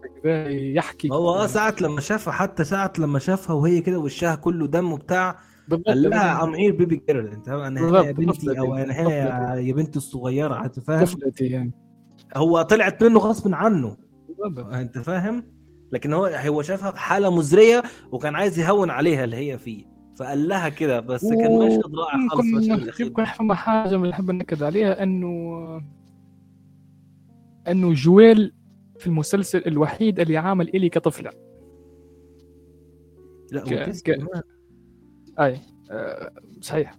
[0.75, 1.09] يحكي.
[1.11, 5.39] هو آه ساعة لما شافها حتى ساعة لما شافها وهي كده وشها كله دم وبتاع
[5.87, 9.73] قال لها ام هير بيبي جيرل انت أنا هنا يا بنتي أو أنا هنا يا-
[9.73, 11.73] بنتي الصغيرة فاهم؟ طفلتي يعني.
[12.37, 13.97] هو طلعت منه غصب عنه.
[14.73, 15.45] أنت فاهم؟
[15.93, 19.93] لكن هو هو شافها في حالة مزرية وكان عايز يهون عليها اللي هي فيه.
[20.19, 25.03] فقال لها كده بس كان مشهد رائع خالص يمكن فما حاجة من نحب نكد عليها
[25.03, 25.31] انه
[27.69, 28.53] إنه جويل
[28.99, 31.31] في المسلسل الوحيد اللي عامل إيلي كطفلة.
[33.53, 34.45] لا ك- ك-.
[35.41, 35.61] أي
[35.91, 36.95] آه، صحيح.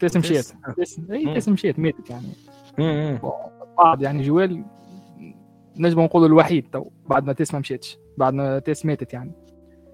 [0.00, 0.52] تيس مشيت.
[0.68, 0.94] وتيس.
[0.96, 1.34] تيس اي مم.
[1.34, 2.26] تيس مشيت ماتت يعني.
[3.78, 4.64] بعد يعني جويل
[5.76, 9.32] نجم نقول الوحيد تو بعد ما تيس ما مشيتش بعد ما تيس ماتت يعني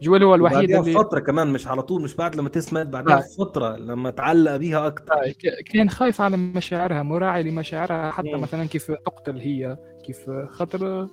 [0.02, 3.18] جويل هو الوحيد اللي فتره كمان مش على طول مش بعد لما تيس مات بعدها
[3.18, 3.44] آه.
[3.44, 5.34] فتره لما تعلق بيها أكتر آه،
[5.72, 8.40] كان خايف على مشاعرها مراعي لمشاعرها حتى مم.
[8.40, 11.08] مثلا كيف تقتل هي كيف خاطر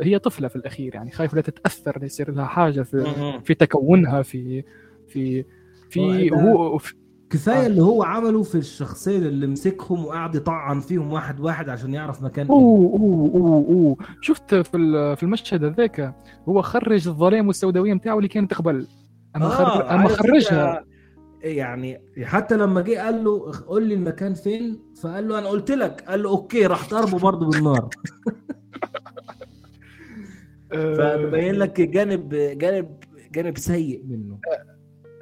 [0.00, 3.40] هي طفلة في الأخير يعني خايف لا تتأثر يصير لها حاجة في مم.
[3.40, 4.64] في تكونها في
[5.08, 5.44] في
[5.90, 6.78] في هو
[7.30, 7.66] كفاية آه.
[7.66, 12.46] اللي هو عمله في الشخصين اللي مسكهم وقعد يطعن فيهم واحد واحد عشان يعرف مكان
[12.46, 13.96] أوه أوه أوه أوه.
[14.20, 16.14] شفت في في المشهد هذاك
[16.48, 18.86] هو خرج الظلام والسوداوية نتاعو اللي كانت قبل
[19.36, 19.90] أما خر...
[19.94, 20.84] أما خرجها.
[21.42, 26.04] يعني حتى لما جه قال له قول لي المكان فين؟ فقال له أنا قلت لك.
[26.08, 27.88] قال له أوكي راح ضربه برضه بالنار.
[30.72, 32.96] آه، فبين لك جانب جانب
[33.32, 34.38] جانب سيء منه.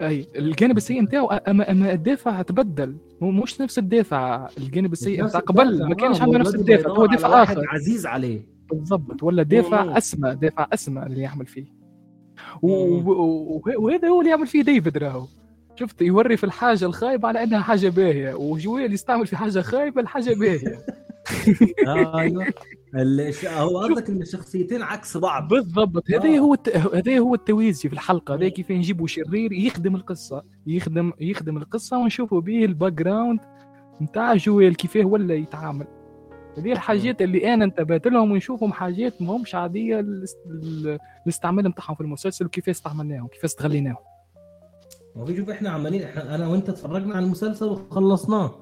[0.02, 2.96] أي الجانب السيء نتاعو أما أما الدافع تبدل.
[3.22, 5.88] هو مش نفس الدافع الجانب السيء نتاع قبل.
[5.88, 6.90] ما كانش آه، عنده هو نفس الدافع.
[6.90, 7.64] هو دافع آخر.
[7.68, 8.40] عزيز عليه.
[8.70, 9.22] بالضبط.
[9.22, 9.98] ولا دافع.
[9.98, 11.64] أسمى دافع أسمى اللي يعمل فيه.
[13.76, 15.26] وهذا هو اللي يعمل فيه ديفيد راهو.
[15.76, 20.34] شفت؟ يوري في الحاجة الخايبة على أنها حاجة باهية وجويل يستعمل في حاجة خايبة لحاجة
[20.34, 20.78] باهية.
[21.88, 22.54] آه، الش-
[23.46, 25.48] هو قصدك إن الشخصيتين عكس بعض.
[25.48, 26.10] بالضبط.
[26.10, 26.38] هذا آه.
[26.38, 26.76] هو الت...
[26.76, 28.34] هذا هو التوازي في الحلقة.
[28.34, 28.50] هذا مم.
[28.50, 30.42] كيف نجيبوا شرير يخدم القصة.
[30.66, 33.40] يخدم يخدم القصة ونشوفوا به ال background
[34.02, 35.86] نتاع جويل كيفاه ولا يتعامل.
[36.58, 41.94] هذه الحاجات اللي أنا انتبهت لهم ونشوفهم حاجات ما همش عادية الاست- ال- الاستعمال نتاعهم
[41.94, 43.96] في المسلسل وكيف استعملناهم كيف استغليناهم.
[45.16, 48.54] هو شوف إحنا عمالين إحنا أنا وأنت اتفرجنا على المسلسل وخلصناه.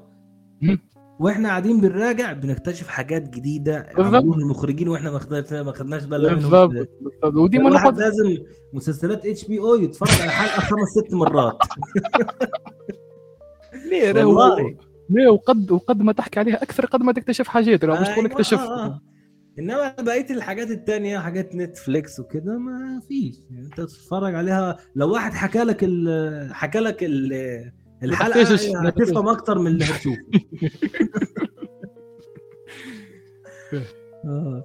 [1.21, 4.15] وإحنا قاعدين بنراجع بنكتشف حاجات جديدة بالظبط.
[4.15, 6.51] عملوها المخرجين وإحنا ما خدناش ما خدناش بالنا منهم.
[6.67, 6.89] بالضبط
[7.35, 8.37] ودي ما الواحد لازم
[8.73, 11.59] مسلسلات HBO يتفرج على حلقة خمس ست مرات.
[13.91, 14.77] ليه؟ والله.
[15.11, 18.61] ليه؟ وقد وقد ما تحكي عليها أكثر قد ما تكتشف حاجات راهو مش أيوة، اكتشفت.
[18.69, 19.01] آه، آه.
[19.59, 23.35] إنما بقية الحاجات التانية حاجات Netflix وكده ما فيش.
[23.51, 27.73] يعني أنت تتفرج عليها لو واحد حكى لك ال- حكى لك ال-
[28.03, 28.41] الحلقة
[28.87, 30.23] هتفهم أكتر من اللي هتشوفه.
[34.25, 34.65] آه.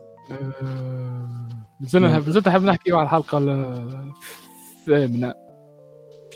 [1.82, 5.34] زلنا زلت احب نحكي على الحلقة الثامنة؟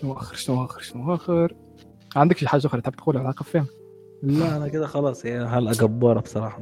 [0.02, 1.56] شنو آخر شنو آخر شنو آخر؟
[2.16, 3.68] عندك شي حاجة أخرى تحب تقولها على الحلقة الثامنة؟
[4.24, 6.60] لا أنا كده خلاص هي حلقه جبارة بصراحة.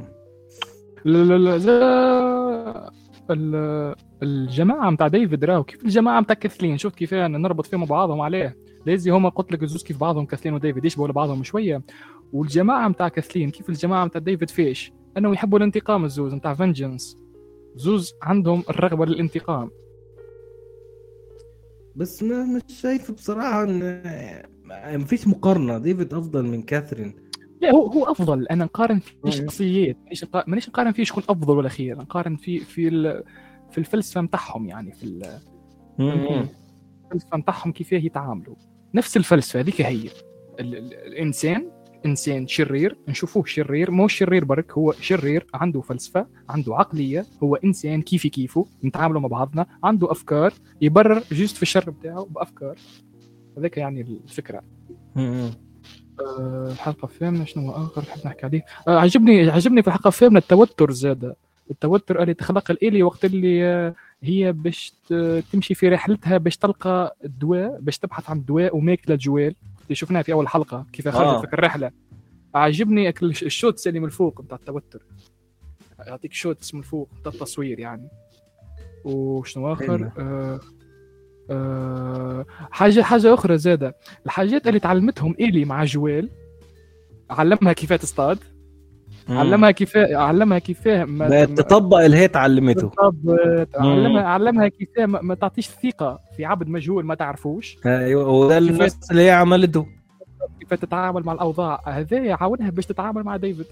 [1.04, 2.90] لا لا لا لا
[3.30, 8.56] ال- الجماعة متاع ديفيد راهو كيف الجماعة متاع كاثلين شفت كيف نربط فيهم بعضهم عليه؟
[8.86, 10.84] لازم هما قلت لك الزوز كيف بعضهم كاثلين وديفيد.
[10.84, 11.82] يشبهوا لبعضهم شوية؟
[12.32, 17.16] والجماعة متاع كاثلين كيف الجماعة متاع ديفيد فيش أنهم يحبوا الانتقام الزوز متاع vengeance
[17.74, 19.70] زوز عندهم الرغبة للانتقام.
[21.96, 24.02] بس ما مش شايف بصراحة إن
[24.64, 25.78] ما فيش مقارنة.
[25.78, 27.14] ديفيد أفضل من كاثلين.
[27.60, 28.48] لا هو هو أفضل.
[28.48, 32.90] أنا نقارن في الشخصيات مانيش مانيش نقارن فيه شكون أفضل ولا خير نقارن في في
[33.70, 35.04] في الفلسفة نتاعهم يعني في
[37.04, 38.54] الفلسفة نتاعهم كيفاه يتعاملوا.
[38.94, 40.10] نفس الفلسفة هذيك هي.
[40.60, 41.70] الإنسان
[42.06, 48.02] إنسان شرير نشوفوه شرير مو شرير برك هو شرير عنده فلسفة عنده عقلية هو إنسان
[48.02, 52.78] كيفي كيفه نتعاملوا مع بعضنا عنده أفكار يبرر جوست في الشر بتاعه بأفكار.
[53.58, 54.62] هذاك يعني الفكرة.
[55.16, 55.50] أه
[56.70, 61.34] الحلقة الثامنة شنو آخر نحب نحكي عليه؟ أه عجبني عجبني في الحلقة الثامنة التوتر زاد.
[61.70, 64.92] التوتر اللي تخلق الإلي وقت اللي آه، هي باش
[65.52, 70.32] تمشي في رحلتها باش تلقى الدواء باش تبحث عن الدواء وماكلة الجوال اللي شفناها في
[70.32, 71.46] أول حلقة كيف خرجت آه.
[71.46, 71.90] في الرحلة.
[72.54, 75.02] عجبني ال shot اللي من الفوق بتاع التوتر.
[76.06, 78.08] يعطيك shot من الفوق بتاع التصوير يعني.
[79.04, 80.60] وشنو آخر؟ آه
[81.50, 83.96] آه حاجة حاجة أخرى زادة.
[84.26, 86.30] الحاجات اللي تعلمتهم إيلي مع جويل
[87.30, 88.38] علمها كيف تصطاد.
[89.28, 92.90] علمها كيف علمها كيف ما تطبق اللي هي تعلمته.
[93.74, 97.76] علمها علمها كيف ما, ما تعطيش ثقة في عبد مجهول ما تعرفوش.
[97.86, 99.86] أيوه وده الناس اللي هي عملته.
[100.60, 101.80] كيف تتعامل مع الأوضاع.
[101.86, 103.66] هذا يعاونها باش تتعامل مع ديفيد.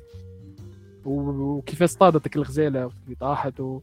[1.05, 2.91] وكيف اصطادتك الغزالة
[3.21, 3.81] طاحت و...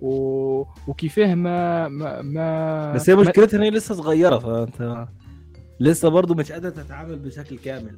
[0.00, 0.64] و...
[0.86, 5.06] وكيفاه ما ما, ما بس هي مشكلتها إن هي لسه صغيرة فأنت
[5.80, 7.96] لسه برضه مش قادرة تتعامل بشكل كامل.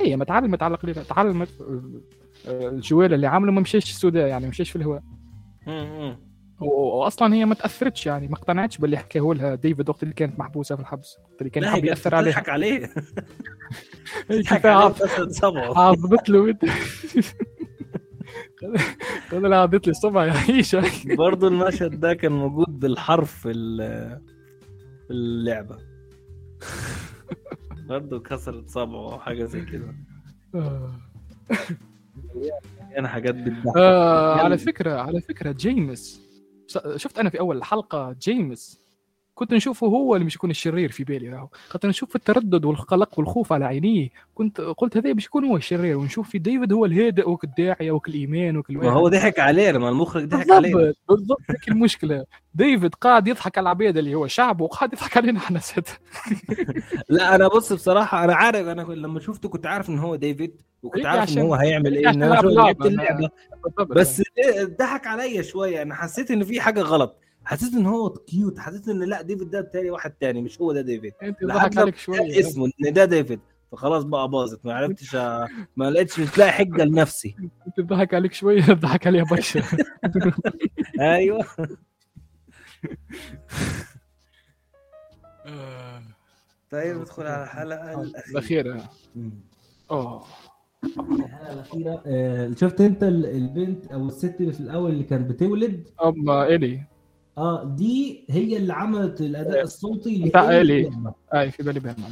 [0.00, 1.48] هي ما تعلمت تعلق تعلمت
[2.48, 5.02] الجوال اللي عامله ما مشيش السوداء يعني مشيش في الهواء.
[6.60, 10.74] واصلا هي ما تأثرتش يعني ما اقتنعتش باللي حكاه لها ديفيد وقت اللي كانت محبوسة
[10.76, 12.32] في الحبس وقت اللي كان حاب يأثر عليها.
[12.32, 12.90] تضحك عليه.
[15.76, 16.56] عضبت له
[19.32, 20.76] قال لها عضت لي الصبع يعيش
[21.16, 23.50] برضه المشهد ده كان موجود بالحرف في
[25.10, 25.78] اللعبة.
[27.88, 29.94] برضه كسرت صبعه أو حاجة زي كده.
[30.54, 30.92] آه.
[32.98, 33.76] أنا حاجات بتضحك.
[33.76, 36.20] آه على فكرة على فكرة جيمس.
[36.96, 38.81] شفت أنا في أول حلقة جيمس؟
[39.34, 43.52] كنت نشوفه هو اللي مش يكون الشرير في بالي راهو خاطر نشوف التردد والقلق والخوف
[43.52, 44.08] على عينيه.
[44.34, 48.08] كنت قلت هذا باش يكون هو الشرير ونشوف في ديفيد هو الهادئ وك الداعية وك
[48.08, 50.74] الإيمان وك ما هو ضحك عليه لما المخرج ضحك عليه.
[50.74, 52.24] بالضبط بالضبط هيك المشكلة.
[52.54, 55.60] ديفيد قاعد يضحك على العباد اللي هو شعب وقاعد يضحك علينا إحنا
[57.08, 61.06] لا أنا بص بصراحة أنا عارف أنا لما شفته كنت عارف إن هو ديفيد وكنت
[61.06, 63.30] عارف إن هو هيعمل إيه إن أنا لعبت اللعبة.
[63.90, 64.22] بس
[64.78, 67.18] ضحك عليا شوية أنا حسيت إن في حاجة غلط.
[67.44, 70.80] حسيت إن هو cute حسيت إن لأ ديفيد ده تاني واحد تاني مش هو ده
[70.80, 71.12] ديفيد.
[71.22, 72.40] أنت ضحك عليك شوية.
[72.40, 73.40] اسمه إن ده ديفيد.
[73.72, 75.14] فخلاص بقى باظت ما عرفتش
[75.76, 77.36] ما لقيتش مش لاقي حجة لنفسي.
[77.66, 79.64] أنت ضحك عليك شوية ضحك عليها بشر
[81.00, 81.44] أيوه.
[86.70, 88.90] طيب ندخل على الحلقة الأخيرة.
[89.90, 90.24] آه.
[90.84, 96.46] الحلقة الأخيرة آه، شفت أنت البنت أو الست اللي في الأول اللي كانت بتولد؟ أما
[96.46, 96.82] الي
[97.38, 100.90] آه دي هي اللي عملت الأداء الصوتي اللي بتاع الي
[101.34, 102.10] اي في بالي بيرمان.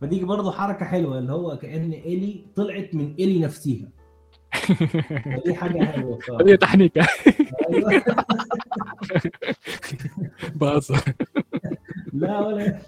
[0.00, 3.88] فدي برضه حركة حلوة اللي هو كأن الي طلعت من الي نفسها
[5.46, 7.00] دي حاجة حلوة دي تحنيكة.
[7.70, 8.02] أيوه
[12.12, 12.78] لا ولا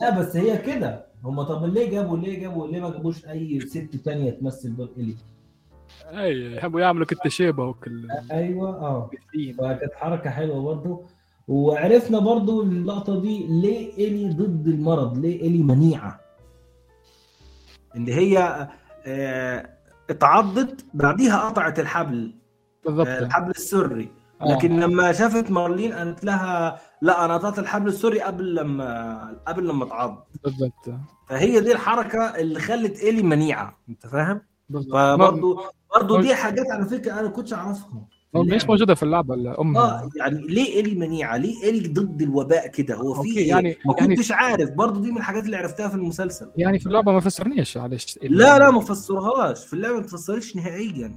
[0.00, 1.06] لا بس هي كده.
[1.24, 5.14] هم طب ليه جابوا ليه جابوا ليه ما جابوش أي ست تانية تمثل دور الي
[6.08, 9.10] أي يحبوا يعملوا التشابه وكل أيوه آه.
[9.58, 11.06] فكانت حركة حلوة برضه
[11.48, 16.20] وعرفنا برضه اللقطة دي ليه الي ضد المرض؟ ليه الي منيعة؟
[17.96, 18.68] إن هي
[19.06, 19.70] آه
[20.10, 22.34] اتعضت بعديها قطعت الحبل
[22.84, 23.06] بالضبط.
[23.06, 24.08] آه الحبل السري.
[24.42, 24.44] آه.
[24.44, 29.84] لكن لما شافت مارلين قالت لها لا أنا قطعت الحبل السري قبل لما قبل لما
[29.84, 30.26] اتعض.
[30.44, 30.90] بالضبط.
[31.28, 34.40] فهي دي الحركة اللي خلت الي منيعة أنت فاهم؟
[34.92, 38.06] فبرضه برضه دي حاجات على فكرة أنا ما كنتش أعرفها.
[38.34, 42.94] مش موجودة في اللعبة الأم آه يعني ليه إيلي منيعة؟ ليه إيلي ضد الوباء كده؟
[42.94, 44.70] هو في يعني ما يعني كنتش يعني عارف.
[44.70, 46.50] برضه دي من الحاجات اللي عرفتها في المسلسل.
[46.56, 48.18] يعني في اللعبة ما فسرنيش معلش.
[48.22, 49.66] لا لا ما فسرهاش.
[49.66, 51.16] في اللعبة ما تفسرش نهائيا.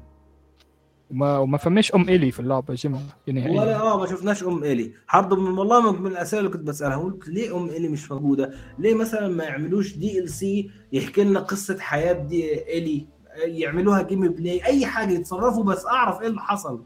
[1.12, 3.62] وما وما فهمناش أم إيلي في اللعبة game نهائيا.
[3.62, 6.98] ولا آه ما شفناش أم إيلي برضه من والله من الأسئلة اللي كنت بسألها.
[6.98, 12.14] قلت ليه أم إيلي مش موجودة؟ ليه مثلا ما يعملوش DLC يحكي لنا قصة حياة
[12.14, 13.08] دي إيلي
[13.38, 16.82] يعملوها gameplay أي حاجة يتصرفوا بس أعرف إيه اللي حصل.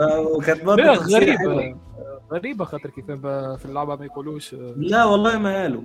[0.36, 1.76] وكانت برضه غريبة.
[2.32, 3.10] غريبة خاطر كيف
[3.60, 4.54] في اللعبة ما يقولوش.
[4.76, 5.82] لا والله ما قالوا.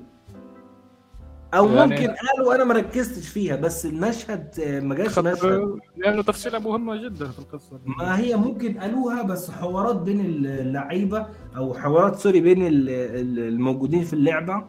[1.54, 5.80] أو يعني ممكن قالوا أنا ما ركزتش فيها بس المشهد ما جاش مشهد.
[5.98, 7.80] لأنه تفصيلة مهمة جدا في القصة.
[7.86, 14.64] ما هي ممكن قالوها بس حوارات بين اللعيبة أو حوارات sorry بين الموجودين في اللعبة.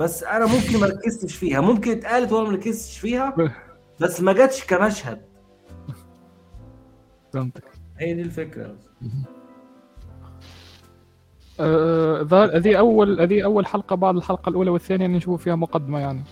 [0.00, 1.60] بس أنا ممكن ما ركزتش فيها.
[1.60, 3.34] ممكن اتقالت وأنا ما ركزتش فيها
[4.00, 5.22] بس ما جاتش كمشهد.
[7.32, 7.64] فهمتك.
[7.98, 8.76] هي دي الفكرة.
[11.60, 12.22] آه،
[12.56, 16.22] هذه اول هذه أول حلقة بعد الحلقة الأولى والثانية اللي نشوف فيها مقدمة يعني.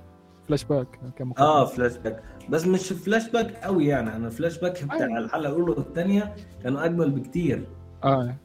[0.48, 1.46] فلاش باك كمقدمة.
[1.46, 4.16] آه فلاش باك بس مش فلاش باك قوي يعني.
[4.16, 5.18] أنا فلاش باك بتاع أيوة.
[5.18, 7.66] الحلقة الأولى والثانية كانوا أجمل بكتير.
[8.04, 8.36] آه.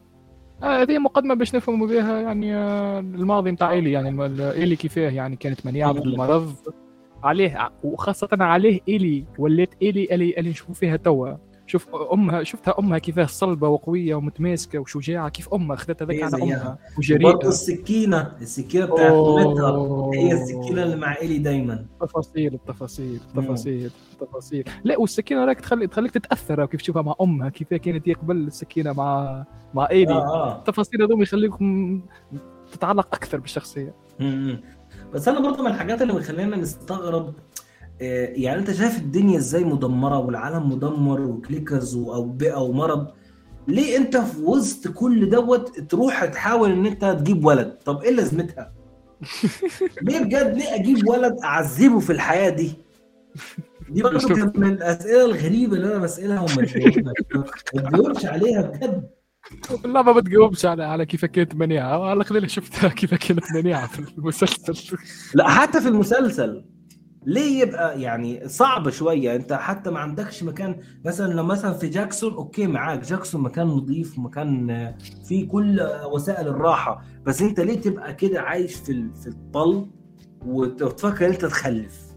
[0.64, 4.10] هذه آه مقدمة باش نفهموا بها يعني آه، الماضي نتاع إيلي يعني
[4.52, 6.56] إيلي كيفاه يعني كانت منيعة بالمرض.
[7.24, 11.36] عليه وخاصة عليه إيلي ولات إيلي اللي اللي نشوفوا فيها توا.
[11.68, 16.78] شوف أمها شفتها أمها كيفاه صلبة وقوية ومتماسكة وشجاعة كيف أمها اخذت هذاك على أمها
[16.98, 17.32] وجريئة.
[17.32, 21.86] برضه السكينة السكينة بتاعت امها هي السكينة اللي مع الي دايما.
[22.02, 27.74] تفاصيل التفاصيل التفاصيل التفاصيل لا والسكينة راك تخلي تخليك تتأثر كيف تشوفها مع أمها كيف
[27.74, 29.44] كانت هي قبل السكينة مع
[29.74, 30.14] مع إيلي.
[30.14, 30.58] آه آه.
[30.58, 32.02] التفاصيل هذوم يخليكم
[32.72, 33.96] تتعلق أكثر بالشخصية.
[35.14, 37.34] بس أنا برضه من الحاجات اللي بتخلينا نستغرب
[38.00, 43.08] يعني انت شايف الدنيا إزاي مدمرة والعالم مدمر وكليكرز واوبئه ومرض؟
[43.68, 48.74] ليه انت في وسط كل دوت تروح تحاول ان انت تجيب ولد؟ طب إيه لازمتها؟
[50.02, 52.74] ليه بجد ليه أجيب ولد اعذبه في الحياة دي؟
[53.90, 56.56] دي برضه كانت من الأسئلة الغريبة اللي أنا بسألها وما
[57.74, 58.26] بتجاوبش.
[58.26, 59.10] عليها بجد.
[59.86, 62.00] لا ما بتجاوبش على على كيف كانت منيعة.
[62.10, 64.98] على الأقل شفتها كيف كانت منيعة في المسلسل.
[65.34, 66.66] لا حتى في المسلسل.
[67.26, 72.34] ليه يبقى يعني صعب شوية؟ انت حتى ما عندكش مكان مثلا لو مثلا في جاكسون
[72.34, 73.06] أوكي معاك.
[73.06, 74.94] جاكسون مكان نظيف ومكان
[75.28, 77.04] فيه كل وسائل الراحة.
[77.26, 79.88] بس انت ليه تبقى كده عايش في في الطل
[80.46, 82.14] وتفكر انت تخلف؟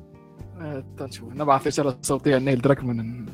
[1.00, 3.26] نشوف آه، نبعث رساله صوتية نيل دراكمان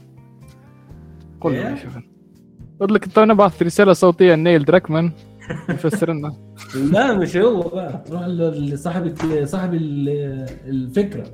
[2.80, 5.12] قول لك نبعث رسالة صوتية نيل دراكمان
[5.68, 8.04] يفسر لنا لا مش هو بقى.
[8.06, 9.14] تروح لصاحب
[9.44, 11.26] صاحب الفكرة.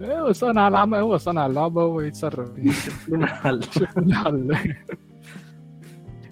[0.00, 2.48] أيوه صنع العمل هو صنع اللعبة ويتصرف.
[3.24, 3.60] حل
[3.98, 4.56] لنا حل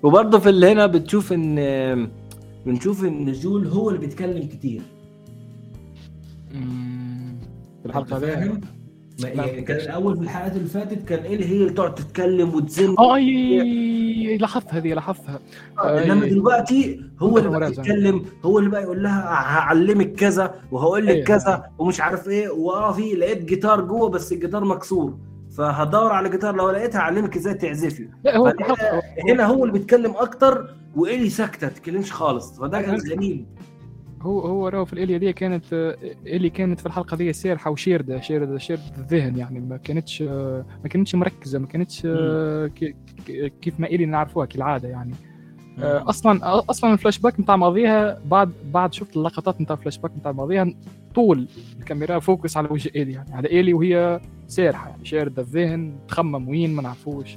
[0.02, 2.10] وبرضه في اللي هنا بتشوف إن
[2.66, 4.82] بنشوف إن جويل هو اللي بيتكلم كتير.
[7.82, 8.50] في الحلقة دي.
[9.28, 12.94] يعني كان الأول في الحلقات اللي فاتت كان إيه هي اللي تقعد تتكلم وتزن.
[12.98, 13.18] آه
[14.36, 15.40] لاحظت هذه لاحظتها
[15.78, 21.06] آه إنما دلوقتي هو اللي بقى يتكلم هو اللي بقى يقول لها هعلمك كذا وهقول
[21.06, 22.48] لك كذا ومش عارف إيه.
[22.48, 25.14] وآه في لقيت جيتار جوه بس الجيتار مكسور.
[25.56, 28.08] فهدور على جيتار لو لقيتها اعلمك إزاي تعزفي.
[28.24, 28.52] لا هو
[29.28, 32.58] هنا هو اللي بيتكلم أكتر والي ساكتة ما تتكلمش خالص.
[32.58, 33.46] فده كان غريب.
[34.22, 35.96] هو هو راهو في إيلي دي كانت
[36.26, 41.14] اللي كانت في الحلقة دي سارحه وشيرده شيردة شيردة الذهن يعني ما كانتش ما كانتش
[41.14, 42.02] مركزة ما كانتش
[43.62, 45.14] كيف ما الي نعرفوها كالعادة يعني.
[45.78, 50.74] أصلا أصلا الفلاش باك نتاع ماضيها بعد بعد شفت اللقطات نتاع الفلاش باك نتاع ماضيها
[51.14, 51.48] طول
[51.80, 56.74] الكاميرا focus على وجه إيلي يعني على إيلي وهي سارحة يعني شارده الذهن تخمم وين
[56.74, 57.36] ما نعرفوش.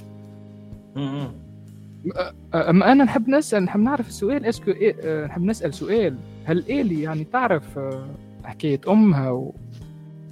[2.54, 6.16] أما أنا نحب نسأل نحب نعرف السؤال est-ce que إيه آه، نحب نسأل سؤال.
[6.44, 8.06] هل إيلي يعني تعرف آه،
[8.44, 9.50] حكاية أمها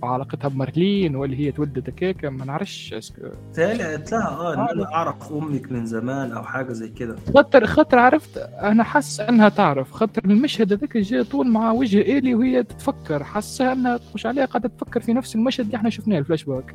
[0.03, 3.23] وعلاقتها بمارلين ولا هي تولدت هكاك؟ ما نعرفش est-ce que.
[3.59, 7.17] لها آه إن أنا أعرف أمك من زمان أو حاجة زي كده.
[7.35, 9.93] خاطر خاطر عرفت أنا حاسس إنها تعرف.
[9.93, 13.25] خاطر المشهد هذاك جاء طول مع وجه إيلي وهي تتفكر.
[13.25, 16.75] حاسه إنها مش عليها قاعدة تفكر في نفس المشهد اللي إحنا شفناه الفلاش باك.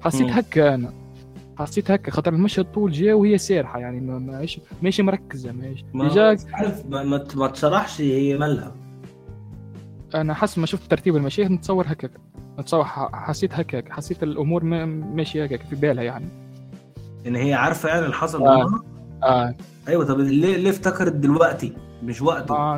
[0.00, 0.92] حسيت هكا أنا.
[1.60, 5.84] حسيت هكا خاطر المشهد طول جا وهي سارحة يعني ماشي ماشي مركزة ماشي.
[5.94, 8.74] ما عارف ما, ما تشرحش هي مالها.
[10.14, 12.10] أنا حسب ما شفت ترتيب المشاهد نتصور هكاك
[12.58, 16.28] نتصور حسيت هكاك حسيت الأمور ماشيه هكاك في بالها يعني.
[17.26, 18.80] إن هي عارفة يعني اللي حصل آه.
[19.22, 19.54] آه.
[19.88, 22.54] أيوه طب ليه ليه افتكرت دلوقتي؟ مش وقته.
[22.54, 22.72] آه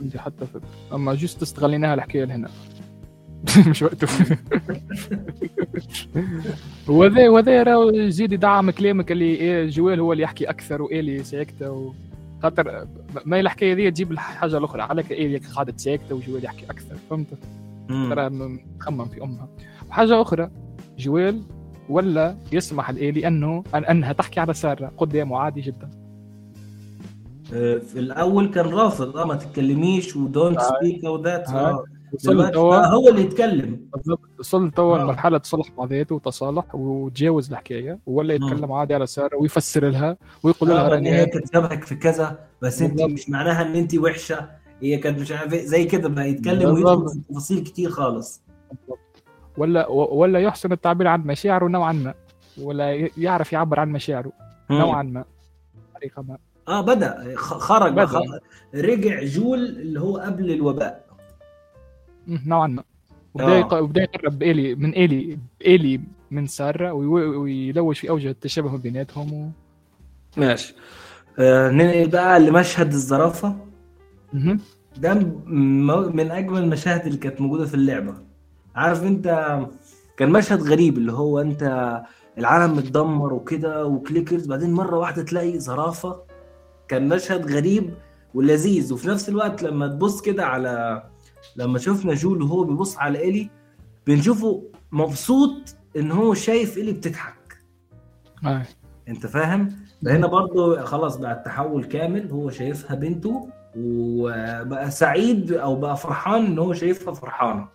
[0.00, 0.62] عندي حتى فكره
[0.92, 2.48] أما جست استغليناها الحكاية لهنا.
[3.68, 4.08] مش وقته.
[6.88, 11.70] وذا وذا راهو يزيد يدعم كلامك اللي إيه جويل هو اللي يحكي أكثر وإيلي ساكتة
[11.70, 11.92] و...
[12.42, 12.86] خاطر
[13.24, 14.82] ما الحكاية دي تجيب الحاجة الأخرى.
[14.82, 17.26] على ايلي قاعدة ساكتة وجويل يحكي أكثر فهمت؟
[17.88, 19.48] ترى مخمم في أمها.
[19.90, 20.50] وحاجة أخرى
[20.98, 21.42] جويل
[21.88, 25.90] ولا يسمح لايلي أنه أنها تحكي على سارة قدامه عادي جدا.
[27.54, 31.48] آه، في الأول كان رافض آه ما تتكلميش و don't speak of that
[32.12, 33.86] وصل هو اللي يتكلم.
[33.94, 34.20] بالضبط.
[34.38, 35.04] وصل توا آه.
[35.04, 40.68] مرحلة تصلح مع ذاته وتصالح وتجاوز الحكاية ولا يتكلم عادي على ساره ويفسر لها ويقول
[40.68, 44.48] لها راني هي كانت شبهك في كذا بس أنت مش معناها إن أنت وحشة.
[44.82, 48.42] هي كانت مش عارف إيه، زي كده بقى يتكلم ويدخل في تفاصيل كتير خالص.
[49.56, 52.14] ولا ولا يحسن التعبير عن مشاعره نوعا ما
[52.62, 54.32] ولا يعرف يعبر عن مشاعره
[54.70, 55.24] نوعا ما
[55.94, 56.38] طريقه ما.
[56.68, 57.34] آه بدأ.
[57.36, 58.40] خرج بدأ.
[58.74, 61.04] رجع جول اللي هو قبل الوباء.
[62.28, 62.82] نوعا ما.
[63.34, 66.00] وبدا وبدا يقرب بإلي من إلي إلي
[66.30, 69.48] من سارة ويلوج في أوجه التشابه بيناتهم و...
[70.36, 70.74] ماشي.
[71.38, 73.56] آه ننقل بقى لمشهد الزرافة.
[74.96, 75.14] ده
[76.14, 78.14] من أجمل المشاهد اللي كانت موجودة في اللعبة.
[78.74, 79.58] عارف أنت
[80.16, 81.62] كان مشهد غريب اللي هو أنت
[82.38, 86.22] العالم متدمر وكده وكليكرز بعدين مرة واحدة تلاقي زرافة.
[86.88, 87.94] كان مشهد غريب
[88.34, 88.92] ولذيذ.
[88.92, 91.02] وفي نفس الوقت لما تبص كده على
[91.56, 93.50] لما شفنا جول وهو بيبص على إلي
[94.06, 97.58] بنشوفه مبسوط إن هو شايف إلي بتضحك.
[98.44, 98.62] آه.
[99.08, 99.68] أنت فاهم؟
[100.06, 106.58] هنا برضه خلاص بقى التحول كامل هو شايفها بنته وبقى سعيد أو بقى فرحان إن
[106.58, 107.68] هو شايفها فرحانة.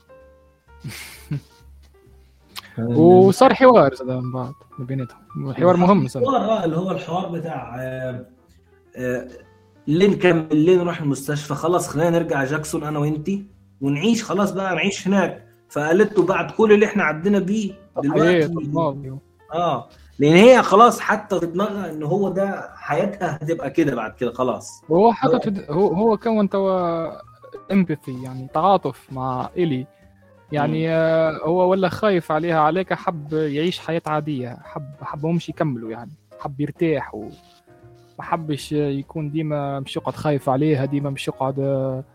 [2.79, 5.53] وصار حوار من بعض ما بيناتهم.
[5.53, 8.25] حوار مهم صار حوار آه اللي هو الحوار بتاع آه
[8.95, 9.27] آه
[9.87, 13.45] لين كمل لين نروح المستشفى خلاص خلينا نرجع جاكسون أنا وأنتي.
[13.81, 15.47] ونعيش خلاص بقى نعيش هناك.
[15.69, 17.73] فقالت له بعد كل اللي إحنا عدينا بيه
[18.03, 18.47] دلوقتي
[19.53, 24.31] آه لأن هي خلاص حتى في دماغها إن هو ده حياتها هتبقى كده بعد كده
[24.33, 24.83] خلاص.
[24.91, 27.09] هو حاطط هو هو كون توا
[27.71, 29.87] امباثي يعني تعاطف مع الي
[30.51, 36.11] يعني آه هو ولا خايف عليها عليك حب يعيش حياة عادية حب حبهمش يكملوا يعني
[36.39, 37.29] حب يرتاح و
[38.17, 41.59] ما حبش يكون ديما مش يقعد خايف عليها ديما مش يقعد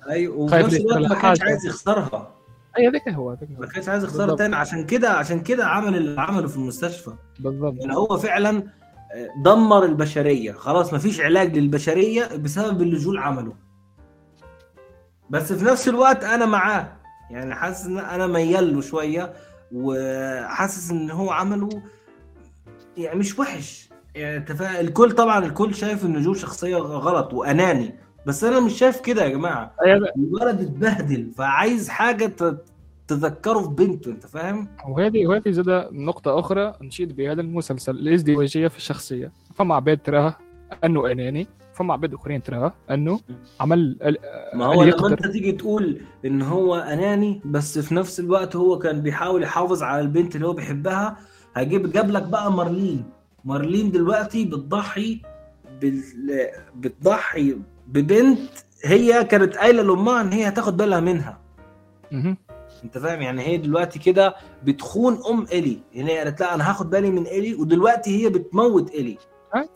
[0.09, 2.35] أيوه وفي نفس الوقت ما كانش عايز يخسرها.
[2.79, 4.57] أي هذاك هو ما كانش عايز يخسرها تاني.
[4.57, 7.13] عشان كده عشان كده عمل اللي عمله في المستشفى.
[7.39, 7.75] بالضبط.
[7.81, 8.63] يعني هو فعلا
[9.45, 10.53] دمر البشرية.
[10.53, 13.53] خلاص ما فيش علاج للبشرية بسبب اللي جول عمله.
[15.31, 16.93] بس في نفس الوقت أنا معاه.
[17.31, 19.33] يعني حاسس إن أنا ميال له شوية
[19.73, 21.69] وحاسس إن هو عمله
[22.97, 23.92] يعني مش وحش.
[24.15, 24.45] يعني
[24.81, 27.95] الكل طبعا الكل شايف إن جو شخصية غلط وأناني
[28.27, 29.75] بس أنا مش شايف كده يا جماعة.
[29.87, 30.09] أيوة.
[30.17, 32.33] الولد اتبهدل فعايز حاجة
[33.09, 38.77] تذكره في بنته أنت فاهم؟ وهذه وهذه زاد نقطة أخرى نشيد بهذا المسلسل الازدواجيه في
[38.77, 39.33] الشخصية.
[39.55, 40.37] فما عباد تراه
[40.85, 43.21] أنه أناني فما عباد أخرين تراه أنه
[43.61, 43.97] عمل
[44.55, 49.01] ما هو لما أنت تيجي تقول إن هو أناني بس في نفس الوقت هو كان
[49.01, 51.17] بيحاول يحافظ على البنت اللي هو بيحبها
[51.55, 53.05] هجيب جاب لك بقى مارلين.
[53.45, 55.21] مارلين دلوقتي بتضحي
[55.81, 56.03] بال...
[56.77, 58.51] بتضحي ببنت
[58.85, 61.41] هي كانت قايلة لأمها إن هي هتاخد بالها منها.
[62.85, 64.35] أنت فاهم؟ يعني هي دلوقتي كده
[64.65, 68.95] بتخون أم الي يعني هي قالت لا أنا هاخد بالي من الي ودلوقتي هي بتموت
[68.95, 69.19] الي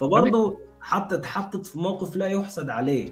[0.01, 3.11] فبرضه حطت حطت في موقف لا يحسد عليه.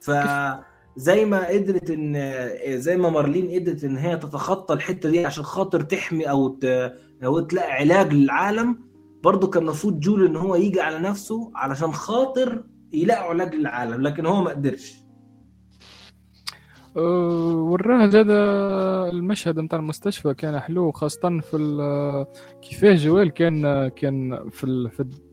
[0.00, 2.32] فزي ما قدرت ان
[2.80, 6.92] زي ما مارلين قدرت إن هي تتخطى الحتة دي عشان خاطر تحمي أو ت...
[7.24, 8.78] أو تلاقي علاج للعالم
[9.22, 14.26] برضه كان المفروض جول إن هو يجي على نفسه علشان خاطر يلاقوا علاج للعالم لكن
[14.26, 14.98] هو ما قدرش.
[16.96, 18.30] أه، وراها زاد
[19.14, 22.26] المشهد نتاع المستشفى كان حلو خاصة في
[22.62, 24.88] كيفاه جوال كان كان في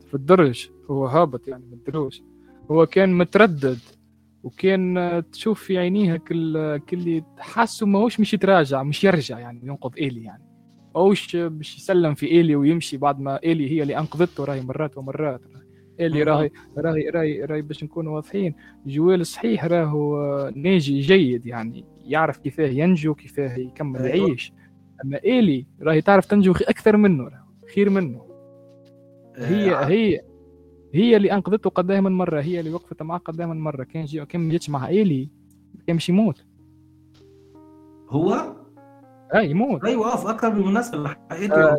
[0.06, 2.20] في الدرج هو هابط يعني من الدروج.
[2.70, 3.78] هو كان متردد
[4.42, 10.24] وكان تشوف في عينيه كل كل حاسه ماهوش مش يتراجع مش يرجع يعني ينقذ ايلي
[10.24, 10.55] يعني.
[10.96, 15.40] اوش باش يسلم في إيلي ويمشي بعد ما إيلي هي اللي أنقذته راهي مرات ومرات.
[16.00, 18.54] اللي راهي راهي راهي راهي باش نكونوا واضحين.
[18.86, 20.18] جوال صحيح راهو
[20.56, 24.28] ناجي جيد يعني يعرف كيفاه ينجو كيفاه يكمل أيوة.
[24.28, 24.52] يعيش.
[25.04, 27.30] أما إيلي راهي تعرف تنجو أكثر منه
[27.74, 28.26] خير منه.
[29.36, 29.84] هي آه.
[29.84, 30.20] هي
[30.94, 33.84] هي اللي أنقذته قدام من مرة هي اللي وقفت معاه قدام من مرة.
[33.84, 35.30] كان جي كان ما جاتش مع إيلي
[35.86, 36.44] كان مش يموت.
[38.08, 38.56] هو؟
[39.34, 39.84] اي يموت.
[39.84, 41.16] أيوه في أكثر من مناسبة.
[41.30, 41.76] آه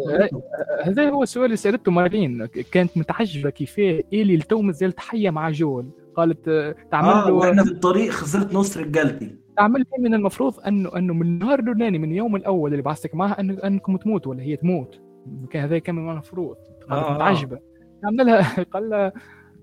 [0.84, 2.45] هذا هو السؤال اللي سألته مارلين.
[2.45, 4.04] كانت متعجبة كيفاه.
[4.14, 8.54] ايلي التو مازالت حية مع جويل قالت آه، تعمل له آه وإحنا في الطريق خسرت
[8.54, 9.36] نص رجالتي.
[9.58, 13.39] تعمل لي من المفروض أنه أنه من النهار الأولاني من اليوم الأول اللي بعثتك معها
[13.39, 15.02] أن أنكم تموتوا ولا هي تموت.
[15.50, 16.56] كان هذا كان من المفروض.
[16.91, 17.60] آه متعجبة.
[18.04, 19.14] عمل لها قال لها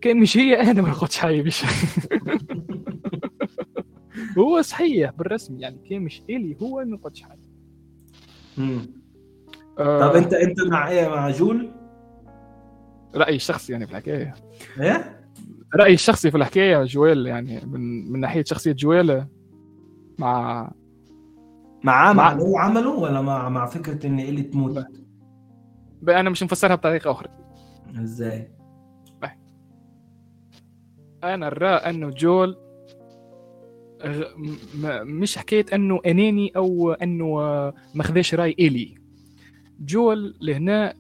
[0.01, 1.45] كان مش هي أنا ما كنتش حي.
[4.39, 7.22] هو صحيح بالرسم يعني كان مش إلي هو ما كنتش
[8.57, 8.78] حي
[9.78, 11.70] آه طب انت انت مع إيه مع جول؟
[13.14, 14.34] رأيي الشخصي يعني في الحكاية
[14.80, 15.20] إيه؟
[15.74, 19.24] رأيي الشخصي في الحكاية جويل يعني من من ناحية شخصية جويل
[20.18, 20.70] مع
[21.84, 24.84] مع اللي هو عمله ولا مع مع فكرة إن إلي تموت؟
[26.02, 27.28] بقى أنا مش مفسرها بطريقة أخرى
[28.02, 28.50] إزاي؟
[31.24, 32.57] أنا ارى إنه جول
[35.05, 37.34] مش حكاية أنه أناني أو أنه
[37.94, 38.94] ما خذاش رأي إلي.
[39.80, 40.94] جول لهنا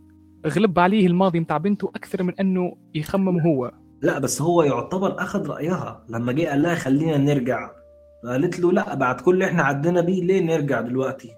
[0.46, 3.72] غلب عليه الماضي نتاع بنته أكثر من أنه يخمم هو.
[4.02, 6.04] لا بس هو يعتبر أخذ رأيها.
[6.08, 7.70] لما جه قال لها خلينا نرجع.
[8.24, 11.30] قالت له لا بعد كل اللي إحنا عدينا بيه ليه نرجع دلوقتي؟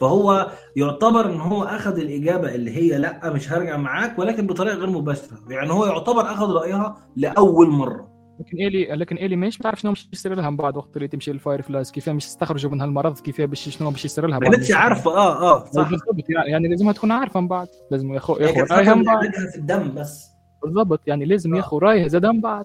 [0.00, 4.90] فهو يعتبر إن هو أخذ الإجابة اللي هي لا مش هرجع معاك ولكن بطريقة غير
[4.90, 5.38] مباشرة.
[5.50, 8.11] يعني هو يعتبر أخذ رأيها لأول مرة.
[8.42, 11.30] لكن إيلي لكن إيلي مش بتعرف شنو مش يصير لها من بعد وقت اللي تمشي
[11.30, 14.72] ال Fireflies كيف مش تستخرجوا من هالمرض كيف باش شنو باش يصير لها ما كانتش
[14.72, 15.90] عارفة آه آه صح.
[15.90, 17.68] بالضبط يعني, يعني لازمها تكون عارفة من بعد.
[17.90, 19.30] لازم ياخذ ياخذ رايها من بعد.
[19.52, 20.30] في الدم بس.
[20.62, 22.64] بالضبط يعني لازم ياخذ رايها زاد من بعد.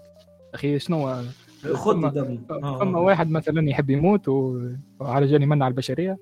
[0.53, 1.15] أخي شنو؟
[1.73, 2.37] خذ دم
[2.79, 4.27] فما واحد مثلا يحب يموت
[4.99, 6.17] وعلى جال يمنع البشرية.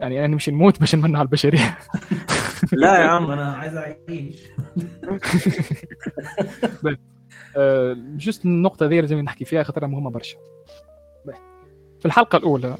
[0.00, 1.78] يعني أنا نمشي نموت باش نمنع البشرية.
[2.72, 4.42] لا يا عم أنا عايز أعيش.
[8.16, 10.38] جست النقطة ذي لازم نحكي فيها خاطرها مهمة برشا.
[12.00, 12.76] في الحلقة الأولى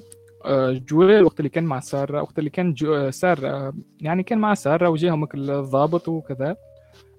[0.89, 2.75] جويل وقت اللي كان مع سارة وقت اللي كان
[3.11, 6.57] سارة يعني كان مع سارة وجاهم الضابط وكذا.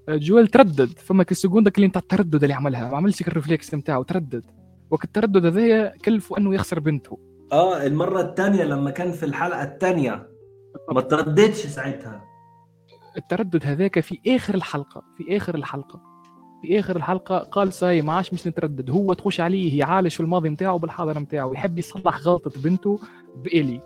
[0.10, 4.04] جويل تردد فما quelques secondes اللي نتاع التردد اللي عملها ما عملش ال réflexe نتاعو
[4.04, 4.46] تردد.
[4.90, 7.20] وقت التردد هذايا كلفه أنه يخسر بنته.
[7.52, 10.28] آه المرة الثانية لما كان في الحلقة الثانية
[10.92, 12.24] ما ترددش ساعتها.
[13.18, 16.17] التردد هذاك في آخر الحلقة في آخر الحلقة.
[16.68, 20.50] في آخر الحلقة قال ساي ما عادش مش نتردد هو تخش عليه يعالج في الماضي
[20.50, 23.00] نتاعو بالحاضر نتاعو يحب يصلح غلطة بنته
[23.36, 23.82] بإلي.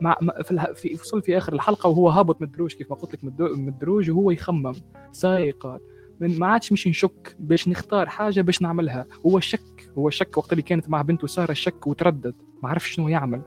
[0.00, 3.24] مع في في وصل في آخر الحلقة وهو هابط من الدروج كيف ما قلت لك
[3.38, 4.72] من الدروج وهو يخمم.
[5.12, 5.80] ساي قال
[6.20, 10.62] ما عادش مش نشك باش نختار حاجة باش نعملها هو شك هو شك وقت اللي
[10.62, 13.42] كانت مع بنته سارة شك وتردد ما عرف شنو يعمل.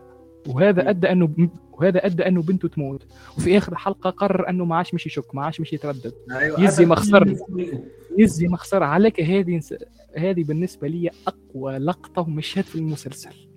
[0.48, 3.08] وهذا أدى أنه وهذا أدى أنه بنته تموت.
[3.38, 6.14] وفي آخر الحلقة قرر أنه ما عادش مش يشك ما عادش مش يتردد.
[6.32, 7.36] أيوة يزي مخسر.
[8.18, 8.84] يزي مخسر.
[8.84, 9.62] عليك هذه
[10.18, 13.48] هذه بالنسبة لي أقوى لقطة ومشهد في المسلسل.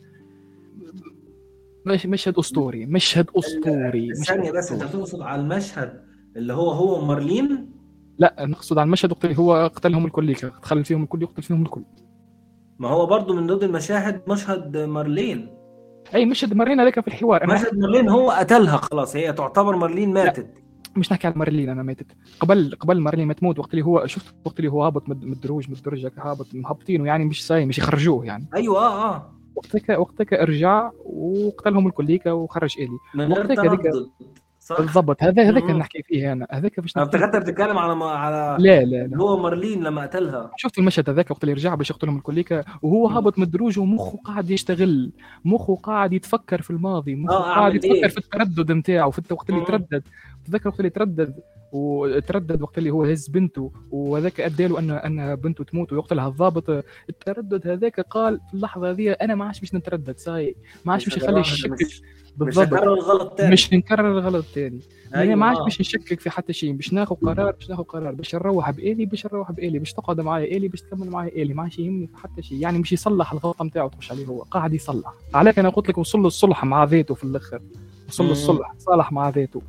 [1.86, 6.04] مشهد أسطوري مشهد أسطوري ثانية بس أنت تقصد على المشهد
[6.36, 7.70] اللي هو هو مارلين؟
[8.18, 11.82] لا نقصد على المشهد وقت هو قتلهم الكل دخل فيهم الكل يقتل فيهم الكل.
[12.78, 15.59] ما هو برضه من ضمن المشاهد مشهد مارلين.
[16.14, 17.46] أي مشهد مارلين هذاك في الحوار.
[17.46, 20.46] مشهد مارلين هو قتلها خلاص هي تعتبر مارلين ماتت.
[20.96, 22.06] مش نحكي على مارلين أنا ماتت.
[22.40, 25.68] قبل قبل مارلين ما تموت وقت اللي هو شفت وقت اللي هو هابط من الدروج
[25.68, 28.46] من الدرج هابط مهبطينه يعني مش ساي مش يخرجوه يعني.
[28.54, 29.32] أيوه آه آه.
[29.54, 32.98] وقتك وقتك ارجع وقتلهم الكليكا وخرج إلي.
[33.14, 33.46] من غير
[34.78, 35.22] بالضبط.
[35.22, 36.46] هذا هذاك اللي نحكي فيه أنا.
[36.50, 39.16] هذاك باش افتكرت بتتكلم على ما على لا لا لا.
[39.16, 40.50] هو مارلين لما قتلها.
[40.56, 44.50] شفت المشهد هذاك وقت اللي رجع باش يقتلهم الكليكا وهو هابط من الدروج ومخه قاعد
[44.50, 45.10] يشتغل.
[45.44, 47.14] مخه قاعد يتفكر في الماضي.
[47.14, 50.02] مخه آه قاعد يتفكر إيه؟ في التردد نتاعه في الوقت اللي تردد.
[50.50, 51.34] تذكر وقت اللي تردد
[51.72, 56.84] وتردد وقت اللي هو هز بنته وهذاك أدى له ان أن بنته تموت ويقتلها الضابط
[57.08, 61.16] التردد هذاك قال في اللحظة هذه أنا ما عادش مش نتردد ساي ما عادش مش
[61.16, 61.76] يخلي الشك
[62.36, 63.52] بالضبط مش نكرر الغلط تاني.
[63.52, 64.80] مش نكرر الغلط تاني.
[65.14, 65.24] أيوة.
[65.24, 68.34] يعني ما عادش باش نشكك في حتى شيء باش ناخذ قرار باش ناخذ قرار باش
[68.34, 71.78] نروح بإلي باش نروح بإلي باش تقعد معايا إلي باش تكمل معايا إلي ما عادش
[71.78, 72.58] يهمني في حتى شيء.
[72.58, 75.12] يعني مش يصلح الغلطة نتاعو تخش عليه هو قاعد يصلح.
[75.34, 77.60] عليك أنا قلت لك وصل له الصلح مع ذاته في الآخر
[78.08, 79.62] وصل له الصلح صالح مع ذاته.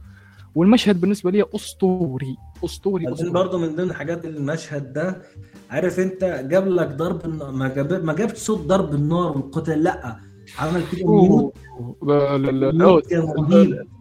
[0.56, 2.36] والمشهد بالنسبة لي أسطوري
[2.66, 3.30] أسطوري, أسطوري.
[3.30, 5.22] برضه من ضمن حاجات المشهد ده
[5.70, 10.18] عارف أنت جاب لك ضرب ما جاب ما جابش صوت ضرب النار والقتل لأ
[10.60, 11.52] عمل كده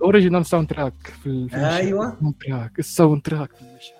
[0.00, 3.94] ال original soundtrack في أيوه ال soundtrack ال soundtrack في المشهد.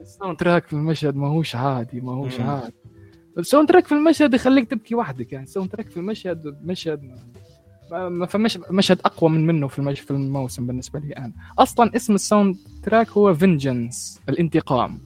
[0.00, 1.16] ال soundtrack في المشهد.
[1.16, 2.72] ماهوش عادي ماهوش عادي.
[3.38, 5.44] ال soundtrack في المشهد يخليك تبكي وحدك يعني.
[5.44, 7.00] ال soundtrack في المشهد مشهد
[7.90, 9.94] ما فمش مشهد أقوى من منه في.
[9.94, 11.32] في الموسم بالنسبة لي أنا.
[11.58, 14.98] أصلا اسم ال sound track هو Vengeance الانتقام.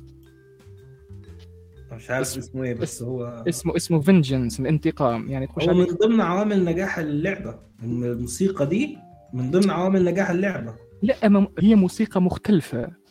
[1.93, 5.29] مش عارف اسمه إيه بس هو اسمه اسمه Vengeance الانتقام.
[5.29, 7.59] يعني تخش هو من ضمن عوامل نجاح اللعبة.
[7.83, 8.99] الموسيقى دي
[9.33, 10.75] من ضمن عوامل نجاح اللعبة.
[11.03, 13.05] لا هي موسيقى مختلفة.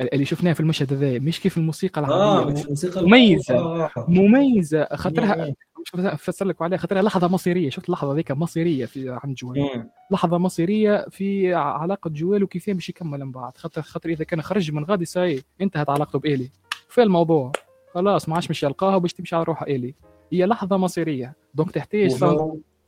[0.00, 3.58] اللي شفناها في المشهد هذا مش كيف الموسيقى العاديه آه مش موسيقى مميزة.
[3.58, 3.90] آه.
[4.08, 4.88] مميزة.
[4.94, 5.54] خاطرها
[5.94, 6.78] افسر لك عليها.
[6.78, 7.70] خاطرها لحظة مصيرية.
[7.70, 13.24] شفت اللحظة ذيك؟ مصيرية في عند جويل لحظة مصيرية في علاقة جويل وكيف باش يكمل
[13.24, 13.56] من بعد.
[13.56, 16.50] خاطر خاطر إذا كان خرج من غادي ساي انتهت علاقته بإيلي.
[16.88, 17.52] في الموضوع.
[17.94, 19.94] خلاص ما عادش مش يلقاها باش تمشي على روحها إيلي.
[20.32, 21.34] هي لحظة مصيرية.
[21.54, 22.24] donc تحتاج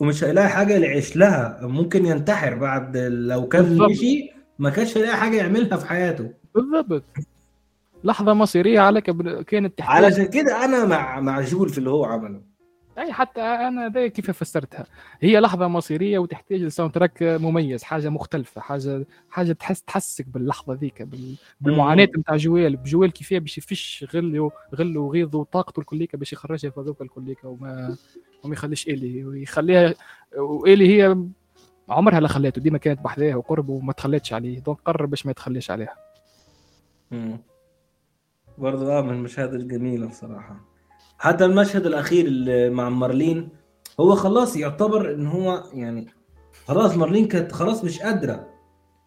[0.00, 1.58] ومش هيلاقي حاجة يعيش لها.
[1.62, 6.30] ممكن ينتحر بعد لو كان مشي ما كانش هيلاقي حاجة يعملها في حياته.
[6.54, 7.04] بالضبط.
[8.04, 9.04] لحظة مصيرية عليك
[9.44, 10.04] كانت تحتاج.
[10.04, 12.51] علشان كده أنا مع مع جول في اللي هو عمله.
[12.98, 14.86] أي حتى أنا ده كيف فسرتها؟
[15.20, 21.08] هي لحظة مصيرية وتحتاج ل soundtrack مميز حاجة مختلفة حاجة حاجة تحس تحسك باللحظة ذيك
[21.60, 26.80] بالمعاناة نتاع جويل بجويل كيفاه باش يفش غله غله وغيظه وطاقته الكليكة باش يخرجها في
[26.80, 27.96] هذوك الكليكة وما
[28.44, 29.94] وما يخليش إلي ويخليها
[30.36, 31.16] وإلي هي
[31.88, 35.70] عمرها لا خلاته ديما كانت بحذاه وقربه وما تخليتش عليه donc قرر باش ما يتخليش
[35.70, 35.96] عليها.
[38.58, 40.71] برضه آه من المشاهد الجميلة بصراحة.
[41.22, 43.48] حتى المشهد الأخير اللي مع مارلين
[44.00, 46.06] هو خلاص يعتبر إن هو يعني
[46.66, 48.46] خلاص مارلين كانت خلاص مش قادرة.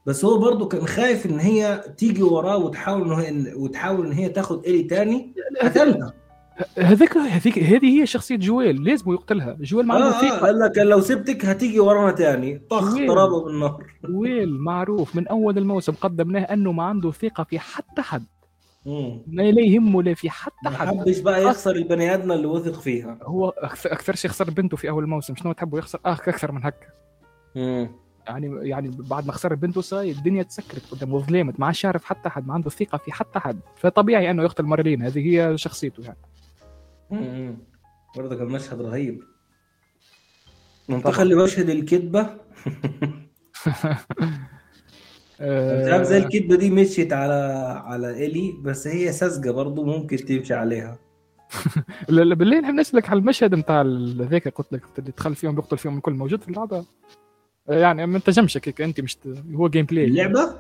[0.05, 4.30] بس هو برضه كان خايف إن هي تيجي وراه وتحاول إن هي وتحاول إن هي
[4.30, 6.13] تاخد الي تاني قتلها.
[6.78, 9.57] هذيك هذيك هذه هي شخصية جويل لازم يقتلها.
[9.61, 12.61] جويل معروف آه آه قال لك لو سبتك هتيجي ورانا تاني.
[12.70, 13.84] طخ ضربه بالنار.
[14.05, 18.26] جويل معروف من أول الموسم قدمناه أنه ما عنده ثقة في حتى حد.
[19.27, 20.88] ما لا يهمه لا في حتى حد.
[20.88, 23.17] ما حبش بقى يخسر البني آدم اللي وثق فيها.
[23.23, 23.49] هو
[23.86, 26.88] أكثر شيء خسر بنته في أول الموسم شنو تحبوا يخسر؟ آه أكثر من هكا.
[28.27, 32.29] يعني يعني بعد ما خسر بنته صاي الدنيا تسكرت قدامه ظلمت ما عادش يعرف حتى
[32.29, 33.59] حد ما عنده ثقة في حتى حد.
[33.75, 36.17] فطبيعي أنه يقتل مارلين هذه هي شخصيته يعني.
[37.11, 37.57] امم
[38.17, 39.23] برضه كان مشهد رهيب.
[40.89, 42.29] منتقل لمشهد الكذبة.
[45.41, 47.33] مش زي الكذبة دي مشيت على
[47.86, 50.99] على إلي بس هي ساذجة برضه ممكن تمشي عليها.
[52.09, 53.81] بالليل إحنا بنسلك على المشهد بتاع
[54.29, 56.86] ذاك قلت لك اللي دخل فيهم بيقتل فيهم الكل موجود في اللعبة.
[57.67, 59.17] يعني ما أنت جمشك أنت مش
[59.55, 60.55] هو gameplay اللعبة؟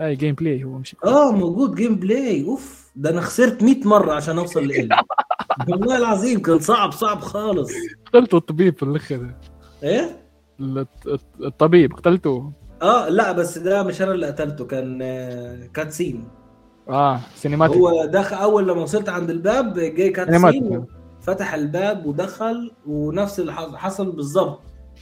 [0.00, 4.66] أي gameplay هو مش آه موجود gameplay أوف ده أنا خسرت 100 مرة عشان أوصل
[4.66, 4.88] لإلي.
[5.68, 7.70] والله العظيم كان صعب صعب خالص.
[8.06, 9.34] قتلته الطبيب في الآخر.
[9.82, 10.16] إيه؟
[11.40, 12.52] الطبيب قتلته.
[12.82, 14.98] آه لا بس ده مش أنا اللي قتلته كان
[15.74, 16.24] cutscene
[16.88, 20.84] آه cinematic هو دخل أول لما وصلت عند الباب جاي cutscene
[21.20, 24.60] فتح الباب ودخل ونفس اللي حصل بالظبط.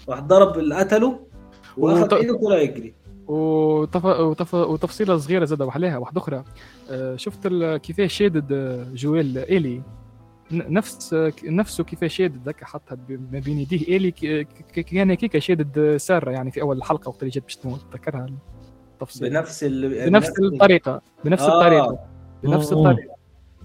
[0.09, 1.21] راح ضرب اللي قتله
[1.77, 2.95] واخد إيده وطلع يجري.
[3.27, 4.05] وتف...
[4.05, 4.55] وتف...
[4.55, 6.45] وتفصيلة صغيرة زاد وحليها واحدة أخرى.
[6.91, 7.49] آه، شفت
[7.83, 9.83] كيفاش شادد آه، جويل الي
[10.53, 12.99] نفس نفسه كيفاش شادد ذاك حطها
[13.33, 13.97] ما بين يديه.
[13.97, 14.11] الي
[14.83, 18.27] كان كيكا شادد سارة يعني في أول الحلقة وقت اللي جات باش تموت تذكرها
[18.93, 19.31] التفصيل.
[19.31, 20.11] بنفس ال...
[20.11, 21.03] بنفس الطريقة.
[21.25, 21.59] بنفس آه.
[21.59, 21.99] الطريقة.
[22.43, 23.15] بنفس الطريقة.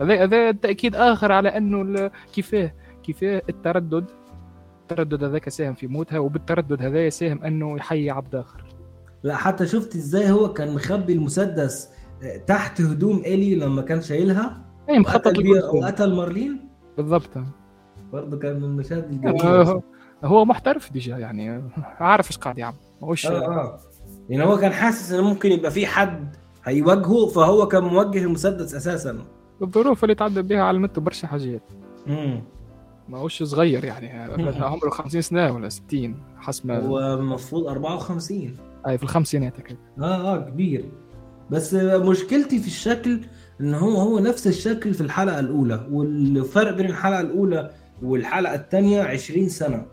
[0.02, 2.74] هذا هذا تأكيد آخر على أنه كيفاه
[3.04, 4.06] كيفاه التردد.
[4.82, 8.64] التردد هذاك ساهم في موتها وبالتردد هذا يساهم أنه يحيي عبد آخر.
[9.24, 11.90] لا حتى شفت إزاي هو كان مخبي المسدس
[12.24, 15.34] آه، تحت هدوم الي لما كان شايلها؟ اي مخطط
[15.74, 17.30] وقتل مارلين؟ بالضبط.
[18.14, 19.84] برضه كان من المشاهد آه
[20.24, 21.64] هو محترف ديجا يعني
[22.00, 23.80] عارف إيش قاعد يعمل ماهوش آه آه.
[24.30, 29.26] يعني هو كان حاسس إنه ممكن يبقى في حد هيواجهه فهو كان موجه المسدس أساسا.
[29.62, 31.62] الظروف اللي تعدى بها علمته برشا حاجات.
[32.08, 32.44] امم
[33.10, 34.10] ماهوش صغير يعني
[34.64, 40.38] عمره 50 سنة ولا 60 حسب هو المفروض 54 أي في الخمسينات كده آه آه
[40.50, 40.86] كبير.
[41.50, 43.20] بس مشكلتي في الشكل
[43.62, 49.50] إن هو هو نفس الشكل في الحلقة الأولى والفرق بين الحلقة الأولى والحلقة الثانية 20
[49.50, 49.86] سنة.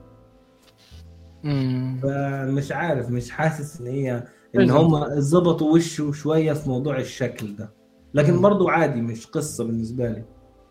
[1.45, 4.25] امم فمش عارف مش حاسس إن هي
[4.57, 7.73] إن هم ظبطوا وشه شوية في موضوع الشكل ده.
[8.15, 10.25] لكن برضو عادي مش قصة بالنسبة لي.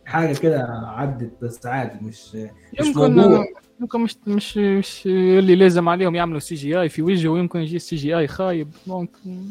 [0.05, 2.35] حاجة كده عدت بس عادي مش
[2.79, 3.45] مش موضوع.
[3.81, 8.67] يمكن مش مش مش اللي لازم عليهم يعملوا CGI في وجهه ويمكن يجي CGI خايب.
[8.87, 9.43] ممكن.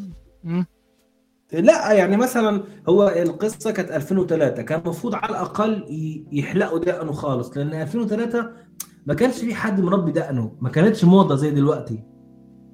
[1.53, 5.85] لا يعني مثلا هو القصة كانت 2003 كان المفروض على الأقل
[6.31, 8.49] يحلقوا دقنه خالص لأن 2003
[9.05, 12.03] ما كانش في حد مربي دقنه ما كانتش موضة زي دلوقتي.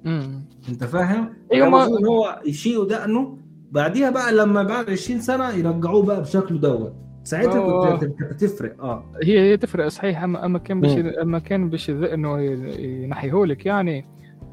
[0.06, 1.84] امم أنت فاهم؟ أيوه ما...
[1.84, 3.38] هو يشيلوا دقنه
[3.70, 6.94] بعديها بقى لما بعد 20 سنة يرجعوه بقى بشكله دوت.
[7.24, 9.04] ساعتها كنت تفرق آه.
[9.24, 12.40] هي هي تفرق صحيح أما أما كان باش أما كان باش إنه
[12.80, 14.06] ينحيهولك يعني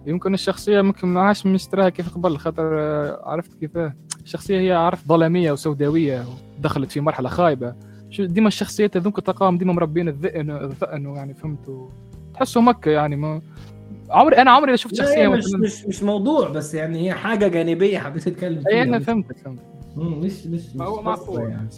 [0.07, 3.71] يمكن الشخصية ممكن ما عادش مستراها كيف قبل خاطر آه، عرفت كيف
[4.23, 6.25] الشخصيه هي عرفت ظلامية وسوداوية
[6.59, 7.75] ودخلت في مرحلة خايبة.
[8.19, 11.89] ديما الشخصيات هذوك تلقاهم ديما مربين الذئن الذئن يعني فهمتوا
[12.33, 13.41] تحسوا مكة يعني ما
[14.09, 18.27] عمري أنا عمري شفت شخصية مش مش مش موضوع بس يعني هي حاجة جانبية حبيت
[18.27, 18.83] أتكلم فيها.
[18.83, 19.63] أنا فهمتك فهمتك
[19.95, 21.41] مش مش مش هو معقول.
[21.41, 21.69] يعني.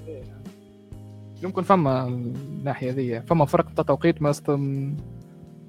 [1.44, 4.34] يمكن فما الناحية ذي فما فرق بتاع توقيت ما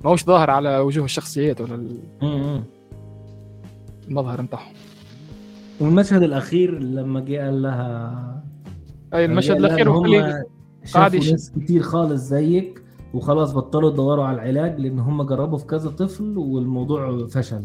[0.04, 1.86] ماهوش ظاهر على وجوه الشخصيات ولا
[4.08, 4.72] المظهر نتاعهم.
[5.80, 8.42] والمشهد الأخير لما جه قال لها
[9.14, 10.44] أي المشهد الأخير هو اللي
[10.94, 12.82] قاعد ناس كتير خالص زيك
[13.14, 17.62] وخلاص بطلوا يدوروا على العلاج لأن هم جربوا في كذا طفل والموضوع فشل.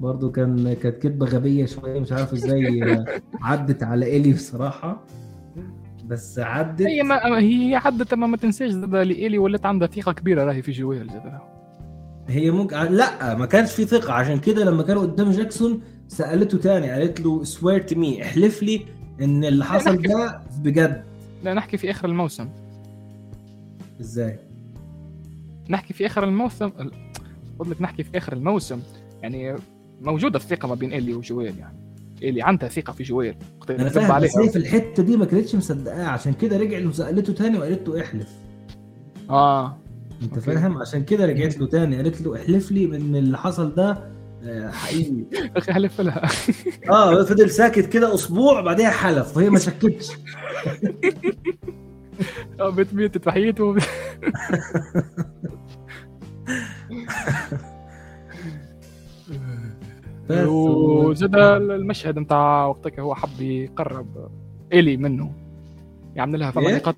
[0.00, 3.04] برضه كان كانت كدبة غبية شوية مش عارف إزاي
[3.42, 5.04] عدت على الي بصراحة.
[6.06, 6.82] بس عدت.
[6.82, 11.10] هي ما هي عدت ما, ما تنساش لإلي ولات عندها ثقة كبيرة راهي في جويل
[12.28, 14.12] هي ممكن لا ما كانش في ثقة.
[14.12, 18.86] عشان كده لما كانوا قدام جاكسون سألته تاني قالت له swear to me احلف لي
[19.20, 21.04] إن اللي حصل ده بجد.
[21.44, 22.48] لا نحكي في آخر الموسم.
[24.00, 24.38] إزاي؟
[25.68, 26.70] نحكي في آخر الموسم.
[27.58, 28.80] قلت لك نحكي في آخر الموسم.
[29.22, 29.56] يعني
[30.00, 31.78] موجودة الثقة ما بين الي وجويل يعني.
[32.22, 33.34] الي عندها ثقة في جويل.
[33.70, 37.32] أنا فاهم بس هي في الحتة دي ما كانتش مصدقاه عشان كده رجع له سالته
[37.32, 38.30] تاني وقالت له احلف.
[39.30, 39.76] آه.
[40.22, 41.96] أنت فاهم؟ عشان كده رجعت له تاني.
[41.96, 44.12] قالت له احلف لي إن اللي حصل ده
[44.72, 45.24] حقيقي.
[45.56, 46.28] أخي حلف لها
[46.90, 50.10] آه فضل ساكت كده أسبوع بعدها حلف وهي ما شكتش.
[52.60, 53.76] آه بتميت تحيته
[60.30, 64.30] وزاد المشهد نتاع وقتك هو حب يقرب
[64.72, 65.32] إلي منه.
[66.16, 66.96] يعمل لها فما؟ نقاط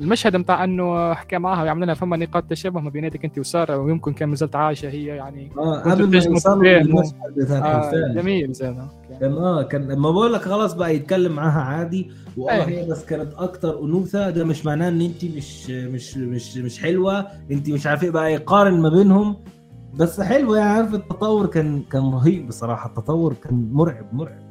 [0.00, 4.12] المشهد نتاع انه حكى معها ويعمل لها فما نقاط تشابه ما بيناتك انت وسارة ويمكن
[4.12, 8.76] كان مازالت عايشة هي يعني آه قبل ما يوصل المشهد بتاع آه جميل زاد
[9.20, 13.34] كان آه كان لما بقول لك خلاص بقى يتكلم معاها عادي والله هي بس كانت
[13.34, 14.30] أكتر أنوثة.
[14.30, 17.26] ده مش معناه إن انت مش مش مش مش حلوة.
[17.50, 19.36] انت مش عارف إيه بقى يقارن ما بينهم.
[19.94, 22.88] بس حلو يعني عارف التطور كان كان رهيب بصراحة.
[22.88, 24.49] التطور كان مرعب مرعب.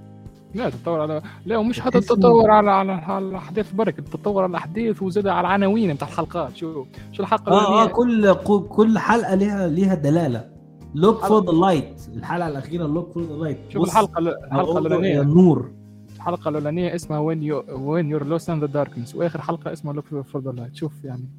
[0.56, 5.28] لا تطور على لا ومش حتى التطور على على الأحداث برك التطور على الأحداث وزاد
[5.28, 8.34] على العناوين بتاع الحلقات شو شو الحلقة آه آه كل
[8.70, 10.50] كل حلقة لها لها دلالة.
[10.96, 15.22] look for the light الحلقة الأخيرة look for the light شوف الحلقة الحلقة الأولانية.
[15.22, 15.72] النور
[16.16, 20.06] الحلقة الأولانية اسمها when you when you're lost in the darkness وآخر حلقة اسمها look
[20.06, 21.30] for the light شوف يعني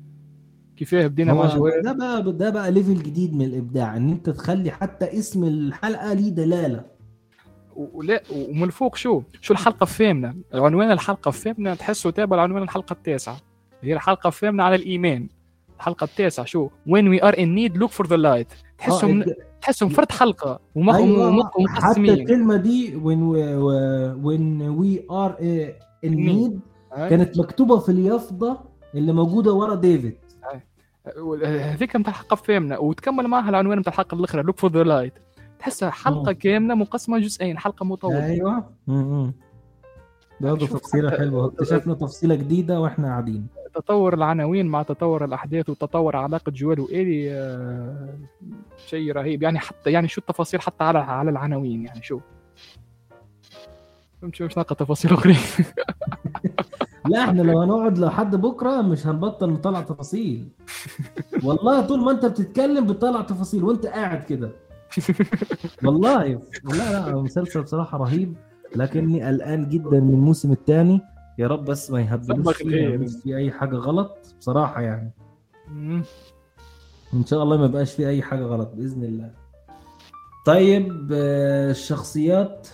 [0.76, 4.70] كيفاه بدينا مع جوال ده بقى ده بقى level جديد من الإبداع إن أنت تخلي
[4.70, 6.99] حتى اسم الحلقة ليه دلالة.
[7.92, 13.36] ولا ومن فوق شو؟ شو الحلقة الثامنة؟ عنوان الحلقة الثامنة تحسه تابع لعنوان الحلقة التاسعة.
[13.82, 15.28] هي الحلقة الثامنة على الإيمان.
[15.76, 18.54] الحلقة التاسعة شو؟ When we are in need look for the light.
[18.78, 19.24] تحسهم
[19.60, 23.40] تحسهم فرد حلقة ومخ أيوة حتى الكلمة دي when we,
[24.26, 24.44] when
[24.80, 25.34] we are
[26.06, 26.58] in need
[26.96, 30.16] كانت مكتوبة في اليافطة اللي موجودة ورا ديفيد.
[31.44, 35.12] هذيك نتاع الحلقة الثامنة وتكمل معها العنوان نتاع الحلقة الاخرى look for the light
[35.60, 38.26] تحسها حلقة كاملة مقسمة جزئين حلقة مطولة.
[38.26, 38.64] أيوه.
[40.40, 41.46] برضه تفصيلة حلوة.
[41.46, 43.46] اكتشفنا تفصيلة جديدة وإحنا قاعدين.
[43.74, 48.18] تطور العناوين مع تطور الأحداث وتطور علاقة جوال وإيلي آه
[48.86, 49.42] شيء رهيب.
[49.42, 52.20] يعني حتى يعني شو التفاصيل حتى على على العناوين يعني شو.
[54.22, 55.36] مش مش ناقة تفاصيل أخرى؟
[57.10, 60.48] لا إحنا لو هنقعد لحد بكرة مش هنبطل نطلع تفاصيل.
[61.44, 64.50] والله طول ما أنت بتتكلم بتطلع تفاصيل وأنت قاعد كده.
[65.84, 68.36] والله والله لا مسلسل بصراحة رهيب
[68.76, 71.00] لكني قلقان جدا من الموسم الثاني.
[71.38, 72.62] يا رب بس ما يهبلوش
[73.22, 75.10] في أي حاجة غلط بصراحة يعني.
[77.14, 79.30] إن شاء الله ما يبقاش في أي حاجة غلط بإذن الله.
[80.46, 82.68] طيب آه، الشخصيات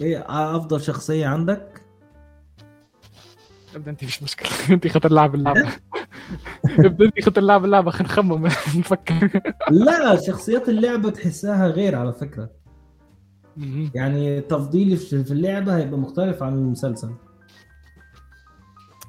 [0.00, 1.82] إيه أفضل شخصية عندك؟
[3.74, 5.72] ابدا أنت مش مشكلة أنت خطر لعب اللعبة.
[7.04, 8.44] انت خطر لعب اللعبة خلينا نخمم
[8.80, 9.40] نفكر.
[9.70, 12.50] لا شخصيات اللعبة تحسها غير على فكرة.
[13.94, 17.10] يعني تفضيلي في اللعبة هيبقى مختلف عن المسلسل.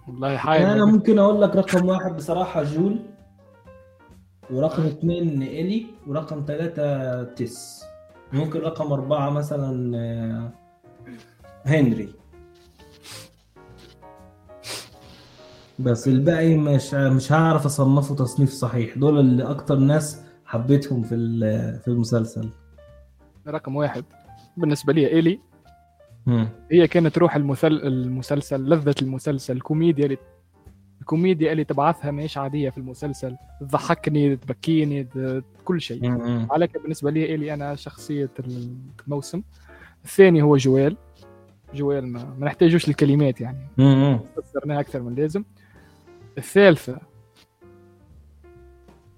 [0.08, 3.00] والله يعني أنا ممكن أقول لك رقم واحد بصراحة جول.
[4.52, 7.84] ورقم اثنين الي ورقم ثلاثة تيس.
[8.34, 10.52] ممكن رقم أربعة مثلا آه،
[11.66, 12.14] هنري.
[15.80, 18.98] بس الباقي مش مش هعرف أصنفه تصنيف صحيح.
[18.98, 21.16] دول اللي أكتر ناس حبيتهم في
[21.80, 22.50] في المسلسل.
[23.48, 24.04] رقم واحد.
[24.58, 25.40] بالنسبة لي إيلي
[26.26, 26.50] مم.
[26.72, 27.68] هي كانت روح المثل...
[27.68, 30.18] المسلسل لذة المسلسل الكوميديا اللي
[31.02, 33.36] الكوميديا اللي تبعثها مش عادية في المسلسل.
[33.62, 35.08] تضحكني تبكيني
[35.66, 36.18] كل شيء.
[36.52, 38.30] على بالنسبة لي إلي أنا شخصية
[39.08, 39.42] الموسم.
[40.06, 40.98] الثاني هو جويل.
[41.74, 43.68] جويل ما, ما نحتاجوش الكلمات يعني.
[44.38, 45.44] فسرناها أكثر من لازم.
[46.38, 46.98] الثالثة.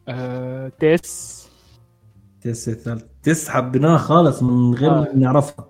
[0.08, 0.72] آه...
[0.80, 1.40] تيس.
[2.42, 3.04] تيس الثالث.
[3.24, 5.08] تيس حبيناها خالص من غير آه.
[5.16, 5.66] نعرفها.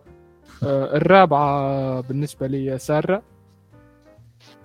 [0.64, 3.22] آه الرابعة بالنسبة لي سارة.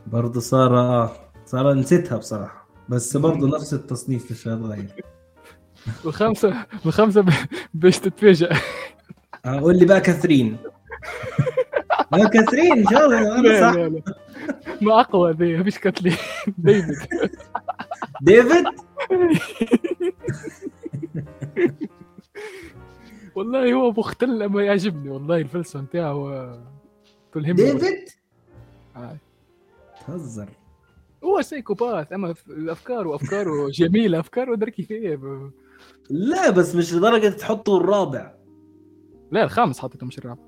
[0.07, 1.11] برضه سارة آه
[1.45, 5.05] سارة نسيتها بصراحة بس برضه نفس التصنيف مش هتغير
[6.05, 7.25] والخامسة والخامسة
[7.75, 8.55] باش تتفاجئ.
[9.45, 10.57] قول لي بقى كاثرين.
[12.13, 14.03] لا كاثرين إن شاء الله أنا صح.
[14.83, 16.17] ما أقوى ذي مفيش كاتلين
[16.59, 16.97] ديفيد
[18.23, 18.65] ديفيد
[23.35, 26.59] والله هو مختل ما يعجبني والله الفلسفة نتاعه
[27.33, 27.73] تلهمني.
[27.73, 28.09] ديفيد
[28.97, 29.17] آه.
[30.07, 30.49] تهزر
[31.25, 32.35] هو psychopath أما
[32.69, 35.19] افكاره افكاره جميلة أفكاره دركي فيه
[36.11, 38.35] لا بس مش لدرجة تحطه الرابع.
[39.31, 40.43] لا الخامس حطيته مش الرابع.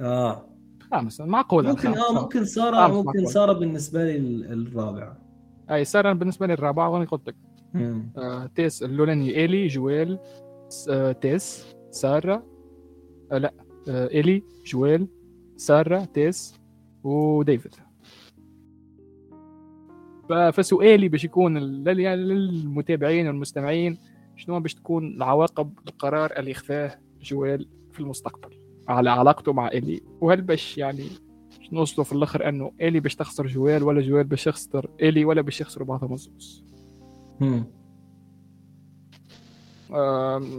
[0.00, 0.55] آه.
[0.90, 1.66] خامس معقول.
[1.66, 4.16] ممكن آه ممكن سارة ممكن سارة بالنسبة لي
[4.52, 5.16] الرابع
[5.70, 7.36] أي سارة بالنسبة لي الرابع وأنا قلت لك.
[8.18, 10.18] آه تيس اللولاني إيلي جويل
[10.90, 12.46] آه تيس سارة
[13.32, 13.54] آه لا
[13.88, 15.08] آه إيلي جويل
[15.56, 16.54] سارة تيس
[17.04, 17.74] وديفيد.
[20.52, 23.98] فسؤالي باش يكون للمتابعين والمستمعين
[24.36, 30.00] شنو باش تكون العواقب القرار اللي اخذاه جوال في المستقبل؟ على علاقته مع إلي.
[30.20, 31.06] وهل باش يعني
[31.72, 35.60] نوصلوا في الآخر أنه إلي باش تخسر جوال ولا جوال باش يخسر إلي ولا باش
[35.60, 36.64] يخسروا بعضهم الزوز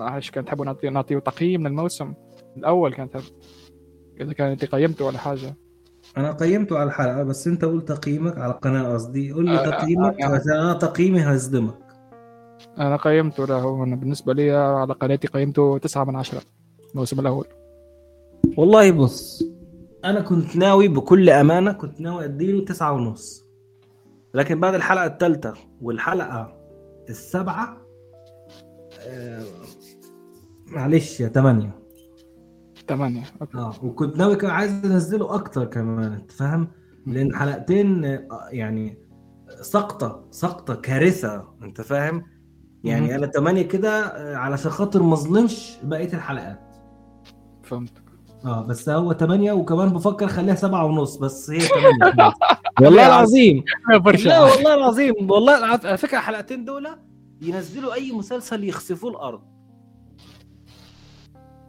[0.02, 2.14] عايش كان تحبوا نعطيه نعطيه تقييم للموسم
[2.58, 3.18] الأول كانت
[4.22, 5.56] إذا كانت قيمته ولا حاجة.
[6.18, 9.32] أنا قيمته على الحلقة بس أنت قول تقييمك على القناة قصدي.
[9.32, 10.62] قول لي آه، تقييمك آه آه.
[10.62, 11.78] أنا تقييمي هيصدمك.
[12.78, 16.42] أنا قيمته له بالنسبة لي على قناتي قيمته تسعة من عشرة
[16.92, 17.46] الموسم الأول.
[18.58, 19.44] والله بص
[20.06, 23.48] أنا كنت ناوي بكل أمانة كنت ناوي أديله تسعة ونص.
[24.34, 26.58] لكن بعد الحلقة الثالثه والحلقة
[27.10, 27.78] السابعة
[29.00, 29.44] آه
[30.68, 31.80] معلش يا ثمانية
[32.88, 33.58] ثمانية أوكي.
[33.58, 36.68] آه وكنت ناوي كان عايز أنزله أكتر كمان أنت فاهم؟
[37.08, 38.98] لأن حلقتين آه، يعني
[39.62, 42.24] سقطة سقطة كارثة أنت فاهم؟
[42.84, 46.76] يعني أنا ثمانية كده آه، علشان خاطر ما أظلمش بقية الحلقات.
[47.64, 48.07] فهمت.
[48.48, 52.34] آه بس هو 8 وكمان بفكر خليها سبعة ونص بس هي 8
[52.82, 53.64] والله العظيم.
[53.90, 55.32] لا والله العظيم.
[55.32, 56.88] والله على فكرة الحلقتين دول
[57.42, 59.42] ينزلوا أي مسلسل يخسفوه الأرض.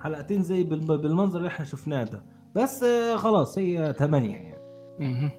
[0.00, 2.24] حلقتين زي بالمنظر اللي إحنا شفناه ده.
[2.55, 5.30] بس آه، خلاص هي 8 يعني.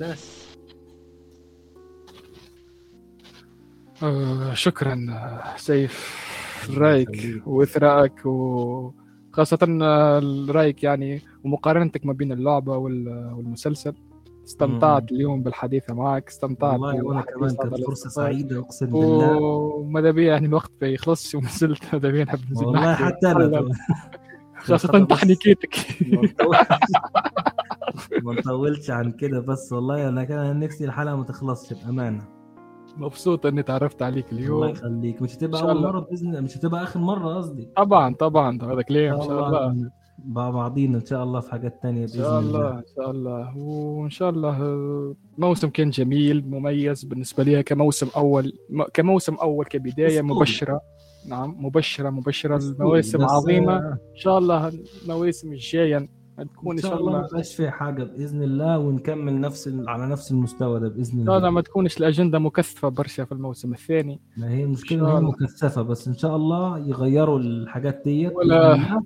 [0.00, 0.42] بس.
[4.02, 5.06] آه شكرا
[5.56, 6.22] سيف.
[6.76, 8.92] رأيك واثرائك و
[9.32, 9.58] خاصة
[10.48, 13.94] رايك يعني ومقارنتك ما بين اللعبة والمسلسل
[14.46, 15.16] استمتعت مم.
[15.16, 19.36] اليوم بالحديث معك استمتعت والله وأنا كمان كانت فرصة سعيدة أقسم بالله.
[19.36, 23.64] وماذا بيا يعني الوقت ما يخلصش ونزلت ماذا بيا نحب نزيد والله حتى أنا
[24.54, 25.74] خاصة تحنيكيتك
[28.22, 32.41] ما نطولش عن كده بس والله أنا كان نفسي الحلقة ما تخلصش بأمانة.
[32.96, 34.62] مبسوط إني تعرفت عليك اليوم.
[34.62, 35.22] الله يخليك.
[35.22, 36.40] مش هتبقى أول مرة بإذن الله.
[36.40, 37.68] مش هتبقى آخر مرة قصدي.
[37.76, 38.58] طبعا طبعا.
[38.62, 39.90] هذاك ليه؟ إن شاء الله.
[40.24, 43.48] مع بعضينا إن شاء الله في حاجات تانية بإذن الله ان شاء الله.
[43.48, 43.58] إن شاء الله.
[43.58, 48.52] وإن شاء الله موسم كان جميل مميز بالنسبة لي كموسم أول
[48.94, 50.80] كموسم أول كبداية مبشرة.
[51.28, 52.56] نعم مبشرة مبشرة.
[52.56, 53.76] المواسم عظيمة.
[53.76, 56.08] إن شاء الله المواسم الجاية
[56.44, 60.80] تكون إن شاء الله ما يبقاش في حاجة بإذن الله ونكمل نفس على نفس المستوى
[60.80, 64.20] ده بإذن الله لا ما تكونش الأجندة مكثفة برشا في الموسم الثاني.
[64.36, 69.02] ما هي المشكلة هي مكثفة بس إن شاء الله يغيروا الحاجات ديت ولا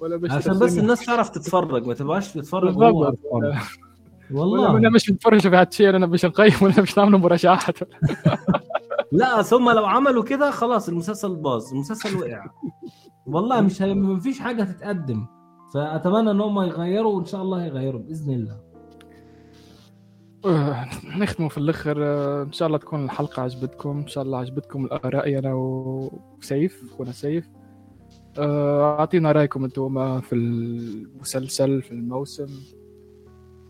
[0.00, 2.76] ولا عشان بس الناس تعرف تتفرج ما تبقاش تتفرج
[4.30, 4.76] والله.
[4.76, 7.78] أنا مش بتفرج في هالشيء أنا مش نقيم ولا مش نعمل مراجعات.
[9.12, 12.46] لا ثم لو عملوا كده خلاص المسلسل باظ المسلسل وقع.
[13.26, 15.26] والله مش ما فيش حاجة تتقدم.
[15.74, 18.56] فأتمنى إن هم يغيروا وإن شاء الله يغيروا بإذن الله.
[20.44, 20.88] آه،
[21.18, 23.98] نختموا في الآخر آه، إن شاء الله تكون الحلقة عجبتكم.
[23.98, 27.48] إن شاء الله عجبتكم الآراء أنا وسيف اخونا سيف.
[28.38, 32.48] آه، أعطينا رأيكم أنتم في المسلسل في الموسم.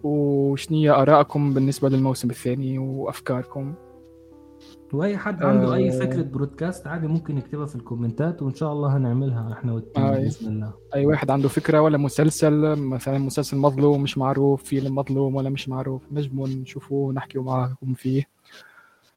[0.03, 3.75] وشنية آرائكم بالنسبة للموسم الثاني وأفكاركم؟
[4.95, 5.75] وأي حد عنده آه.
[5.75, 10.05] اي فكرة broadcast عادي ممكن يكتبها في الكومنتات وإن شاء الله هنعملها إحنا وال team
[10.05, 10.73] آه بإذن الله.
[10.95, 15.69] أي واحد عنده فكرة ولا مسلسل مثلا مسلسل مظلوم مش معروف فيلم مظلوم ولا مش
[15.69, 18.29] معروف نجموا نشوفوه ونحكي معاكم فيه.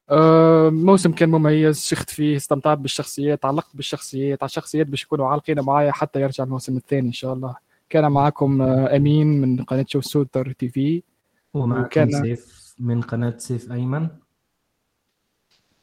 [0.09, 5.59] آه موسم كان مميز شخت فيه استمتعت بالشخصيات علقت بالشخصيات على الشخصيات باش يكونوا عالقين
[5.59, 7.55] معايا حتى يرجع الموسم الثاني إن شاء الله.
[7.89, 11.03] كان معكم آه أمين من قناة شو سوتر TV.
[11.53, 12.11] ومعكم وكان...
[12.11, 14.07] سيف من قناة سيف أيمن.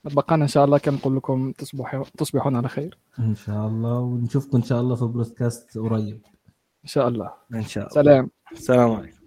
[0.05, 2.99] بقانا إن شاء الله كان نقول لكم تصبحوا تصبحون على خير.
[3.19, 3.99] إن شاء الله.
[3.99, 6.23] ونشوفكم إن شاء الله في بودكاست قريب.
[6.85, 7.33] إن شاء الله.
[7.55, 7.95] إن شاء الله.
[7.95, 8.31] سلام.
[8.53, 9.18] السلام عليكم.